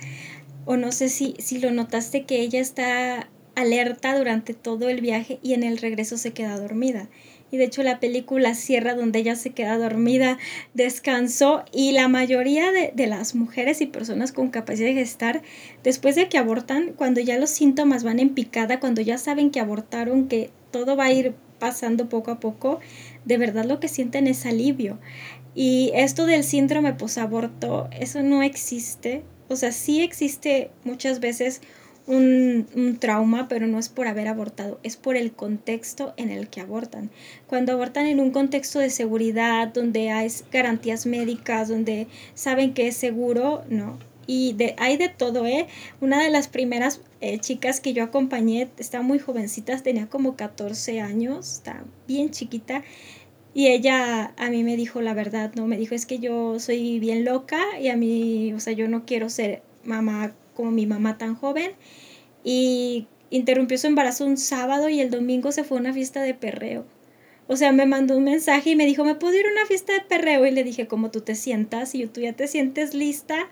o 0.64 0.76
no 0.76 0.90
sé 0.90 1.08
si, 1.08 1.36
si 1.38 1.60
lo 1.60 1.70
notaste 1.70 2.24
que 2.24 2.40
ella 2.40 2.58
está 2.58 3.28
alerta 3.54 4.18
durante 4.18 4.52
todo 4.52 4.88
el 4.88 5.00
viaje 5.00 5.38
y 5.44 5.54
en 5.54 5.62
el 5.62 5.78
regreso 5.78 6.16
se 6.16 6.32
queda 6.32 6.58
dormida. 6.58 7.08
Y 7.52 7.56
de 7.56 7.66
hecho 7.66 7.84
la 7.84 8.00
película 8.00 8.56
cierra 8.56 8.94
donde 8.94 9.20
ella 9.20 9.36
se 9.36 9.50
queda 9.50 9.78
dormida, 9.78 10.38
descansó 10.74 11.64
y 11.70 11.92
la 11.92 12.08
mayoría 12.08 12.72
de, 12.72 12.90
de, 12.92 13.06
las 13.06 13.36
mujeres 13.36 13.80
y 13.80 13.86
personas 13.86 14.32
con 14.32 14.50
capacidad 14.50 14.88
de 14.88 14.94
gestar, 14.94 15.42
después 15.84 16.16
de 16.16 16.28
que 16.28 16.36
abortan, 16.36 16.94
cuando 16.96 17.20
ya 17.20 17.38
los 17.38 17.50
síntomas 17.50 18.02
van 18.02 18.18
en 18.18 18.30
picada, 18.30 18.80
cuando 18.80 19.02
ya 19.02 19.18
saben 19.18 19.52
que 19.52 19.60
abortaron, 19.60 20.26
que 20.26 20.50
todo 20.72 20.96
va 20.96 21.04
a 21.04 21.12
ir 21.12 21.34
pasando 21.60 22.08
poco 22.08 22.32
a 22.32 22.40
poco, 22.40 22.80
de 23.24 23.38
verdad 23.38 23.64
lo 23.64 23.80
que 23.80 23.88
sienten 23.88 24.26
es 24.26 24.46
alivio. 24.46 24.98
Y 25.54 25.90
esto 25.94 26.26
del 26.26 26.44
síndrome 26.44 26.94
posaborto, 26.94 27.88
eso 27.98 28.22
no 28.22 28.42
existe. 28.42 29.22
O 29.48 29.56
sea, 29.56 29.72
sí 29.72 30.00
existe 30.00 30.70
muchas 30.84 31.20
veces 31.20 31.60
un, 32.06 32.66
un, 32.74 32.98
trauma, 32.98 33.48
pero 33.48 33.66
no 33.66 33.78
es 33.78 33.88
por 33.88 34.06
haber 34.06 34.28
abortado, 34.28 34.80
es 34.82 34.96
por 34.96 35.16
el 35.16 35.32
contexto 35.32 36.14
en 36.16 36.30
el 36.30 36.48
que 36.48 36.60
abortan. 36.60 37.10
Cuando 37.46 37.72
abortan 37.72 38.06
en 38.06 38.20
un 38.20 38.30
contexto 38.30 38.78
de 38.78 38.90
seguridad, 38.90 39.68
donde 39.68 40.10
hay 40.10 40.28
garantías 40.52 41.06
médicas, 41.06 41.68
donde 41.68 42.06
saben 42.34 42.74
que 42.74 42.88
es 42.88 42.96
seguro, 42.96 43.64
no. 43.68 43.98
Y 44.30 44.52
de, 44.52 44.76
hay 44.78 44.96
de 44.96 45.08
todo, 45.08 45.44
¿eh? 45.44 45.66
Una 46.00 46.22
de 46.22 46.30
las 46.30 46.46
primeras 46.46 47.00
eh, 47.20 47.40
chicas 47.40 47.80
que 47.80 47.94
yo 47.94 48.04
acompañé 48.04 48.68
está 48.78 49.02
muy 49.02 49.18
jovencita, 49.18 49.76
tenía 49.78 50.06
como 50.08 50.36
14 50.36 51.00
años, 51.00 51.54
está 51.54 51.82
bien 52.06 52.30
chiquita. 52.30 52.84
Y 53.54 53.66
ella 53.66 54.32
a 54.36 54.50
mí 54.50 54.62
me 54.62 54.76
dijo 54.76 55.00
la 55.00 55.14
verdad, 55.14 55.52
¿no? 55.56 55.66
Me 55.66 55.76
dijo, 55.76 55.96
es 55.96 56.06
que 56.06 56.20
yo 56.20 56.60
soy 56.60 57.00
bien 57.00 57.24
loca 57.24 57.60
y 57.80 57.88
a 57.88 57.96
mí, 57.96 58.52
o 58.52 58.60
sea, 58.60 58.72
yo 58.72 58.86
no 58.86 59.04
quiero 59.04 59.28
ser 59.30 59.62
mamá 59.82 60.32
como 60.54 60.70
mi 60.70 60.86
mamá 60.86 61.18
tan 61.18 61.34
joven. 61.34 61.72
Y 62.44 63.08
interrumpió 63.30 63.78
su 63.78 63.88
embarazo 63.88 64.26
un 64.26 64.36
sábado 64.36 64.88
y 64.88 65.00
el 65.00 65.10
domingo 65.10 65.50
se 65.50 65.64
fue 65.64 65.78
a 65.78 65.80
una 65.80 65.92
fiesta 65.92 66.22
de 66.22 66.34
perreo. 66.34 66.84
O 67.52 67.56
sea, 67.56 67.72
me 67.72 67.84
mandó 67.84 68.16
un 68.16 68.22
mensaje 68.22 68.70
y 68.70 68.76
me 68.76 68.86
dijo, 68.86 69.02
¿me 69.04 69.16
puedo 69.16 69.36
ir 69.36 69.44
a 69.44 69.50
una 69.50 69.66
fiesta 69.66 69.92
de 69.92 70.02
perreo? 70.02 70.46
Y 70.46 70.52
le 70.52 70.62
dije, 70.62 70.86
¿cómo 70.86 71.10
tú 71.10 71.20
te 71.20 71.34
sientas? 71.34 71.96
Y 71.96 72.06
tú 72.06 72.20
ya 72.20 72.32
te 72.32 72.46
sientes 72.46 72.94
lista, 72.94 73.48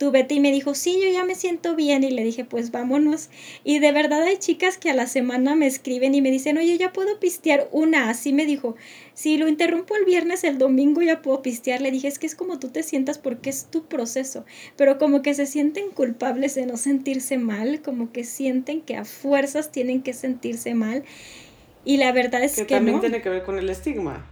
tú 0.00 0.10
vete. 0.10 0.36
Y 0.36 0.40
me 0.40 0.50
dijo, 0.50 0.74
sí, 0.74 0.98
yo 1.00 1.10
ya 1.10 1.24
me 1.24 1.34
siento 1.34 1.76
bien. 1.76 2.02
Y 2.02 2.10
le 2.10 2.24
dije, 2.24 2.46
pues 2.46 2.70
vámonos. 2.70 3.28
Y 3.64 3.80
de 3.80 3.92
verdad 3.92 4.22
hay 4.22 4.38
chicas 4.38 4.78
que 4.78 4.88
a 4.88 4.94
la 4.94 5.06
semana 5.06 5.54
me 5.54 5.66
escriben 5.66 6.14
y 6.14 6.22
me 6.22 6.30
dicen, 6.30 6.56
oye, 6.56 6.78
ya 6.78 6.90
puedo 6.90 7.20
pistear 7.20 7.68
una. 7.70 8.08
Así 8.08 8.32
me 8.32 8.46
dijo, 8.46 8.76
si 9.12 9.36
lo 9.36 9.46
interrumpo 9.46 9.94
el 9.94 10.06
viernes, 10.06 10.42
el 10.42 10.56
domingo 10.56 11.02
ya 11.02 11.20
puedo 11.20 11.42
pistear. 11.42 11.82
Le 11.82 11.90
dije, 11.90 12.08
es 12.08 12.18
que 12.18 12.26
es 12.26 12.34
como 12.34 12.58
tú 12.58 12.70
te 12.70 12.82
sientas 12.82 13.18
porque 13.18 13.50
es 13.50 13.66
tu 13.66 13.84
proceso. 13.84 14.46
Pero 14.74 14.96
como 14.96 15.20
que 15.20 15.34
se 15.34 15.44
sienten 15.44 15.90
culpables 15.90 16.54
de 16.54 16.64
no 16.64 16.78
sentirse 16.78 17.36
mal, 17.36 17.82
como 17.82 18.10
que 18.10 18.24
sienten 18.24 18.80
que 18.80 18.96
a 18.96 19.04
fuerzas 19.04 19.70
tienen 19.70 20.00
que 20.00 20.14
sentirse 20.14 20.72
mal. 20.74 21.04
Y 21.84 21.98
la 21.98 22.12
verdad 22.12 22.42
es 22.42 22.56
que, 22.56 22.66
que 22.66 22.74
también 22.74 23.00
tiene 23.00 23.20
que 23.20 23.28
ver 23.28 23.42
con 23.42 23.58
el 23.58 23.68
estigma. 23.68 24.29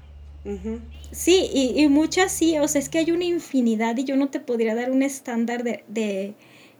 Sí, 1.10 1.48
y, 1.52 1.80
y, 1.80 1.88
muchas 1.88 2.32
sí, 2.32 2.58
o 2.58 2.68
sea, 2.68 2.80
es 2.80 2.88
que 2.88 2.98
hay 2.98 3.10
una 3.10 3.24
infinidad 3.24 3.96
y 3.96 4.04
yo 4.04 4.16
no 4.16 4.28
te 4.28 4.40
podría 4.40 4.74
dar 4.74 4.90
un 4.90 5.02
estándar 5.02 5.62
de, 5.62 5.84
de 5.88 6.34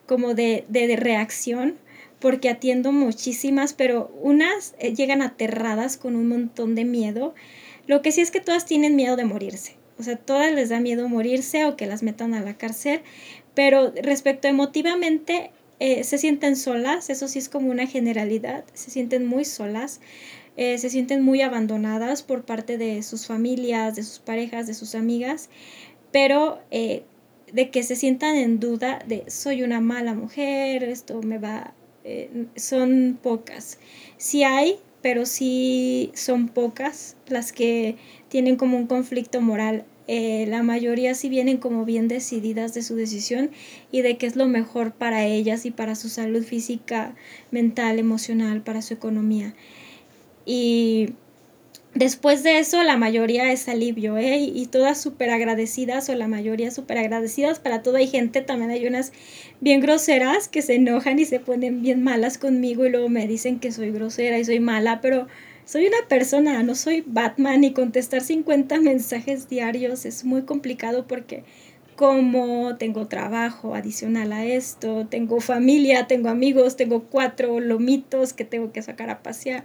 como 0.07 0.35
de, 0.35 0.64
de, 0.69 0.97
reacción 0.97 1.77
porque 2.19 2.49
atiendo 2.49 2.93
muchísimas, 2.93 3.75
pero 3.75 4.11
unas 4.23 4.75
eh, 4.79 4.95
llegan 4.95 5.23
aterradas 5.23 5.97
con 5.97 6.16
un 6.16 6.29
montón 6.29 6.75
de 6.75 6.85
miedo. 6.85 7.35
Lo 7.87 8.03
que 8.03 8.12
sí 8.12 8.21
es 8.21 8.31
que 8.31 8.41
todas 8.41 8.64
tienen 8.64 8.97
miedo 8.97 9.16
de 9.16 9.25
morirse, 9.25 9.77
o 9.99 10.03
sea, 10.03 10.16
todas 10.16 10.53
les 10.53 10.69
da 10.69 10.81
miedo 10.81 11.09
morirse 11.09 11.64
o 11.64 11.77
que 11.77 11.87
las 11.87 12.03
metan 12.03 12.35
a 12.35 12.41
la 12.41 12.57
cárcel, 12.57 13.03
pero 13.55 13.93
respecto 14.03 14.49
emotivamente, 14.49 15.51
eh, 15.81 16.05
se 16.05 16.19
sienten 16.19 16.57
solas, 16.57 17.09
eso 17.09 17.29
sí 17.29 17.39
es 17.39 17.49
como 17.49 17.71
una 17.71 17.87
generalidad, 17.87 18.64
se 18.75 18.91
sienten 18.91 19.27
muy 19.27 19.45
solas. 19.45 20.01
Eh, 20.59 20.77
se 20.79 20.91
sienten 20.91 21.23
muy 21.23 21.41
abandonadas 21.41 22.25
por 22.25 22.43
parte 22.43 22.79
de 22.79 23.05
sus 23.05 23.27
familias, 23.27 23.95
de 23.95 24.03
sus 24.03 24.19
parejas, 24.19 24.67
de 24.67 24.75
sus 24.75 24.97
amigas, 24.97 25.51
pero 26.11 26.59
eh, 26.73 27.05
de 27.53 27.71
que 27.71 27.85
se 27.85 27.95
sientan 27.95 28.35
en 28.35 28.59
duda 28.59 28.99
de 29.07 29.23
soy 29.29 29.63
una 29.63 29.81
mala 29.81 30.15
mujer, 30.15 30.83
esto 30.83 31.23
me 31.23 31.39
va, 31.39 31.75
eh, 32.03 32.47
son 32.57 33.21
pocas. 33.23 33.79
Sí 34.17 34.43
hay, 34.43 34.81
pero 35.01 35.27
sí 35.27 36.11
son 36.15 36.49
pocas 36.49 37.15
las 37.29 37.53
que 37.53 37.95
tienen 38.29 38.57
como 38.57 38.79
un 38.79 38.89
conflicto 38.89 39.41
moral. 39.41 39.85
la 40.09 40.63
mayoría 40.65 41.15
sí 41.15 41.29
vienen 41.29 41.59
como 41.59 41.85
bien 41.85 42.09
decididas 42.09 42.75
de 42.75 42.83
su 42.83 42.97
decisión 42.97 43.51
y 43.93 44.03
de 44.03 44.17
qué 44.17 44.27
es 44.27 44.35
lo 44.35 44.49
mejor 44.49 44.93
para 44.93 45.25
ellas 45.27 45.67
y 45.67 45.71
para 45.71 45.95
su 45.95 46.09
salud 46.09 46.43
física, 46.43 47.15
mental, 47.53 47.99
emocional, 48.01 48.63
para 48.63 48.83
su 48.83 48.95
economía. 48.95 49.55
Y 50.51 51.11
después 51.94 52.42
de 52.42 52.59
eso, 52.59 52.82
la 52.82 52.96
mayoría 52.96 53.53
es 53.53 53.68
alivio, 53.68 54.16
¿eh? 54.16 54.38
Y 54.38 54.64
todas 54.64 54.99
súper 54.99 55.28
agradecidas, 55.28 56.09
o 56.09 56.14
la 56.14 56.26
mayoría 56.26 56.70
súper 56.70 56.96
agradecidas. 56.96 57.61
Para 57.61 57.82
todo 57.82 57.96
hay 57.96 58.07
gente, 58.07 58.40
también 58.40 58.70
hay 58.70 58.86
unas 58.86 59.12
bien 59.61 59.82
groseras 59.82 60.49
que 60.49 60.62
se 60.62 60.76
enojan 60.76 61.18
y 61.18 61.26
se 61.26 61.38
ponen 61.38 61.82
bien 61.82 62.03
malas 62.03 62.38
conmigo 62.38 62.86
y 62.86 62.90
luego 62.90 63.11
me 63.11 63.26
dicen 63.26 63.61
que 63.61 63.70
soy 63.72 63.90
grosera 63.90 64.38
y 64.38 64.44
soy 64.46 64.59
mala, 64.59 65.03
pero 65.03 65.26
soy 65.66 65.86
una 65.86 66.09
persona, 66.09 66.62
no 66.62 66.74
soy 66.74 67.05
Batman 67.07 67.62
y 67.62 67.74
contestar 67.74 68.22
50 68.22 68.80
mensajes 68.80 69.51
diarios 69.51 70.07
es 70.07 70.24
muy 70.24 70.44
complicado 70.44 71.07
porque 71.07 71.44
como 71.94 72.76
tengo 72.76 73.07
trabajo 73.07 73.74
adicional 73.74 74.32
a 74.32 74.46
esto, 74.46 75.07
tengo 75.11 75.40
familia, 75.40 76.07
tengo 76.07 76.30
amigos, 76.30 76.76
tengo 76.76 77.03
cuatro 77.03 77.61
lomitos 77.61 78.32
que 78.32 78.46
tengo 78.46 78.72
que 78.72 78.80
sacar 78.80 79.11
a 79.11 79.22
pasear 79.22 79.64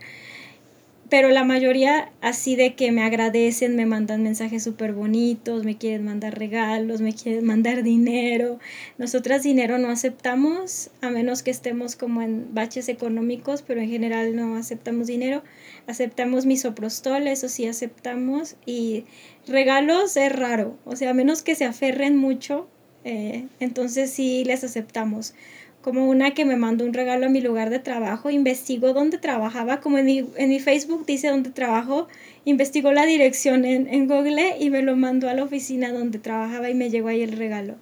pero 1.14 1.30
la 1.30 1.43
mayoría 1.43 2.11
así 2.22 2.55
de 2.55 2.74
que 2.74 2.91
me 2.91 3.03
agradecen, 3.03 3.76
me 3.76 3.86
mandan 3.86 4.24
mensajes 4.24 4.64
súper 4.64 4.93
bonitos, 4.93 5.64
me 5.64 5.78
quieren 5.78 6.03
mandar 6.03 6.39
regalos, 6.39 7.01
me 7.01 7.14
quieren 7.14 7.45
mandar 7.45 7.84
dinero. 7.84 8.57
Nosotras 8.97 9.43
dinero 9.43 9.78
no 9.78 9.89
aceptamos, 9.89 10.89
a 11.01 11.11
menos 11.11 11.43
que 11.43 11.51
estemos 11.51 11.95
como 11.95 12.24
en 12.24 12.55
baches 12.55 12.89
económicos, 12.89 13.61
pero 13.61 13.80
en 13.80 13.89
general 13.89 14.36
no 14.36 14.55
aceptamos 14.55 15.05
dinero. 15.05 15.43
Aceptamos 15.86 16.47
misoprostol, 16.47 17.28
eso 17.28 17.47
sí 17.47 17.68
aceptamos. 17.68 18.55
Y 18.66 19.05
regalos 19.45 20.18
es 20.18 20.32
raro, 20.32 20.80
o 20.84 20.95
sea, 20.95 21.11
a 21.11 21.14
menos 21.14 21.43
que 21.43 21.53
se 21.53 21.66
aferren 21.66 22.18
mucho, 22.18 22.68
eh, 23.03 23.45
entonces 23.59 24.09
sí 24.09 24.45
les 24.45 24.64
aceptamos 24.64 25.36
como 25.84 26.09
una 26.09 26.31
que 26.34 26.45
me 26.45 26.55
mandó 26.55 26.86
un 26.86 26.93
regalo 26.93 27.25
a 27.25 27.29
mi 27.29 27.41
lugar 27.41 27.69
de 27.69 27.77
trabajo, 27.77 28.29
investigó 28.29 28.93
dónde 28.93 29.17
trabajaba, 29.17 29.81
como 29.81 29.97
en 29.97 30.05
mi, 30.05 30.25
en 30.38 30.49
mi 30.49 30.59
Facebook 30.61 31.05
dice 31.05 31.27
dónde 31.27 31.51
trabajo, 31.51 32.07
investigó 32.45 32.93
la 32.93 33.05
dirección 33.05 33.65
en, 33.65 33.93
en, 33.93 34.07
Google 34.07 34.55
y 34.59 34.69
me 34.69 34.81
lo 34.81 34.95
mandó 34.95 35.27
a 35.27 35.34
la 35.34 35.43
oficina 35.43 35.91
donde 35.91 36.19
trabajaba 36.19 36.69
y 36.69 36.73
me 36.73 36.89
llegó 36.89 37.09
ahí 37.09 37.21
el 37.21 37.34
regalo. 37.34 37.75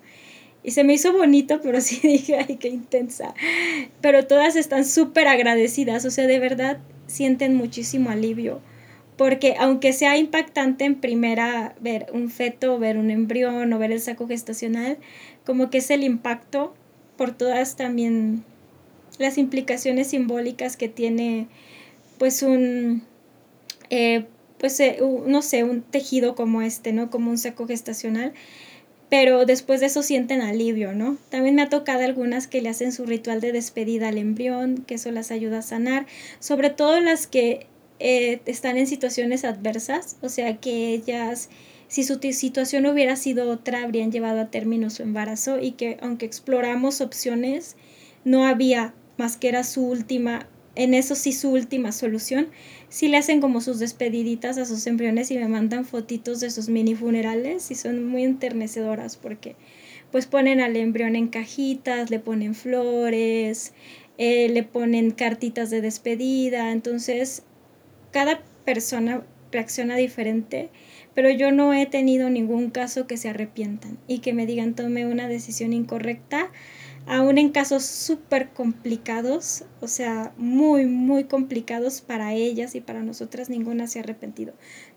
Y 0.63 0.71
se 0.71 0.83
me 0.83 0.93
hizo 0.93 1.13
bonito, 1.13 1.61
pero 1.61 1.79
sí 1.81 1.99
dije, 2.01 2.37
ay, 2.37 2.57
qué 2.57 2.69
intensa. 2.69 3.35
Pero 4.01 4.25
todas 4.25 4.55
están 4.55 4.83
súper 4.83 5.27
agradecidas, 5.27 6.03
o 6.03 6.09
sea, 6.11 6.25
de 6.25 6.39
verdad 6.39 6.79
sienten 7.05 7.55
muchísimo 7.55 8.09
alivio. 8.09 8.61
Porque 9.15 9.53
aunque 9.59 9.93
sea 9.93 10.17
impactante 10.17 10.85
en 10.85 10.95
primera 10.95 11.75
ver 11.79 12.07
un 12.13 12.31
feto, 12.31 12.79
ver 12.79 12.97
un 12.97 13.11
embrión 13.11 13.71
o 13.71 13.77
ver 13.77 13.91
el 13.91 14.01
saco 14.01 14.27
gestacional, 14.27 14.97
como 15.45 15.69
que 15.69 15.77
es 15.77 15.91
el 15.91 16.03
impacto 16.03 16.73
por 17.21 17.37
todas 17.37 17.75
también 17.75 18.43
las 19.19 19.37
implicaciones 19.37 20.07
simbólicas 20.07 20.75
que 20.75 20.89
tiene 20.89 21.45
pues 22.17 22.41
un 22.41 23.03
eh, 23.91 24.25
pues 24.57 24.79
eh, 24.79 24.97
no 25.27 25.43
sé 25.43 25.63
un 25.63 25.83
tejido 25.83 26.33
como 26.33 26.63
este 26.63 26.93
no 26.93 27.11
como 27.11 27.29
un 27.29 27.37
saco 27.37 27.67
gestacional 27.67 28.33
pero 29.11 29.45
después 29.45 29.81
de 29.81 29.85
eso 29.85 30.01
sienten 30.01 30.41
alivio 30.41 30.93
no 30.95 31.15
también 31.29 31.53
me 31.53 31.61
ha 31.61 31.69
tocado 31.69 32.03
algunas 32.03 32.47
que 32.47 32.59
le 32.59 32.69
hacen 32.69 32.91
su 32.91 33.05
ritual 33.05 33.39
de 33.39 33.51
despedida 33.51 34.07
al 34.07 34.17
embrión 34.17 34.83
que 34.87 34.95
eso 34.95 35.11
las 35.11 35.29
ayuda 35.29 35.59
a 35.59 35.61
sanar 35.61 36.07
sobre 36.39 36.71
todo 36.71 36.99
las 37.01 37.27
que 37.27 37.67
eh, 37.99 38.41
están 38.47 38.77
en 38.77 38.87
situaciones 38.87 39.45
adversas 39.45 40.17
o 40.23 40.29
sea 40.29 40.57
que 40.57 40.95
ellas 40.95 41.49
si 41.91 42.05
su 42.05 42.17
situación 42.31 42.85
hubiera 42.85 43.17
sido 43.17 43.49
otra, 43.49 43.83
habrían 43.83 44.13
llevado 44.13 44.39
a 44.39 44.49
término 44.49 44.89
su 44.89 45.03
embarazo 45.03 45.59
y 45.59 45.71
que 45.71 45.97
aunque 45.99 46.25
exploramos 46.25 47.01
opciones, 47.01 47.75
no 48.23 48.45
había 48.45 48.93
más 49.17 49.35
que 49.35 49.49
era 49.49 49.65
su 49.65 49.85
última, 49.85 50.47
en 50.75 50.93
eso 50.93 51.15
sí 51.15 51.33
su 51.33 51.51
última 51.51 51.91
solución. 51.91 52.47
Sí 52.87 53.09
le 53.09 53.17
hacen 53.17 53.41
como 53.41 53.59
sus 53.59 53.77
despediditas 53.77 54.57
a 54.57 54.65
sus 54.65 54.87
embriones 54.87 55.31
y 55.31 55.37
me 55.37 55.49
mandan 55.49 55.83
fotitos 55.83 56.39
de 56.39 56.49
sus 56.49 56.69
mini 56.69 56.95
funerales 56.95 57.71
y 57.71 57.75
son 57.75 58.05
muy 58.05 58.23
enternecedoras 58.23 59.17
porque 59.17 59.57
pues 60.13 60.27
ponen 60.27 60.61
al 60.61 60.77
embrión 60.77 61.17
en 61.17 61.27
cajitas, 61.27 62.09
le 62.09 62.19
ponen 62.19 62.55
flores, 62.55 63.73
eh, 64.17 64.47
le 64.47 64.63
ponen 64.63 65.11
cartitas 65.11 65.69
de 65.69 65.81
despedida, 65.81 66.71
entonces 66.71 67.43
cada 68.11 68.41
persona 68.63 69.25
reacciona 69.51 69.97
diferente 69.97 70.69
pero 71.13 71.29
yo 71.29 71.51
no 71.51 71.73
he 71.73 71.85
tenido 71.85 72.29
ningún 72.29 72.69
caso 72.69 73.07
que 73.07 73.17
se 73.17 73.29
arrepientan 73.29 73.97
y 74.07 74.19
que 74.19 74.33
me 74.33 74.45
digan 74.45 74.75
tome 74.75 75.05
una 75.05 75.27
decisión 75.27 75.73
incorrecta, 75.73 76.49
aún 77.05 77.37
en 77.37 77.49
casos 77.49 77.83
súper 77.83 78.49
complicados, 78.49 79.65
o 79.81 79.87
sea, 79.87 80.33
muy, 80.37 80.85
muy 80.85 81.25
complicados 81.25 82.01
para 82.01 82.33
ellas 82.33 82.75
y 82.75 82.81
para 82.81 83.01
nosotras, 83.01 83.49
ninguna 83.49 83.87
se 83.87 83.99
ha 83.99 84.03
arrepentido. 84.03 84.53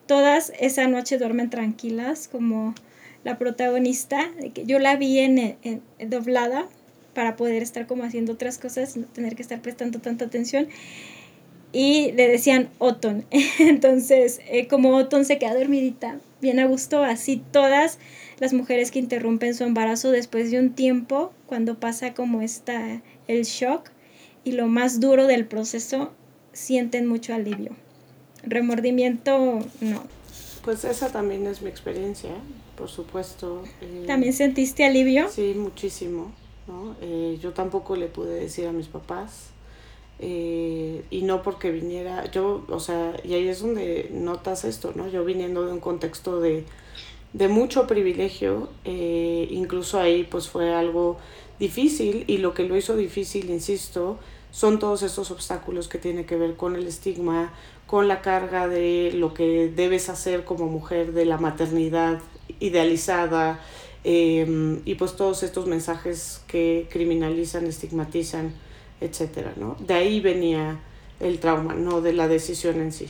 Todas 0.06 0.52
esa 0.60 0.86
noche 0.86 1.18
duermen 1.18 1.50
tranquilas, 1.50 2.28
como 2.28 2.74
la 3.24 3.38
protagonista, 3.38 4.30
que 4.52 4.66
yo 4.66 4.78
la 4.78 4.96
vi 4.96 5.18
en, 5.18 5.56
doblada 6.08 6.68
para 7.14 7.36
poder 7.36 7.62
estar 7.62 7.86
como 7.86 8.04
haciendo 8.04 8.32
otras 8.32 8.58
cosas 8.58 8.96
no 8.96 9.06
tener 9.06 9.34
que 9.36 9.42
estar 9.42 9.62
prestando 9.62 10.00
tanta 10.00 10.24
atención 10.26 10.68
y 11.74 12.12
le 12.12 12.28
decían 12.28 12.70
Otton. 12.78 13.26
Entonces, 13.58 14.40
eh, 14.48 14.68
como 14.68 14.96
Otton 14.96 15.24
se 15.24 15.38
queda 15.38 15.54
dormidita, 15.54 16.20
bien 16.40 16.60
a 16.60 16.66
gusto, 16.66 17.02
así 17.02 17.42
todas 17.50 17.98
las 18.38 18.52
mujeres 18.52 18.90
que 18.90 19.00
interrumpen 19.00 19.54
su 19.54 19.64
embarazo 19.64 20.10
después 20.10 20.50
de 20.50 20.60
un 20.60 20.74
tiempo, 20.74 21.32
cuando 21.46 21.78
pasa 21.78 22.14
como 22.14 22.40
está 22.40 23.02
el 23.26 23.42
shock 23.42 23.90
y 24.44 24.52
lo 24.52 24.68
más 24.68 25.00
duro 25.00 25.26
del 25.26 25.46
proceso, 25.46 26.12
sienten 26.52 27.06
mucho 27.06 27.34
alivio. 27.34 27.72
Remordimiento, 28.44 29.58
no. 29.80 30.04
Pues 30.64 30.84
esa 30.84 31.10
también 31.10 31.46
es 31.46 31.60
mi 31.60 31.70
experiencia, 31.70 32.30
por 32.76 32.88
supuesto. 32.88 33.64
¿También 34.06 34.32
sentiste 34.32 34.84
alivio? 34.84 35.28
Sí, 35.28 35.54
muchísimo. 35.56 36.32
¿no? 36.66 36.96
Eh, 37.00 37.38
yo 37.42 37.52
tampoco 37.52 37.96
le 37.96 38.06
pude 38.06 38.34
decir 38.34 38.66
a 38.66 38.72
mis 38.72 38.86
papás. 38.86 39.53
Eh, 40.20 41.04
y 41.10 41.22
no 41.22 41.42
porque 41.42 41.70
viniera, 41.70 42.30
yo, 42.30 42.64
o 42.68 42.80
sea, 42.80 43.16
y 43.24 43.34
ahí 43.34 43.48
es 43.48 43.60
donde 43.60 44.08
notas 44.12 44.64
esto, 44.64 44.92
¿no? 44.94 45.08
Yo 45.08 45.24
viniendo 45.24 45.66
de 45.66 45.72
un 45.72 45.80
contexto 45.80 46.40
de, 46.40 46.64
de 47.32 47.48
mucho 47.48 47.86
privilegio, 47.86 48.68
eh, 48.84 49.48
incluso 49.50 49.98
ahí 49.98 50.24
pues 50.24 50.48
fue 50.48 50.72
algo 50.72 51.18
difícil 51.58 52.24
y 52.26 52.38
lo 52.38 52.54
que 52.54 52.62
lo 52.64 52.76
hizo 52.76 52.96
difícil, 52.96 53.50
insisto, 53.50 54.18
son 54.50 54.78
todos 54.78 55.02
estos 55.02 55.32
obstáculos 55.32 55.88
que 55.88 55.98
tienen 55.98 56.26
que 56.26 56.36
ver 56.36 56.54
con 56.54 56.76
el 56.76 56.86
estigma, 56.86 57.52
con 57.86 58.06
la 58.06 58.22
carga 58.22 58.68
de 58.68 59.10
lo 59.14 59.34
que 59.34 59.68
debes 59.74 60.08
hacer 60.08 60.44
como 60.44 60.66
mujer, 60.66 61.12
de 61.12 61.24
la 61.24 61.38
maternidad 61.38 62.20
idealizada, 62.60 63.60
em, 64.04 64.80
y 64.84 64.94
pues 64.94 65.16
todos 65.16 65.42
estos 65.42 65.66
mensajes 65.66 66.40
que 66.46 66.86
criminalizan, 66.90 67.66
estigmatizan, 67.66 68.54
etcétera, 69.06 69.54
¿no? 69.56 69.76
De 69.80 69.94
ahí 69.94 70.20
venía 70.20 70.80
el 71.20 71.38
trauma, 71.38 71.74
no 71.74 72.00
de 72.00 72.12
la 72.12 72.28
decisión 72.28 72.80
en 72.80 72.92
sí. 72.92 73.06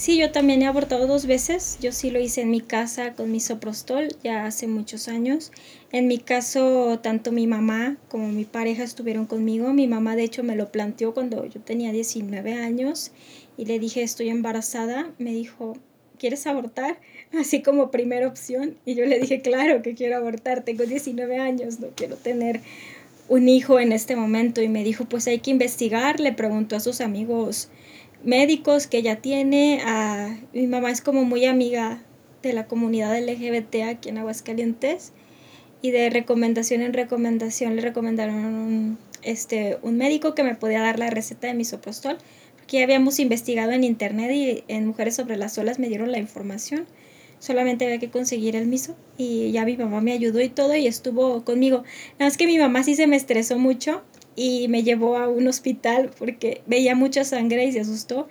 Sí, 0.00 0.16
yo 0.16 0.32
también 0.32 0.62
he 0.62 0.66
abortado 0.66 1.06
dos 1.06 1.26
veces. 1.26 1.76
Yo 1.82 1.92
sí 1.92 2.10
lo 2.10 2.18
hice 2.20 2.40
en 2.40 2.50
mi 2.50 2.62
casa 2.62 3.12
con 3.12 3.30
mi 3.30 3.38
soprostol 3.38 4.08
ya 4.24 4.46
hace 4.46 4.66
muchos 4.66 5.08
años. 5.08 5.52
En 5.92 6.06
mi 6.06 6.16
caso, 6.16 6.98
tanto 7.02 7.32
mi 7.32 7.46
mamá 7.46 7.98
como 8.08 8.28
mi 8.28 8.46
pareja 8.46 8.82
estuvieron 8.82 9.26
conmigo. 9.26 9.74
Mi 9.74 9.86
mamá, 9.86 10.16
de 10.16 10.22
hecho, 10.22 10.42
me 10.42 10.56
lo 10.56 10.72
planteó 10.72 11.12
cuando 11.12 11.44
yo 11.44 11.60
tenía 11.60 11.92
19 11.92 12.54
años 12.54 13.12
y 13.58 13.66
le 13.66 13.78
dije, 13.78 14.02
estoy 14.02 14.30
embarazada. 14.30 15.10
Me 15.18 15.34
dijo, 15.34 15.76
¿quieres 16.18 16.46
abortar? 16.46 16.98
Así 17.38 17.62
como 17.62 17.90
primera 17.90 18.26
opción. 18.26 18.78
Y 18.86 18.94
yo 18.94 19.04
le 19.04 19.18
dije, 19.18 19.42
claro 19.42 19.82
que 19.82 19.94
quiero 19.94 20.16
abortar. 20.16 20.64
Tengo 20.64 20.86
19 20.86 21.36
años, 21.36 21.78
no 21.78 21.88
quiero 21.94 22.16
tener 22.16 22.62
un 23.30 23.48
hijo 23.48 23.80
en 23.80 23.92
este 23.92 24.16
momento. 24.16 24.60
Y 24.60 24.68
me 24.68 24.84
dijo, 24.84 25.06
pues 25.06 25.26
hay 25.26 25.38
que 25.38 25.50
investigar. 25.50 26.20
Le 26.20 26.32
preguntó 26.32 26.76
a 26.76 26.80
sus 26.80 27.00
amigos 27.00 27.70
médicos 28.22 28.86
que 28.86 28.98
ella 28.98 29.22
tiene. 29.22 29.80
A, 29.86 30.36
mi 30.52 30.66
mamá 30.66 30.90
es 30.90 31.00
como 31.00 31.24
muy 31.24 31.46
amiga 31.46 32.02
de 32.42 32.52
la 32.52 32.66
comunidad 32.66 33.18
LGBT 33.18 33.76
aquí 33.88 34.08
en 34.08 34.18
Aguascalientes 34.18 35.12
y 35.82 35.90
de 35.90 36.10
recomendación 36.10 36.82
en 36.82 36.92
recomendación 36.92 37.76
le 37.76 37.82
recomendaron 37.82 38.44
un, 38.44 38.98
este, 39.22 39.78
un 39.82 39.96
médico 39.96 40.34
que 40.34 40.42
me 40.42 40.54
podía 40.54 40.80
dar 40.80 40.98
la 40.98 41.10
receta 41.10 41.46
de 41.46 41.54
misoprostol, 41.54 42.18
porque 42.56 42.82
habíamos 42.82 43.18
investigado 43.18 43.72
en 43.72 43.84
internet 43.84 44.30
y 44.32 44.64
en 44.68 44.86
Mujeres 44.86 45.16
sobre 45.16 45.36
las 45.36 45.56
olas 45.58 45.78
me 45.78 45.88
dieron 45.88 46.12
la 46.12 46.18
información. 46.18 46.86
Solamente 47.40 47.84
había 47.84 47.98
que 47.98 48.10
conseguir 48.10 48.54
el 48.54 48.68
miso 48.68 48.96
y 49.18 49.50
ya 49.50 49.64
mi 49.64 49.76
mamá 49.76 50.00
me 50.00 50.12
ayudó 50.12 50.40
y 50.40 50.48
todo 50.48 50.76
y 50.76 50.86
estuvo 50.86 51.44
conmigo. 51.44 51.84
Nada 52.18 52.26
más 52.26 52.36
que 52.36 52.46
mi 52.46 52.58
mamá 52.58 52.84
sí 52.84 52.94
se 52.94 53.08
me 53.08 53.16
estresó 53.16 53.58
mucho 53.58 54.02
y 54.36 54.68
me 54.68 54.84
llevó 54.84 55.16
a 55.16 55.28
un 55.28 55.48
hospital 55.48 56.10
porque 56.18 56.62
veía 56.66 56.94
mucha 56.94 57.24
sangre 57.24 57.64
y 57.64 57.72
se 57.72 57.80
asustó 57.80 58.28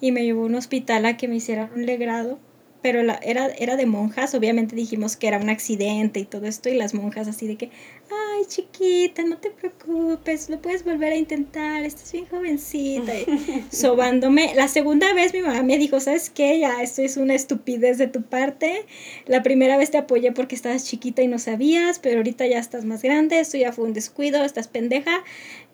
y 0.00 0.12
me 0.12 0.24
llevó 0.24 0.42
a 0.42 0.46
un 0.46 0.54
hospital 0.54 1.06
a 1.06 1.16
que 1.16 1.28
me 1.28 1.36
hicieran 1.36 1.70
un 1.74 1.86
legrado 1.86 2.38
pero 2.82 3.02
la, 3.04 3.14
era, 3.22 3.46
era 3.46 3.76
de 3.76 3.86
monjas, 3.86 4.34
obviamente 4.34 4.74
dijimos 4.74 5.16
que 5.16 5.28
era 5.28 5.38
un 5.38 5.48
accidente 5.48 6.18
y 6.18 6.24
todo 6.24 6.46
esto, 6.46 6.68
y 6.68 6.74
las 6.74 6.94
monjas 6.94 7.28
así 7.28 7.46
de 7.46 7.56
que, 7.56 7.70
ay 8.10 8.44
chiquita, 8.46 9.22
no 9.22 9.38
te 9.38 9.50
preocupes, 9.50 10.50
lo 10.50 10.60
puedes 10.60 10.84
volver 10.84 11.12
a 11.12 11.16
intentar, 11.16 11.84
estás 11.84 12.10
bien 12.10 12.26
jovencita, 12.26 13.12
sobándome. 13.70 14.54
La 14.56 14.66
segunda 14.66 15.14
vez 15.14 15.32
mi 15.32 15.40
mamá 15.40 15.62
me 15.62 15.78
dijo, 15.78 16.00
¿sabes 16.00 16.28
qué? 16.28 16.58
Ya, 16.58 16.82
esto 16.82 17.02
es 17.02 17.16
una 17.16 17.34
estupidez 17.34 17.98
de 17.98 18.08
tu 18.08 18.22
parte. 18.22 18.84
La 19.26 19.44
primera 19.44 19.76
vez 19.76 19.92
te 19.92 19.98
apoyé 19.98 20.32
porque 20.32 20.56
estabas 20.56 20.84
chiquita 20.84 21.22
y 21.22 21.28
no 21.28 21.38
sabías, 21.38 22.00
pero 22.00 22.16
ahorita 22.16 22.46
ya 22.46 22.58
estás 22.58 22.84
más 22.84 23.02
grande, 23.02 23.38
esto 23.38 23.58
ya 23.58 23.72
fue 23.72 23.84
un 23.84 23.94
descuido, 23.94 24.44
estás 24.44 24.66
pendeja. 24.66 25.22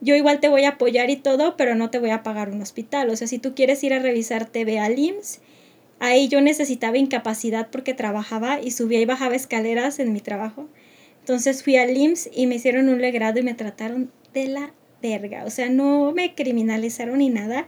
Yo 0.03 0.15
igual 0.15 0.41
te 0.41 0.49
voy 0.49 0.65
a 0.65 0.71
apoyar 0.71 1.09
y 1.09 1.17
todo, 1.17 1.57
pero 1.57 1.75
no 1.75 1.91
te 1.91 1.99
voy 1.99 2.11
a 2.11 2.23
pagar 2.23 2.51
un 2.51 2.61
hospital. 2.61 3.09
O 3.09 3.17
sea, 3.17 3.27
si 3.27 3.39
tú 3.39 3.55
quieres 3.55 3.83
ir 3.83 3.95
a 3.95 3.99
revisarte, 3.99 4.65
ve 4.67 4.79
al 4.79 4.99
IMSS 4.99 5.41
Ahí 6.01 6.29
yo 6.29 6.41
necesitaba 6.41 6.99
incapacidad 6.99 7.69
porque 7.71 7.95
trabajaba 7.95 8.61
y 8.61 8.71
subía 8.71 9.01
y 9.01 9.05
bajaba 9.05 9.35
escaleras 9.35 9.99
en 9.99 10.13
mi 10.13 10.21
trabajo. 10.21 10.69
Entonces 11.21 11.63
fui 11.63 11.77
al 11.77 11.97
IMSS 11.97 12.31
y 12.35 12.47
me 12.47 12.55
hicieron 12.55 12.89
un 12.89 13.01
legrado 13.01 13.41
y 13.41 13.43
me 13.43 13.55
trataron 13.55 14.11
de 14.33 14.49
la 14.49 14.73
verga. 15.03 15.45
O 15.45 15.51
sea, 15.51 15.69
no 15.69 16.13
me 16.13 16.35
criminalizaron 16.35 17.19
ni 17.19 17.31
nada. 17.31 17.67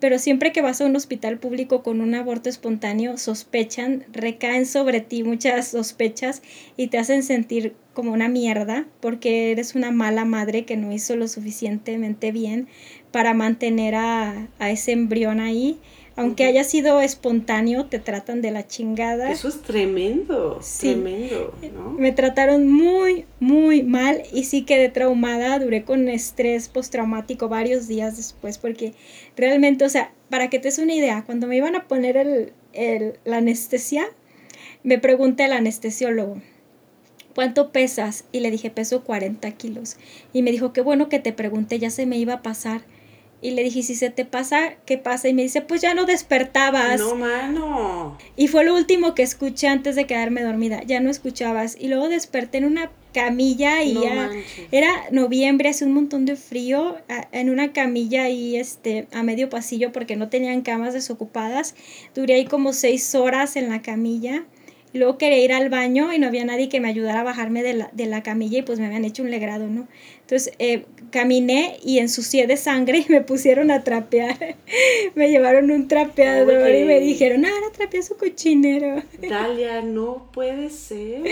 Pero 0.00 0.20
siempre 0.20 0.52
que 0.52 0.62
vas 0.62 0.80
a 0.80 0.86
un 0.86 0.94
hospital 0.94 1.38
público 1.38 1.82
con 1.82 2.00
un 2.00 2.14
aborto 2.14 2.48
espontáneo, 2.48 3.18
sospechan, 3.18 4.04
recaen 4.12 4.64
sobre 4.64 5.00
ti 5.00 5.24
muchas 5.24 5.68
sospechas 5.68 6.40
y 6.76 6.86
te 6.86 6.98
hacen 6.98 7.24
sentir 7.24 7.74
como 7.94 8.12
una 8.12 8.28
mierda 8.28 8.86
porque 9.00 9.50
eres 9.50 9.74
una 9.74 9.90
mala 9.90 10.24
madre 10.24 10.64
que 10.64 10.76
no 10.76 10.92
hizo 10.92 11.16
lo 11.16 11.26
suficientemente 11.26 12.30
bien 12.30 12.68
para 13.10 13.34
mantener 13.34 13.96
a, 13.96 14.46
a 14.60 14.70
ese 14.70 14.92
embrión 14.92 15.40
ahí 15.40 15.80
aunque 16.18 16.46
haya 16.46 16.64
sido 16.64 17.00
espontáneo, 17.00 17.86
te 17.86 18.00
tratan 18.00 18.42
de 18.42 18.50
la 18.50 18.66
chingada. 18.66 19.30
Eso 19.30 19.46
es 19.46 19.62
tremendo, 19.62 20.58
tremendo, 20.80 21.54
¿no? 21.72 21.90
Me 21.90 22.10
trataron 22.10 22.66
muy, 22.66 23.24
muy 23.38 23.84
mal 23.84 24.24
y 24.32 24.42
sí 24.42 24.64
quedé 24.64 24.88
traumada, 24.88 25.60
duré 25.60 25.84
con 25.84 26.08
estrés 26.08 26.68
postraumático 26.68 27.48
varios 27.48 27.86
días 27.86 28.16
después 28.16 28.58
porque 28.58 28.94
realmente, 29.36 29.84
o 29.84 29.88
sea, 29.88 30.12
para 30.28 30.50
que 30.50 30.58
te 30.58 30.66
des 30.66 30.78
una 30.78 30.92
idea, 30.92 31.22
cuando 31.24 31.46
me 31.46 31.56
iban 31.56 31.76
a 31.76 31.86
poner 31.86 32.16
el, 32.16 32.52
el, 32.72 33.20
la 33.24 33.36
anestesia, 33.36 34.04
me 34.82 34.98
pregunté 34.98 35.44
al 35.44 35.52
anestesiólogo, 35.52 36.42
¿cuánto 37.36 37.70
pesas? 37.70 38.24
Y 38.32 38.40
le 38.40 38.50
dije, 38.50 38.70
peso 38.70 39.04
40 39.04 39.48
kilos. 39.52 39.96
Y 40.32 40.42
me 40.42 40.50
dijo, 40.50 40.72
qué 40.72 40.80
bueno 40.80 41.08
que 41.08 41.20
te 41.20 41.32
pregunté, 41.32 41.78
ya 41.78 41.90
se 41.90 42.06
me 42.06 42.18
iba 42.18 42.32
a 42.34 42.42
pasar. 42.42 42.80
Y 43.40 43.52
le 43.52 43.62
dije, 43.62 43.82
si 43.82 43.94
se 43.94 44.10
te 44.10 44.24
pasa, 44.24 44.74
¿qué 44.84 44.98
pasa? 44.98 45.28
Y 45.28 45.34
me 45.34 45.42
dice, 45.42 45.60
pues 45.60 45.80
ya 45.80 45.94
no 45.94 46.06
despertabas. 46.06 46.98
No, 46.98 47.14
mano. 47.14 48.18
Y 48.36 48.48
fue 48.48 48.64
lo 48.64 48.74
último 48.74 49.14
que 49.14 49.22
escuché 49.22 49.68
antes 49.68 49.94
de 49.94 50.06
quedarme 50.06 50.42
dormida. 50.42 50.82
Ya 50.84 50.98
no 51.00 51.08
escuchabas. 51.08 51.76
Y 51.78 51.86
luego 51.86 52.08
desperté 52.08 52.58
en 52.58 52.64
una 52.64 52.90
camilla 53.12 53.82
y 53.82 53.94
ya 53.94 54.30
era 54.70 54.90
noviembre, 55.10 55.68
hace 55.68 55.84
un 55.84 55.92
montón 55.92 56.24
de 56.24 56.36
frío, 56.36 56.96
en 57.32 57.50
una 57.50 57.72
camilla 57.72 58.24
ahí 58.24 58.56
este, 58.56 59.06
a 59.12 59.22
medio 59.22 59.48
pasillo 59.48 59.92
porque 59.92 60.16
no 60.16 60.28
tenían 60.28 60.62
camas 60.62 60.92
desocupadas. 60.92 61.74
Duré 62.14 62.34
ahí 62.34 62.44
como 62.44 62.72
seis 62.72 63.14
horas 63.14 63.56
en 63.56 63.68
la 63.68 63.82
camilla. 63.82 64.44
Y 64.92 64.98
luego 64.98 65.18
quería 65.18 65.44
ir 65.44 65.52
al 65.52 65.68
baño 65.68 66.12
y 66.14 66.18
no 66.18 66.26
había 66.26 66.44
nadie 66.44 66.68
que 66.68 66.80
me 66.80 66.88
ayudara 66.88 67.20
a 67.20 67.24
bajarme 67.24 67.62
de 67.62 67.74
la, 67.74 67.90
de 67.92 68.06
la 68.06 68.22
camilla 68.22 68.60
y 68.60 68.62
pues 68.62 68.78
me 68.78 68.86
habían 68.86 69.04
hecho 69.04 69.22
un 69.22 69.30
legrado, 69.30 69.66
¿no? 69.66 69.86
Entonces 70.28 70.52
eh, 70.58 70.84
caminé 71.10 71.78
y 71.82 72.00
ensucié 72.00 72.46
de 72.46 72.58
sangre 72.58 72.98
y 72.98 73.10
me 73.10 73.22
pusieron 73.22 73.70
a 73.70 73.82
trapear. 73.82 74.56
me 75.14 75.30
llevaron 75.30 75.70
un 75.70 75.88
trapeador 75.88 76.68
y 76.74 76.84
me 76.84 77.00
dijeron, 77.00 77.46
ah, 77.46 77.48
ahora 77.50 77.72
trapea 77.74 78.02
su 78.02 78.14
cochinero. 78.18 79.02
Dalia, 79.26 79.80
no 79.80 80.28
puede 80.34 80.68
ser. 80.68 81.22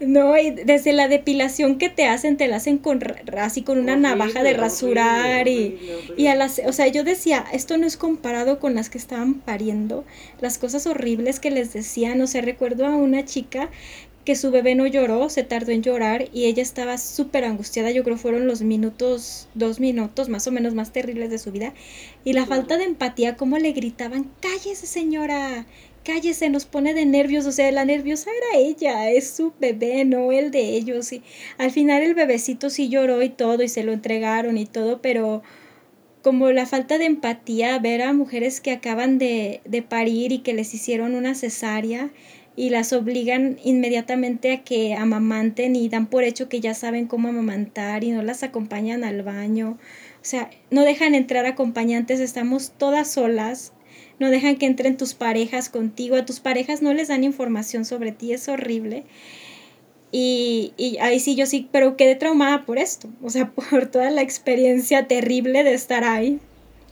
No, 0.00 0.38
y 0.38 0.52
desde 0.52 0.94
la 0.94 1.06
depilación 1.06 1.76
que 1.76 1.90
te 1.90 2.06
hacen, 2.06 2.38
te 2.38 2.48
la 2.48 2.56
hacen 2.56 2.78
con 2.78 3.00
así 3.36 3.60
con 3.60 3.78
una 3.78 3.96
navaja 3.96 4.42
de 4.42 4.54
rasurar 4.54 5.46
y, 5.46 5.78
y 6.16 6.28
a 6.28 6.34
las, 6.34 6.62
o 6.64 6.72
sea, 6.72 6.86
yo 6.88 7.04
decía, 7.04 7.44
esto 7.52 7.76
no 7.76 7.86
es 7.86 7.98
comparado 7.98 8.58
con 8.58 8.74
las 8.74 8.88
que 8.88 8.96
estaban 8.96 9.34
pariendo, 9.34 10.06
las 10.40 10.56
cosas 10.56 10.86
horribles 10.86 11.40
que 11.40 11.50
les 11.50 11.74
decían, 11.74 12.22
o 12.22 12.26
sea, 12.26 12.40
recuerdo 12.40 12.86
a 12.86 12.96
una 12.96 13.26
chica 13.26 13.68
que 14.24 14.36
su 14.36 14.50
bebé 14.50 14.74
no 14.74 14.86
lloró, 14.86 15.30
se 15.30 15.44
tardó 15.44 15.72
en 15.72 15.82
llorar 15.82 16.28
y 16.32 16.44
ella 16.44 16.62
estaba 16.62 16.98
súper 16.98 17.44
angustiada, 17.44 17.90
yo 17.90 18.04
creo 18.04 18.18
fueron 18.18 18.46
los 18.46 18.60
minutos, 18.60 19.48
dos 19.54 19.80
minutos 19.80 20.28
más 20.28 20.46
o 20.46 20.52
menos 20.52 20.74
más 20.74 20.92
terribles 20.92 21.30
de 21.30 21.38
su 21.38 21.52
vida. 21.52 21.72
Y 22.24 22.34
la 22.34 22.46
falta 22.46 22.76
de 22.76 22.84
empatía, 22.84 23.36
como 23.36 23.56
le 23.58 23.72
gritaban, 23.72 24.30
cállese 24.40 24.86
señora, 24.86 25.66
cállese, 26.04 26.50
nos 26.50 26.66
pone 26.66 26.92
de 26.92 27.06
nervios, 27.06 27.46
o 27.46 27.52
sea, 27.52 27.70
la 27.72 27.86
nerviosa 27.86 28.30
era 28.30 28.60
ella, 28.60 29.10
es 29.10 29.30
su 29.30 29.54
bebé, 29.58 30.04
no 30.04 30.32
el 30.32 30.50
de 30.50 30.76
ellos. 30.76 31.12
Y 31.12 31.22
al 31.56 31.70
final 31.70 32.02
el 32.02 32.14
bebecito 32.14 32.68
sí 32.68 32.88
lloró 32.90 33.22
y 33.22 33.30
todo 33.30 33.62
y 33.62 33.68
se 33.68 33.84
lo 33.84 33.92
entregaron 33.92 34.58
y 34.58 34.66
todo, 34.66 35.00
pero 35.00 35.42
como 36.22 36.50
la 36.50 36.66
falta 36.66 36.98
de 36.98 37.06
empatía, 37.06 37.78
ver 37.78 38.02
a 38.02 38.12
mujeres 38.12 38.60
que 38.60 38.72
acaban 38.72 39.16
de, 39.16 39.62
de 39.64 39.80
parir 39.80 40.32
y 40.32 40.40
que 40.40 40.52
les 40.52 40.74
hicieron 40.74 41.14
una 41.14 41.34
cesárea 41.34 42.10
y 42.60 42.68
las 42.68 42.92
obligan 42.92 43.58
inmediatamente 43.64 44.52
a 44.52 44.62
que 44.62 44.92
amamanten 44.92 45.74
y 45.76 45.88
dan 45.88 46.08
por 46.08 46.24
hecho 46.24 46.50
que 46.50 46.60
ya 46.60 46.74
saben 46.74 47.06
cómo 47.06 47.28
amamantar 47.28 48.04
y 48.04 48.10
no 48.10 48.20
las 48.20 48.42
acompañan 48.42 49.02
al 49.02 49.22
baño. 49.22 49.78
O 50.16 50.24
sea, 50.24 50.50
no 50.70 50.82
dejan 50.82 51.14
entrar 51.14 51.46
acompañantes, 51.46 52.20
estamos 52.20 52.72
todas 52.76 53.10
solas. 53.10 53.72
No 54.18 54.28
dejan 54.28 54.56
que 54.56 54.66
entren 54.66 54.98
tus 54.98 55.14
parejas 55.14 55.70
contigo, 55.70 56.16
a 56.16 56.26
tus 56.26 56.40
parejas 56.40 56.82
no 56.82 56.92
les 56.92 57.08
dan 57.08 57.24
información 57.24 57.86
sobre 57.86 58.12
ti, 58.12 58.34
es 58.34 58.46
horrible. 58.46 59.04
Y, 60.12 60.74
y 60.76 60.98
ahí 60.98 61.18
sí, 61.18 61.36
yo 61.36 61.46
sí, 61.46 61.66
pero 61.72 61.96
quedé 61.96 62.14
traumada 62.14 62.66
por 62.66 62.76
esto, 62.76 63.08
o 63.22 63.30
sea, 63.30 63.50
por 63.70 63.86
toda 63.86 64.10
la 64.10 64.20
experiencia 64.20 65.08
terrible 65.08 65.64
de 65.64 65.72
estar 65.72 66.04
ahí. 66.04 66.38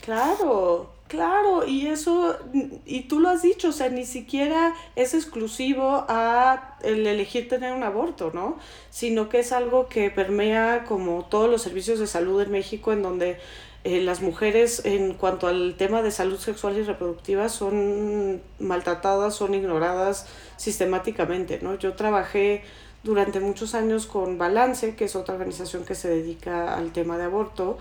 Claro, 0.00 0.90
Claro, 1.08 1.66
y 1.66 1.86
eso, 1.86 2.36
y 2.84 3.04
tú 3.04 3.18
lo 3.20 3.30
has 3.30 3.40
dicho, 3.40 3.70
o 3.70 3.72
sea, 3.72 3.88
ni 3.88 4.04
siquiera 4.04 4.74
es 4.94 5.14
exclusivo 5.14 6.04
a 6.06 6.76
el 6.82 7.06
elegir 7.06 7.48
tener 7.48 7.72
un 7.72 7.82
aborto, 7.82 8.30
¿no? 8.34 8.58
Sino 8.90 9.30
que 9.30 9.38
es 9.38 9.52
algo 9.52 9.88
que 9.88 10.10
permea 10.10 10.84
como 10.84 11.24
todos 11.24 11.48
los 11.50 11.62
servicios 11.62 11.98
de 11.98 12.06
salud 12.06 12.42
en 12.42 12.50
México, 12.50 12.92
en 12.92 13.02
donde 13.02 13.38
eh, 13.84 14.02
las 14.02 14.20
mujeres 14.20 14.84
en 14.84 15.14
cuanto 15.14 15.46
al 15.46 15.76
tema 15.78 16.02
de 16.02 16.10
salud 16.10 16.38
sexual 16.38 16.76
y 16.76 16.82
reproductiva 16.82 17.48
son 17.48 18.42
maltratadas, 18.58 19.34
son 19.34 19.54
ignoradas 19.54 20.26
sistemáticamente, 20.58 21.60
¿no? 21.62 21.78
Yo 21.78 21.94
trabajé 21.94 22.64
durante 23.02 23.40
muchos 23.40 23.74
años 23.74 24.06
con 24.06 24.36
Balance, 24.36 24.94
que 24.94 25.06
es 25.06 25.16
otra 25.16 25.34
organización 25.34 25.84
que 25.84 25.94
se 25.94 26.08
dedica 26.08 26.74
al 26.74 26.92
tema 26.92 27.16
de 27.16 27.24
aborto, 27.24 27.78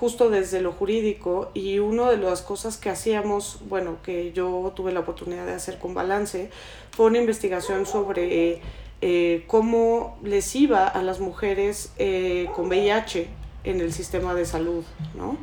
justo 0.00 0.30
desde 0.30 0.62
lo 0.62 0.72
jurídico 0.72 1.50
y 1.52 1.78
una 1.78 2.10
de 2.10 2.16
las 2.16 2.40
cosas 2.40 2.78
que 2.78 2.88
hacíamos, 2.88 3.58
bueno, 3.68 3.98
que 4.02 4.32
yo 4.32 4.72
tuve 4.74 4.92
la 4.92 5.00
oportunidad 5.00 5.44
de 5.44 5.52
hacer 5.52 5.78
con 5.78 5.92
Balance, 5.92 6.48
fue 6.90 7.04
una 7.04 7.18
investigación 7.18 7.84
sobre 7.84 8.62
eh, 9.02 9.44
cómo 9.46 10.18
les 10.24 10.56
iba 10.56 10.88
a 10.88 11.02
las 11.02 11.20
mujeres 11.20 11.92
eh, 11.98 12.48
con 12.56 12.68
VIH 12.68 13.28
en 13.64 13.82
el 13.82 13.92
sistema 13.92 14.34
de 14.34 14.46
salud, 14.46 14.84
¿no? 15.14 15.36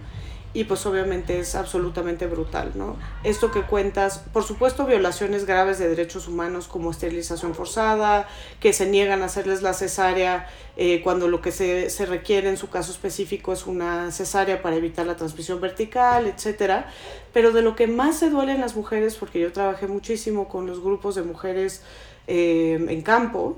Y 0.58 0.64
pues 0.64 0.88
obviamente 0.88 1.38
es 1.38 1.54
absolutamente 1.54 2.26
brutal, 2.26 2.72
¿no? 2.74 2.98
Esto 3.24 3.52
que 3.52 3.62
cuentas, 3.62 4.24
por 4.34 4.44
supuesto 4.44 4.88
violaciones 4.88 5.46
graves 5.46 5.78
de 5.78 5.88
derechos 5.88 6.28
humanos 6.28 6.68
como 6.68 6.90
esterilización 6.90 7.54
forzada, 7.54 8.28
que 8.60 8.74
se 8.74 8.88
niegan 8.88 9.22
a 9.22 9.26
hacerles 9.26 9.62
la 9.62 9.74
cesárea 9.74 10.48
eh, 10.76 11.02
cuando 11.04 11.28
lo 11.28 11.42
que 11.42 11.52
se, 11.52 11.92
se, 11.92 12.08
requiere 12.08 12.50
en 12.50 12.58
su 12.58 12.72
caso 12.72 12.92
específico 12.92 13.54
es 13.54 13.68
una 13.68 14.12
cesárea 14.12 14.64
para 14.64 14.78
evitar 14.78 15.06
la 15.06 15.16
transmisión 15.16 15.62
vertical, 15.62 16.26
etc. 16.26 16.86
Pero 17.34 17.52
de 17.52 17.62
lo 17.62 17.76
que 17.76 17.86
más 17.86 18.18
se 18.18 18.32
duelen 18.32 18.60
las 18.60 18.76
mujeres, 18.76 19.16
porque 19.16 19.40
yo 19.40 19.54
trabajé 19.54 19.86
muchísimo 19.86 20.48
con 20.48 20.66
los 20.66 20.82
grupos 20.82 21.14
de 21.14 21.22
mujeres 21.22 21.84
eh, 22.26 22.84
en 22.90 23.02
campo, 23.04 23.58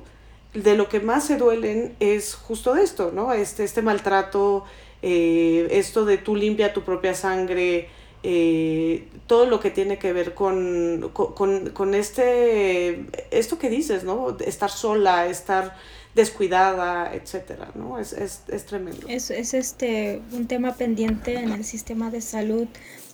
de 0.53 0.75
lo 0.75 0.89
que 0.89 0.99
más 0.99 1.25
se 1.25 1.37
duelen 1.37 1.95
es 2.01 2.35
justo 2.35 2.75
esto, 2.75 3.11
¿no? 3.13 3.31
Este, 3.31 3.63
este 3.63 3.81
maltrato 3.81 4.65
eh, 5.01 5.67
esto 5.71 6.05
de 6.05 6.17
tú 6.17 6.35
limpia 6.35 6.73
tu 6.73 6.83
propia 6.83 7.13
sangre, 7.13 7.87
eh, 8.23 9.07
todo 9.27 9.45
lo 9.45 9.59
que 9.59 9.71
tiene 9.71 9.97
que 9.97 10.11
ver 10.11 10.33
con, 10.33 11.11
con, 11.13 11.69
con, 11.69 11.95
este, 11.95 13.05
esto 13.31 13.57
que 13.57 13.69
dices, 13.69 14.03
¿no? 14.03 14.37
Estar 14.39 14.69
sola, 14.69 15.27
estar 15.27 15.75
descuidada, 16.15 17.13
etcétera, 17.13 17.71
¿no? 17.75 17.97
Es, 17.97 18.13
es, 18.13 18.43
es 18.49 18.65
tremendo. 18.65 19.07
Es, 19.07 19.31
es 19.31 19.53
este, 19.53 20.21
un 20.33 20.47
tema 20.47 20.75
pendiente 20.75 21.35
en 21.35 21.51
el 21.51 21.63
sistema 21.63 22.11
de 22.11 22.19
salud 22.21 22.67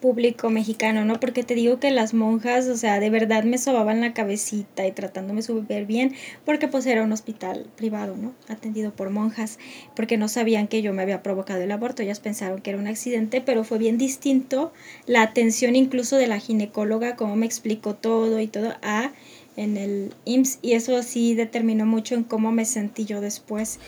público 0.06 0.52
mexicano, 0.52 1.04
¿no? 1.04 1.20
Porque 1.20 1.44
te 1.44 1.56
digo 1.56 1.80
que 1.80 1.90
las 1.90 2.14
monjas, 2.14 2.68
o 2.68 2.78
sea, 2.78 3.00
de 3.00 3.10
verdad 3.10 3.44
me 3.44 3.58
sobaban 3.58 4.02
la 4.02 4.14
cabecita 4.14 4.86
y 4.86 4.92
tratándome 4.92 5.42
súper 5.42 5.88
bien, 5.88 6.14
porque 6.46 6.68
pues 6.68 6.86
era 6.86 7.02
un 7.02 7.12
hospital 7.12 7.66
privado, 7.76 8.16
¿no? 8.16 8.36
Atendido 8.48 8.92
por 8.94 9.10
monjas, 9.10 9.58
porque 9.96 10.18
no 10.18 10.28
sabían 10.28 10.68
que 10.68 10.84
yo 10.84 10.94
me 10.94 11.02
había 11.02 11.24
provocado 11.24 11.64
el 11.64 11.72
aborto, 11.72 12.04
ellas 12.04 12.20
pensaron 12.20 12.62
que 12.62 12.70
era 12.70 12.78
un 12.78 12.86
accidente, 12.86 13.42
pero 13.42 13.64
fue 13.64 13.80
bien 13.80 13.98
distinto 13.98 14.72
la 15.08 15.24
atención 15.24 15.76
incluso 15.76 16.18
de 16.18 16.28
la 16.28 16.38
ginecóloga, 16.38 17.16
cómo 17.16 17.36
me 17.36 17.48
explicó 17.48 17.96
todo 17.96 18.40
y 18.40 18.46
todo, 18.46 18.76
a 18.84 19.12
en 19.58 19.76
el 19.76 20.14
IMSS, 20.26 20.60
y 20.62 20.74
eso 20.74 21.02
sí 21.02 21.34
determinó 21.34 21.88
mucho 21.88 22.14
en 22.14 22.24
cómo 22.26 22.52
me 22.52 22.66
sentí 22.66 23.06
yo 23.06 23.22
después. 23.22 23.80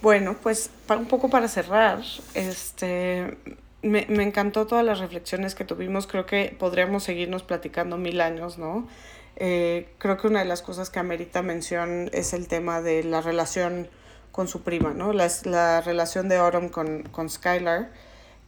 Bueno, 0.00 0.36
pues 0.40 0.70
un 0.88 1.06
poco 1.06 1.28
para 1.28 1.48
cerrar, 1.48 2.02
este 2.34 3.36
me, 3.86 4.06
me, 4.08 4.22
encantó 4.22 4.66
todas 4.66 4.84
las 4.84 4.98
reflexiones 4.98 5.54
que 5.54 5.64
tuvimos. 5.64 6.06
Creo 6.06 6.26
que 6.26 6.54
podríamos 6.58 7.04
seguirnos 7.04 7.42
platicando 7.42 7.96
mil 7.96 8.20
años, 8.20 8.58
¿no? 8.58 8.86
Eh, 9.36 9.88
creo 9.98 10.16
que 10.16 10.26
una 10.26 10.40
de 10.40 10.46
las 10.46 10.62
cosas 10.62 10.90
que 10.90 10.98
amerita 10.98 11.42
mención 11.42 12.08
es 12.12 12.32
el 12.32 12.48
tema 12.48 12.80
de 12.80 13.04
la 13.04 13.20
relación 13.20 13.88
con 14.32 14.48
su 14.48 14.62
prima, 14.62 14.94
¿no? 14.94 15.12
La, 15.12 15.28
la 15.44 15.80
relación 15.80 16.28
de 16.28 16.36
Autumn 16.36 16.68
con, 16.68 17.02
con 17.04 17.28
Skylar, 17.28 17.90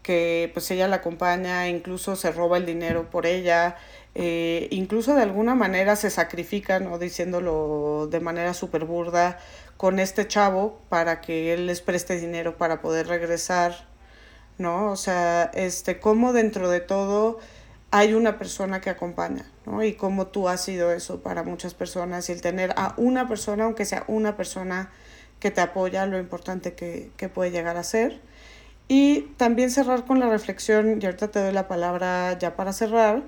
que 0.02 0.50
pues 0.54 0.70
ella 0.70 0.88
la 0.88 0.96
acompaña, 0.96 1.68
incluso 1.68 2.16
se 2.16 2.30
roba 2.32 2.56
el 2.56 2.66
dinero 2.66 3.10
por 3.10 3.26
ella, 3.26 3.76
eh, 4.14 4.68
incluso 4.70 5.14
de 5.14 5.22
alguna 5.22 5.54
manera 5.54 5.96
se 5.96 6.10
sacrifica, 6.10 6.80
¿no? 6.80 6.98
Diciéndolo 6.98 8.08
de 8.10 8.20
manera 8.20 8.54
súper 8.54 8.84
burda, 8.84 9.38
con 9.76 9.98
este 9.98 10.26
chavo 10.26 10.80
para 10.88 11.20
que 11.20 11.54
él 11.54 11.66
les 11.66 11.80
preste 11.82 12.18
dinero 12.18 12.56
para 12.56 12.80
poder 12.80 13.06
regresar 13.06 13.86
¿no? 14.58 14.90
O 14.90 14.96
sea, 14.96 15.50
este, 15.54 16.00
cómo 16.00 16.32
dentro 16.32 16.68
de 16.68 16.80
todo 16.80 17.38
hay 17.90 18.12
una 18.12 18.38
persona 18.38 18.80
que 18.80 18.90
acompaña, 18.90 19.50
¿no? 19.64 19.82
Y 19.82 19.94
cómo 19.94 20.26
tú 20.26 20.48
has 20.48 20.62
sido 20.62 20.92
eso 20.92 21.22
para 21.22 21.42
muchas 21.42 21.74
personas 21.74 22.28
y 22.28 22.32
el 22.32 22.42
tener 22.42 22.72
a 22.76 22.94
una 22.98 23.28
persona, 23.28 23.64
aunque 23.64 23.84
sea 23.86 24.04
una 24.08 24.36
persona 24.36 24.90
que 25.40 25.50
te 25.50 25.60
apoya, 25.60 26.04
lo 26.06 26.18
importante 26.18 26.74
que, 26.74 27.10
que 27.16 27.28
puede 27.28 27.50
llegar 27.50 27.76
a 27.76 27.84
ser. 27.84 28.20
Y 28.88 29.22
también 29.36 29.70
cerrar 29.70 30.04
con 30.06 30.18
la 30.18 30.28
reflexión, 30.28 30.98
y 31.00 31.06
ahorita 31.06 31.28
te 31.28 31.40
doy 31.40 31.52
la 31.52 31.68
palabra 31.68 32.38
ya 32.38 32.56
para 32.56 32.72
cerrar, 32.72 33.22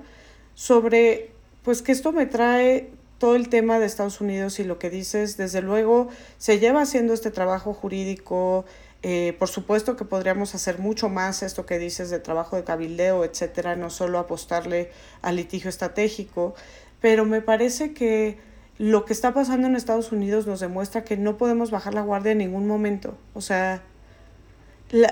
sobre, 0.53 1.31
pues 1.63 1.81
que 1.81 1.91
esto 1.91 2.11
me 2.11 2.25
trae 2.25 2.91
todo 3.21 3.35
el 3.35 3.49
tema 3.49 3.77
de 3.77 3.85
Estados 3.85 4.19
Unidos 4.19 4.59
y 4.59 4.63
lo 4.63 4.79
que 4.79 4.89
dices, 4.89 5.37
desde 5.37 5.61
luego 5.61 6.09
se 6.39 6.57
lleva 6.57 6.81
haciendo 6.81 7.13
este 7.13 7.29
trabajo 7.29 7.71
jurídico, 7.71 8.65
eh, 9.03 9.35
por 9.39 9.47
supuesto 9.47 9.95
que 9.95 10.05
podríamos 10.05 10.53
hacer 10.53 10.77
mucho 10.77 11.09
más 11.09 11.41
esto 11.41 11.65
que 11.65 11.79
dices 11.79 12.09
de 12.09 12.19
trabajo 12.19 12.55
de 12.55 12.63
cabildeo, 12.63 13.25
etcétera, 13.25 13.75
no 13.75 13.89
solo 13.89 14.19
apostarle 14.19 14.91
al 15.21 15.37
litigio 15.37 15.69
estratégico, 15.69 16.53
pero 16.99 17.25
me 17.25 17.41
parece 17.41 17.93
que 17.93 18.37
lo 18.77 19.05
que 19.05 19.13
está 19.13 19.33
pasando 19.33 19.67
en 19.67 19.75
Estados 19.75 20.11
Unidos 20.11 20.45
nos 20.45 20.59
demuestra 20.59 21.03
que 21.03 21.17
no 21.17 21.37
podemos 21.37 21.71
bajar 21.71 21.93
la 21.93 22.01
guardia 22.01 22.31
en 22.33 22.39
ningún 22.39 22.67
momento. 22.67 23.17
O 23.33 23.41
sea, 23.41 23.83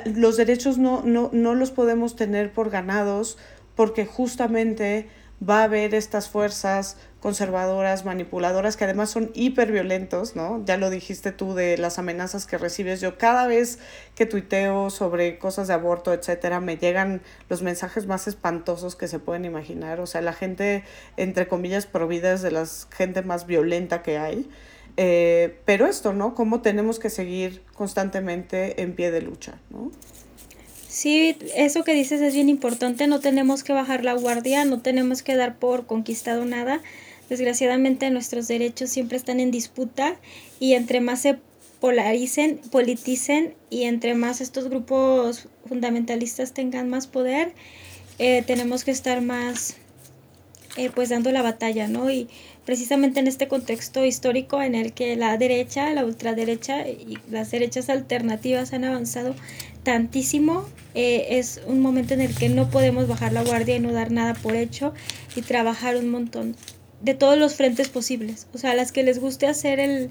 los 0.05 0.37
derechos 0.37 0.77
no, 0.77 1.01
no, 1.03 1.29
no 1.33 1.55
los 1.55 1.71
podemos 1.71 2.15
tener 2.15 2.51
por 2.51 2.69
ganados 2.69 3.37
porque 3.75 4.05
justamente 4.05 5.09
va 5.47 5.61
a 5.61 5.63
haber 5.63 5.95
estas 5.95 6.29
fuerzas 6.29 6.97
conservadoras, 7.19 8.05
manipuladoras, 8.05 8.77
que 8.77 8.85
además 8.85 9.09
son 9.09 9.31
hiperviolentos, 9.33 10.35
¿no? 10.35 10.63
Ya 10.65 10.77
lo 10.77 10.89
dijiste 10.89 11.31
tú 11.31 11.53
de 11.53 11.77
las 11.77 11.99
amenazas 11.99 12.45
que 12.45 12.57
recibes. 12.57 13.01
Yo 13.01 13.17
cada 13.17 13.47
vez 13.47 13.79
que 14.15 14.25
tuiteo 14.25 14.89
sobre 14.89 15.37
cosas 15.37 15.67
de 15.67 15.73
aborto, 15.73 16.13
etcétera, 16.13 16.59
me 16.59 16.77
llegan 16.77 17.21
los 17.49 17.61
mensajes 17.61 18.05
más 18.05 18.27
espantosos 18.27 18.95
que 18.95 19.07
se 19.07 19.19
pueden 19.19 19.45
imaginar. 19.45 19.99
O 19.99 20.07
sea, 20.07 20.21
la 20.21 20.33
gente, 20.33 20.83
entre 21.17 21.47
comillas, 21.47 21.85
provida 21.85 22.33
es 22.33 22.41
de 22.41 22.51
la 22.51 22.65
gente 22.91 23.21
más 23.21 23.45
violenta 23.45 24.01
que 24.01 24.17
hay. 24.17 24.49
Eh, 24.97 25.59
pero 25.65 25.87
esto, 25.87 26.13
¿no? 26.13 26.35
Cómo 26.35 26.61
tenemos 26.61 26.99
que 26.99 27.09
seguir 27.09 27.63
constantemente 27.73 28.81
en 28.81 28.95
pie 28.95 29.11
de 29.11 29.21
lucha, 29.21 29.59
¿no? 29.69 29.91
Sí, 30.89 31.37
eso 31.55 31.83
que 31.83 31.93
dices 31.93 32.19
es 32.19 32.33
bien 32.33 32.49
importante, 32.49 33.05
no 33.05 33.19
tenemos 33.19 33.63
que 33.63 33.73
bajar 33.73 34.03
la 34.03 34.13
guardia, 34.13 34.65
no 34.65 34.81
tenemos 34.81 35.21
que 35.21 35.35
dar 35.35 35.59
por 35.59 35.85
conquistado 35.85 36.45
nada. 36.45 36.81
Desgraciadamente 37.29 38.09
nuestros 38.09 38.47
derechos 38.47 38.89
siempre 38.89 39.15
están 39.15 39.39
en 39.39 39.51
disputa 39.51 40.15
y 40.59 40.73
entre 40.73 40.99
más 40.99 41.21
se 41.21 41.37
polaricen, 41.79 42.59
politicen 42.71 43.53
y 43.69 43.83
entre 43.83 44.15
más 44.15 44.41
estos 44.41 44.67
grupos 44.67 45.47
fundamentalistas 45.67 46.53
tengan 46.53 46.89
más 46.89 47.05
poder, 47.05 47.53
eh, 48.17 48.43
tenemos 48.47 48.83
que 48.83 48.89
estar 48.89 49.21
más 49.21 49.75
eh, 50.75 50.89
pues 50.93 51.09
dando 51.09 51.31
la 51.31 51.43
batalla, 51.43 51.87
¿no? 51.87 52.09
Y 52.09 52.29
precisamente 52.65 53.19
en 53.19 53.27
este 53.27 53.47
contexto 53.47 54.05
histórico 54.05 54.61
en 54.61 54.73
el 54.75 54.93
que 54.93 55.15
la 55.15 55.37
derecha, 55.37 55.93
la 55.93 56.05
ultraderecha 56.05 56.87
y 56.87 57.17
las 57.29 57.51
derechas 57.51 57.89
alternativas 57.89 58.73
han 58.73 58.85
avanzado 58.85 59.35
eh, 60.95 61.39
es 61.39 61.61
un 61.65 61.81
momento 61.81 62.13
en 62.13 62.21
el 62.21 62.35
que 62.35 62.49
no 62.49 62.69
podemos 62.69 63.07
bajar 63.07 63.33
la 63.33 63.43
guardia 63.43 63.75
y 63.75 63.79
no 63.79 63.91
dar 63.91 64.11
nada 64.11 64.33
por 64.33 64.55
hecho 64.55 64.93
y 65.35 65.41
trabajar 65.41 65.95
un 65.95 66.09
montón 66.09 66.55
de 67.01 67.13
todos 67.13 67.37
los 67.37 67.55
frentes 67.55 67.89
posibles. 67.89 68.47
O 68.53 68.57
sea, 68.57 68.71
a 68.71 68.75
las 68.75 68.91
que 68.91 69.03
les 69.03 69.19
guste 69.19 69.47
hacer 69.47 69.79
el 69.79 70.09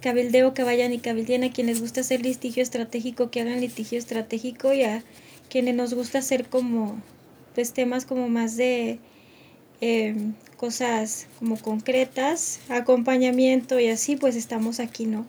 cabildeo, 0.00 0.54
que 0.54 0.62
vayan 0.62 0.92
y 0.92 0.98
cabildeen, 0.98 1.44
a 1.44 1.52
quienes 1.52 1.76
les 1.76 1.82
guste 1.82 2.00
hacer 2.00 2.22
litigio 2.22 2.62
estratégico, 2.62 3.30
que 3.30 3.40
hagan 3.40 3.60
litigio 3.60 3.98
estratégico 3.98 4.72
y 4.72 4.82
a 4.82 5.02
quienes 5.48 5.74
nos 5.74 5.94
gusta 5.94 6.18
hacer 6.18 6.46
como, 6.46 7.00
pues 7.54 7.72
temas 7.72 8.04
como 8.04 8.28
más 8.28 8.56
de, 8.56 8.98
eh, 9.80 10.14
cosas 10.56 11.26
como 11.38 11.58
concretas, 11.58 12.60
acompañamiento 12.68 13.78
y 13.78 13.88
así, 13.88 14.16
pues 14.16 14.36
estamos 14.36 14.80
aquí, 14.80 15.06
¿no? 15.06 15.26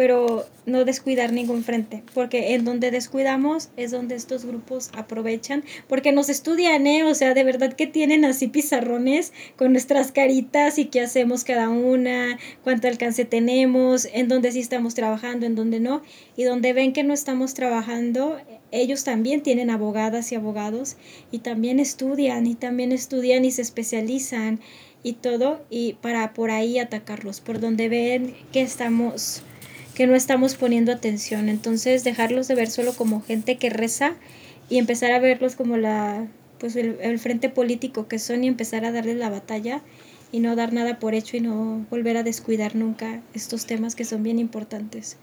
Pero 0.00 0.46
no 0.64 0.86
descuidar 0.86 1.30
ningún 1.30 1.62
frente, 1.62 2.02
porque 2.14 2.54
en 2.54 2.64
donde 2.64 2.90
descuidamos 2.90 3.68
es 3.76 3.90
donde 3.90 4.14
estos 4.14 4.46
grupos 4.46 4.88
aprovechan, 4.94 5.62
porque 5.88 6.10
nos 6.10 6.30
estudian, 6.30 6.86
¿eh? 6.86 7.04
O 7.04 7.14
sea, 7.14 7.34
de 7.34 7.44
verdad 7.44 7.74
que 7.74 7.86
tienen 7.86 8.24
así 8.24 8.46
pizarrones 8.48 9.34
con 9.56 9.72
nuestras 9.72 10.10
caritas 10.10 10.78
y 10.78 10.86
qué 10.86 11.02
hacemos 11.02 11.44
cada 11.44 11.68
una, 11.68 12.38
cuánto 12.64 12.88
alcance 12.88 13.26
tenemos, 13.26 14.08
en 14.14 14.28
donde 14.28 14.52
sí 14.52 14.60
estamos 14.60 14.94
trabajando, 14.94 15.44
en 15.44 15.54
donde 15.54 15.80
no, 15.80 16.00
y 16.34 16.44
donde 16.44 16.72
ven 16.72 16.94
que 16.94 17.04
no 17.04 17.12
estamos 17.12 17.52
trabajando, 17.52 18.38
ellos 18.70 19.04
también 19.04 19.42
tienen 19.42 19.68
abogadas 19.68 20.32
y 20.32 20.34
abogados 20.34 20.96
y 21.30 21.40
también 21.40 21.78
estudian 21.78 22.46
y 22.46 22.54
también 22.54 22.92
estudian 22.92 23.44
y 23.44 23.50
se 23.50 23.60
especializan 23.60 24.60
y 25.02 25.12
todo 25.12 25.60
y 25.68 25.98
para 26.00 26.32
por 26.32 26.50
ahí 26.50 26.78
atacarlos, 26.78 27.42
por 27.42 27.60
donde 27.60 27.90
ven 27.90 28.34
que 28.50 28.62
estamos 28.62 29.42
que 30.00 30.06
no 30.06 30.14
estamos 30.14 30.54
poniendo 30.54 30.92
atención. 30.92 31.50
Entonces 31.50 32.04
dejarlos 32.04 32.48
de 32.48 32.54
ver 32.54 32.70
solo 32.70 32.94
como 32.94 33.20
gente 33.20 33.58
que 33.58 33.68
reza 33.68 34.14
y 34.70 34.78
empezar 34.78 35.12
a 35.12 35.18
verlos 35.18 35.56
como 35.56 35.76
la 35.76 36.26
pues 36.58 36.74
el, 36.74 37.18
frente 37.18 37.50
político 37.50 38.08
que 38.08 38.18
son 38.18 38.42
y 38.42 38.48
empezar 38.48 38.86
a 38.86 38.92
darles 38.92 39.16
la 39.16 39.28
batalla 39.28 39.82
y 40.32 40.40
no 40.40 40.56
dar 40.56 40.72
nada 40.72 40.98
por 41.00 41.12
hecho 41.12 41.36
y 41.36 41.40
no 41.40 41.84
volver 41.90 42.16
a 42.16 42.22
descuidar 42.22 42.76
nunca 42.76 43.20
estos 43.34 43.66
temas 43.66 43.94
que 43.94 44.06
son 44.06 44.22
bien 44.22 44.38
importantes. 44.38 45.18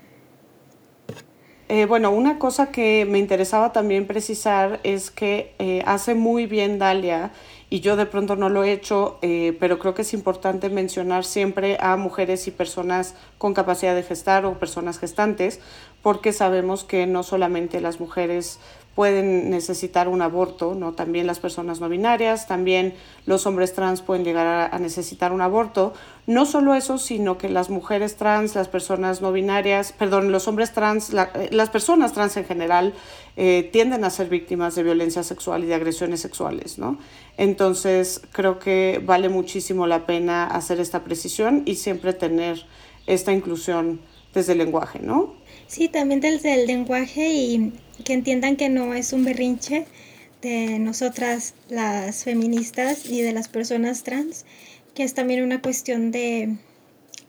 Eh, 1.70 1.86
bueno, 1.86 2.12
una 2.12 2.38
cosa 2.38 2.70
que 2.70 3.08
me 3.10 3.18
interesaba 3.18 3.74
también 3.74 4.06
precisar 4.06 4.80
es 4.84 5.10
que 5.10 5.56
eh, 5.58 5.82
hace 5.88 6.14
muy 6.14 6.46
bien 6.46 6.78
Dalia 6.78 7.32
y 7.70 7.82
yo 7.82 7.98
de 7.98 8.06
pronto 8.06 8.36
no 8.36 8.50
lo 8.50 8.64
he 8.64 8.72
hecho, 8.72 9.18
eh, 9.22 9.56
pero 9.60 9.78
creo 9.78 9.94
que 9.94 10.04
es 10.04 10.14
importante 10.14 10.70
mencionar 10.70 11.26
siempre 11.26 11.78
a 11.82 11.98
mujeres 11.98 12.48
y 12.48 12.52
personas 12.52 13.14
con 13.38 13.54
capacidad 13.54 13.94
de 13.94 14.04
gestar 14.04 14.46
o 14.46 14.58
personas 14.58 15.00
gestantes, 15.00 15.60
porque 16.02 16.32
sabemos 16.32 16.86
que 16.86 17.08
no 17.08 17.24
solamente 17.24 17.82
las 17.82 18.00
mujeres 18.00 18.60
pueden 18.98 19.52
necesitar 19.52 20.08
un 20.08 20.24
aborto, 20.24 20.74
¿no? 20.74 20.94
También 20.94 21.28
las 21.28 21.38
personas 21.40 21.80
no 21.80 21.88
binarias, 21.88 22.48
también 22.48 22.96
los 23.28 23.46
hombres 23.46 23.76
trans 23.76 24.02
pueden 24.02 24.26
llegar 24.26 24.72
a, 24.74 24.80
necesitar 24.80 25.32
un 25.32 25.42
aborto. 25.42 25.94
No 26.26 26.48
solo 26.48 26.74
eso, 26.74 26.98
sino 26.98 27.38
que 27.38 27.48
las 27.48 27.70
mujeres 27.70 28.16
trans, 28.16 28.56
las 28.56 28.68
personas 28.68 29.22
no 29.22 29.32
binarias, 29.32 29.92
perdón, 29.92 30.32
los 30.32 30.48
hombres 30.48 30.74
trans, 30.74 31.14
eh, 31.14 31.50
las 31.52 31.70
personas 31.70 32.14
trans 32.14 32.38
en 32.38 32.46
general 32.46 32.96
eh, 33.36 33.70
tienden 33.72 34.04
a 34.04 34.10
ser 34.10 34.30
víctimas 34.30 34.74
de 34.74 34.82
violencia 34.82 35.22
sexual 35.22 35.64
y 35.64 35.68
de 35.68 35.76
agresiones 35.76 36.20
sexuales, 36.20 36.80
¿no? 36.80 36.98
Entonces, 37.38 38.24
creo 38.32 38.58
que 38.58 39.00
vale 39.06 39.30
muchísimo 39.30 39.86
la 39.86 40.08
pena 40.08 40.48
hacer 40.48 40.80
esta 40.80 41.04
precisión 41.04 41.62
y 41.68 41.76
siempre 41.76 42.14
tener 42.14 42.66
esta 43.06 43.32
inclusión 43.32 44.00
desde 44.34 44.54
el 44.54 44.58
lenguaje, 44.58 44.98
¿no? 45.04 45.36
Sí, 45.68 45.88
también 45.88 46.20
desde 46.20 46.62
el 46.62 46.66
lenguaje 46.66 47.30
y 47.30 47.74
que 48.04 48.14
entiendan 48.14 48.56
que 48.56 48.70
no 48.70 48.94
es 48.94 49.14
un 49.14 49.26
berrinche 49.26 49.86
de 50.42 50.80
nosotras 50.80 51.54
las 51.70 52.24
feministas 52.24 53.06
y 53.06 53.22
de 53.22 53.34
las 53.34 53.48
personas 53.48 54.04
trans, 54.04 54.46
que 54.94 55.04
es 55.04 55.14
también 55.14 55.44
una 55.44 55.62
cuestión 55.62 56.12
de 56.12 56.58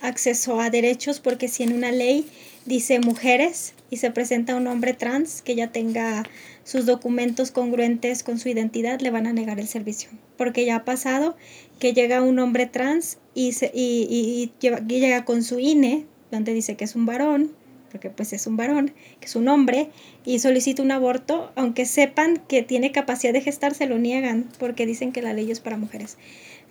acceso 0.00 0.60
a 0.60 0.70
derechos, 0.70 1.20
porque 1.20 1.48
si 1.48 1.62
en 1.62 1.72
una 1.72 1.90
ley 1.90 2.26
dice 2.66 3.00
mujeres 3.00 3.74
y 3.90 3.96
se 3.96 4.10
presenta 4.10 4.54
un 4.54 4.66
hombre 4.66 4.92
trans 4.92 5.42
que 5.42 5.54
ya 5.54 5.72
tenga 5.72 6.24
sus 6.64 6.84
documentos 6.86 7.50
congruentes 7.50 8.22
con 8.22 8.38
su 8.38 8.48
identidad, 8.48 9.00
le 9.00 9.10
van 9.10 9.26
a 9.26 9.32
negar 9.32 9.58
el 9.58 9.68
servicio. 9.68 10.10
Porque 10.36 10.64
ya 10.66 10.76
ha 10.76 10.84
pasado 10.84 11.36
que 11.78 11.94
llega 11.94 12.22
un 12.22 12.38
hombre 12.38 12.66
trans 12.66 13.18
y, 13.34 13.52
se, 13.52 13.70
y, 13.74 14.52
llega 14.60 15.24
con 15.24 15.42
su 15.42 15.58
INE, 15.58 16.04
donde 16.30 16.52
dice 16.52 16.76
que 16.76 16.84
es 16.84 16.94
un 16.94 17.06
varón, 17.06 17.52
porque 17.90 18.10
pues 18.10 18.32
es 18.32 18.46
un 18.46 18.56
varón, 18.56 18.92
que 19.20 19.26
es 19.26 19.36
un 19.36 19.48
hombre, 19.48 19.90
y 20.24 20.38
solicita 20.38 20.82
un 20.82 20.90
aborto, 20.90 21.52
aunque 21.56 21.86
sepan 21.86 22.42
que 22.48 22.62
tiene 22.62 22.92
capacidad 22.92 23.32
de 23.32 23.40
gestar, 23.40 23.74
se 23.74 23.86
lo 23.86 23.98
niegan, 23.98 24.48
porque 24.58 24.86
dicen 24.86 25.12
que 25.12 25.22
la 25.22 25.32
ley 25.32 25.50
es 25.50 25.60
para 25.60 25.76
mujeres. 25.76 26.18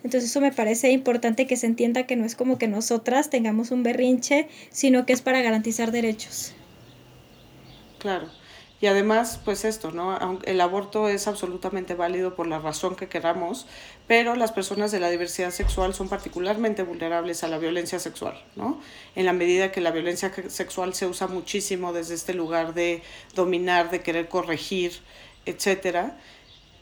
Entonces 0.04 0.30
eso 0.30 0.40
me 0.40 0.52
parece 0.52 0.90
importante 0.92 1.46
que 1.46 1.56
se 1.56 1.66
entienda 1.66 2.04
que 2.04 2.16
no 2.16 2.24
es 2.24 2.36
como 2.36 2.56
que 2.58 2.68
nosotras 2.68 3.30
tengamos 3.30 3.70
un 3.70 3.82
berrinche, 3.82 4.48
sino 4.70 5.06
que 5.06 5.12
es 5.12 5.22
para 5.22 5.42
garantizar 5.42 5.90
derechos. 5.90 6.54
Claro. 7.98 8.28
Y 8.80 8.86
además, 8.86 9.40
pues 9.44 9.64
esto, 9.64 9.90
¿no? 9.90 10.38
El 10.44 10.60
aborto 10.60 11.08
es 11.08 11.26
absolutamente 11.26 11.94
válido 11.94 12.36
por 12.36 12.46
la 12.46 12.60
razón 12.60 12.94
que 12.94 13.08
queramos, 13.08 13.66
pero 14.06 14.36
las 14.36 14.52
personas 14.52 14.92
de 14.92 15.00
la 15.00 15.10
diversidad 15.10 15.50
sexual 15.50 15.94
son 15.94 16.08
particularmente 16.08 16.84
vulnerables 16.84 17.42
a 17.42 17.48
la 17.48 17.58
violencia 17.58 17.98
sexual, 17.98 18.40
¿no? 18.54 18.80
En 19.16 19.26
la 19.26 19.32
medida 19.32 19.72
que 19.72 19.80
la 19.80 19.90
violencia 19.90 20.32
sexual 20.48 20.94
se 20.94 21.06
usa 21.06 21.26
muchísimo 21.26 21.92
desde 21.92 22.14
este 22.14 22.34
lugar 22.34 22.72
de 22.72 23.02
dominar, 23.34 23.90
de 23.90 24.00
querer 24.00 24.28
corregir, 24.28 24.92
etcétera. 25.44 26.16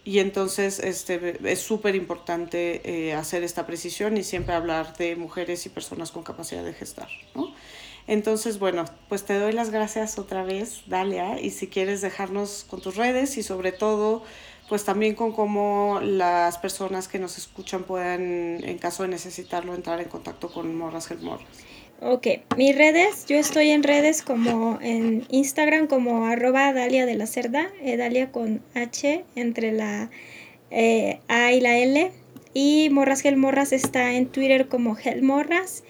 Y 0.05 0.18
entonces 0.18 0.78
este, 0.78 1.39
es 1.51 1.60
súper 1.60 1.97
importante 1.97 3.09
eh, 3.09 3.14
hacer 3.14 3.43
esta 3.43 3.66
precisión 3.66 4.18
y 4.18 4.23
siempre 4.23 4.55
hablar 4.55 4.97
de 4.98 5.16
mujeres 5.16 5.64
y 5.64 5.70
personas 5.70 6.12
con 6.12 6.23
capacidad 6.23 6.62
de 6.62 6.74
gestar, 6.74 7.09
¿no? 7.35 7.55
Entonces, 8.07 8.59
bueno, 8.59 8.85
pues 9.09 9.24
te 9.24 9.39
doy 9.39 9.53
las 9.53 9.70
gracias 9.70 10.19
otra 10.19 10.45
vez, 10.45 10.83
Dalia, 10.87 11.41
y 11.41 11.51
si 11.51 11.66
quieres 11.66 12.01
dejarnos 12.01 12.65
con 12.69 12.81
tus 12.81 12.97
redes 12.97 13.37
y 13.37 13.43
sobre 13.43 13.73
todo, 13.73 14.23
pues 14.69 14.85
también 14.85 15.15
con 15.15 15.33
cómo 15.33 16.01
las 16.03 16.59
personas 16.59 17.09
que 17.09 17.19
nos 17.19 17.37
escuchan 17.37 17.83
puedan, 17.83 18.62
en 18.62 18.78
caso 18.78 19.03
de 19.03 19.09
necesitarlo, 19.09 19.74
entrar 19.74 20.01
en 20.01 20.09
contacto 20.09 20.53
con 20.53 20.77
Morras 20.77 21.11
Health 21.11 21.23
Morras. 21.23 21.47
Ok, 22.01 22.27
mis 22.57 22.77
redes, 22.77 23.24
yo 23.27 23.37
estoy 23.37 23.70
en 23.70 23.83
redes 23.83 24.20
como 24.20 24.78
en 24.83 25.24
Instagram 25.31 25.87
como 25.87 26.27
arroba 26.27 26.73
Dalia 26.74 27.07
de 27.07 27.15
la 27.15 27.27
Cerda, 27.27 27.69
eh, 27.81 27.97
Dalia 27.97 28.31
con 28.31 28.62
H 28.74 29.24
entre 29.35 29.73
la 29.73 30.11
eh, 30.70 31.20
A 31.28 31.53
y 31.53 31.61
la 31.61 31.78
L. 31.78 32.12
Y 32.53 32.89
Morras 32.91 33.23
Gel 33.23 33.37
Morras 33.37 33.73
está 33.73 34.12
en 34.12 34.27
Twitter 34.27 34.69
como 34.69 34.95
Gel 34.95 35.23
Morras 35.23 35.85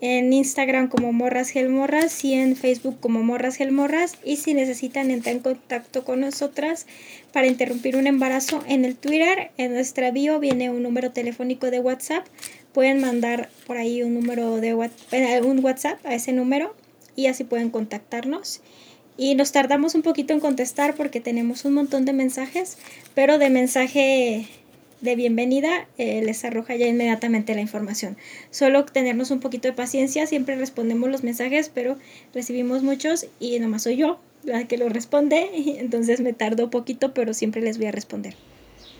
en 0.00 0.32
Instagram 0.32 0.88
como 0.88 1.12
Morras 1.12 1.50
Gelmorras 1.50 2.24
y 2.24 2.34
en 2.34 2.56
Facebook 2.56 2.98
como 3.00 3.22
Morras 3.22 3.56
Gelmorras. 3.56 4.16
Y 4.24 4.36
si 4.36 4.54
necesitan 4.54 5.10
entrar 5.10 5.36
en 5.36 5.42
contacto 5.42 6.04
con 6.04 6.20
nosotras 6.20 6.86
para 7.32 7.46
interrumpir 7.46 7.96
un 7.96 8.06
embarazo 8.06 8.62
en 8.66 8.84
el 8.84 8.96
Twitter, 8.96 9.50
en 9.56 9.74
nuestra 9.74 10.10
bio 10.10 10.40
viene 10.40 10.70
un 10.70 10.82
número 10.82 11.10
telefónico 11.12 11.70
de 11.70 11.80
WhatsApp. 11.80 12.26
Pueden 12.72 13.00
mandar 13.00 13.50
por 13.66 13.76
ahí 13.76 14.02
un 14.02 14.14
número 14.14 14.56
de 14.56 14.70
eh, 15.12 15.40
WhatsApp 15.42 16.04
a 16.04 16.14
ese 16.14 16.32
número 16.32 16.74
y 17.16 17.26
así 17.26 17.44
pueden 17.44 17.70
contactarnos. 17.70 18.60
Y 19.16 19.34
nos 19.34 19.52
tardamos 19.52 19.94
un 19.94 20.02
poquito 20.02 20.32
en 20.32 20.40
contestar 20.40 20.94
porque 20.94 21.20
tenemos 21.20 21.66
un 21.66 21.74
montón 21.74 22.06
de 22.06 22.14
mensajes, 22.14 22.78
pero 23.14 23.38
de 23.38 23.50
mensaje 23.50 24.48
de 25.00 25.16
bienvenida 25.16 25.86
eh, 25.98 26.22
les 26.22 26.44
arroja 26.44 26.76
ya 26.76 26.86
inmediatamente 26.86 27.54
la 27.54 27.60
información. 27.60 28.16
Solo 28.50 28.84
tenernos 28.84 29.30
un 29.30 29.40
poquito 29.40 29.68
de 29.68 29.74
paciencia, 29.74 30.26
siempre 30.26 30.56
respondemos 30.56 31.10
los 31.10 31.24
mensajes, 31.24 31.70
pero 31.72 31.96
recibimos 32.34 32.82
muchos 32.82 33.26
y 33.38 33.58
nomás 33.58 33.84
soy 33.84 33.96
yo 33.96 34.20
la 34.42 34.66
que 34.66 34.78
lo 34.78 34.88
responde, 34.88 35.50
entonces 35.78 36.20
me 36.20 36.32
tardo 36.32 36.70
poquito, 36.70 37.14
pero 37.14 37.34
siempre 37.34 37.62
les 37.62 37.78
voy 37.78 37.86
a 37.86 37.92
responder. 37.92 38.34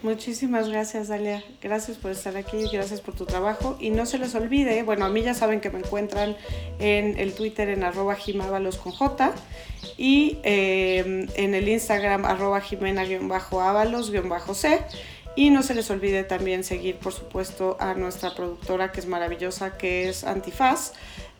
Muchísimas 0.03 0.71
gracias, 0.71 1.09
Dalia. 1.09 1.45
Gracias 1.61 1.99
por 1.99 2.11
estar 2.11 2.35
aquí, 2.39 2.57
gracias 2.73 3.03
por 3.03 3.15
tu 3.15 3.27
trabajo. 3.27 3.77
Y 3.79 3.91
no 3.91 4.07
se 4.07 4.17
les 4.17 4.35
olvide, 4.35 4.83
bueno, 4.83 5.05
a 5.05 5.11
mí 5.11 5.21
ya 5.21 5.35
saben 5.35 5.61
que 5.61 5.69
me 5.69 5.81
encuentran 5.81 6.39
en 6.79 7.19
el 7.19 7.35
Twitter 7.35 7.69
en 7.69 7.85
arroba 7.85 8.15
jimábalos 8.15 8.79
con 8.79 8.93
J 8.93 9.35
y 9.99 10.39
eh, 10.43 11.27
en 11.35 11.55
el 11.55 11.69
Instagram 11.69 12.25
arroba 12.25 12.63
jimena-ábalos-c. 12.63 14.81
Y 15.36 15.51
no 15.51 15.62
se 15.62 15.74
les 15.74 15.90
olvide 15.90 16.24
también 16.24 16.65
seguir, 16.65 16.97
por 16.97 17.12
supuesto, 17.12 17.77
a 17.81 17.94
nuestra 17.94 18.35
productora 18.35 18.93
que 18.93 19.01
es 19.01 19.07
maravillosa, 19.07 19.78
que 19.78 20.09
es 20.09 20.24
Antifaz, 20.24 20.93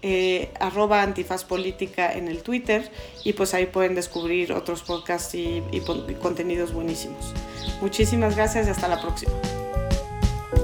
eh, 0.03 0.51
arroba 0.61 1.03
Antifaz 1.03 1.45
Política 1.45 2.13
en 2.13 2.29
el 2.29 2.43
Twitter. 2.43 2.91
Y 3.25 3.33
pues 3.33 3.53
ahí 3.53 3.67
pueden 3.67 3.95
descubrir 3.95 4.53
otros 4.53 4.83
podcasts 4.83 5.35
y, 5.35 5.63
y 5.73 5.81
contenidos 6.15 6.73
buenísimos. 6.73 7.35
Muchísimas 7.81 8.37
gracias 8.37 8.67
y 8.69 8.71
hasta 8.71 8.89
la 8.89 9.01
próxima. 9.01 9.33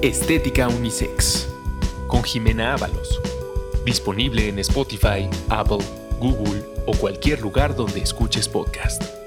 Estética 0.02 0.68
Unisex 0.68 1.48
con 2.06 2.22
Jimena 2.22 2.74
Ábalos. 2.74 3.20
Disponible 3.84 4.48
en 4.48 4.58
Spotify, 4.58 5.28
Apple, 5.48 5.78
Google 6.20 6.62
o 6.86 6.92
cualquier 6.96 7.40
lugar 7.40 7.74
donde 7.74 8.00
escuches 8.00 8.48
podcast. 8.48 9.25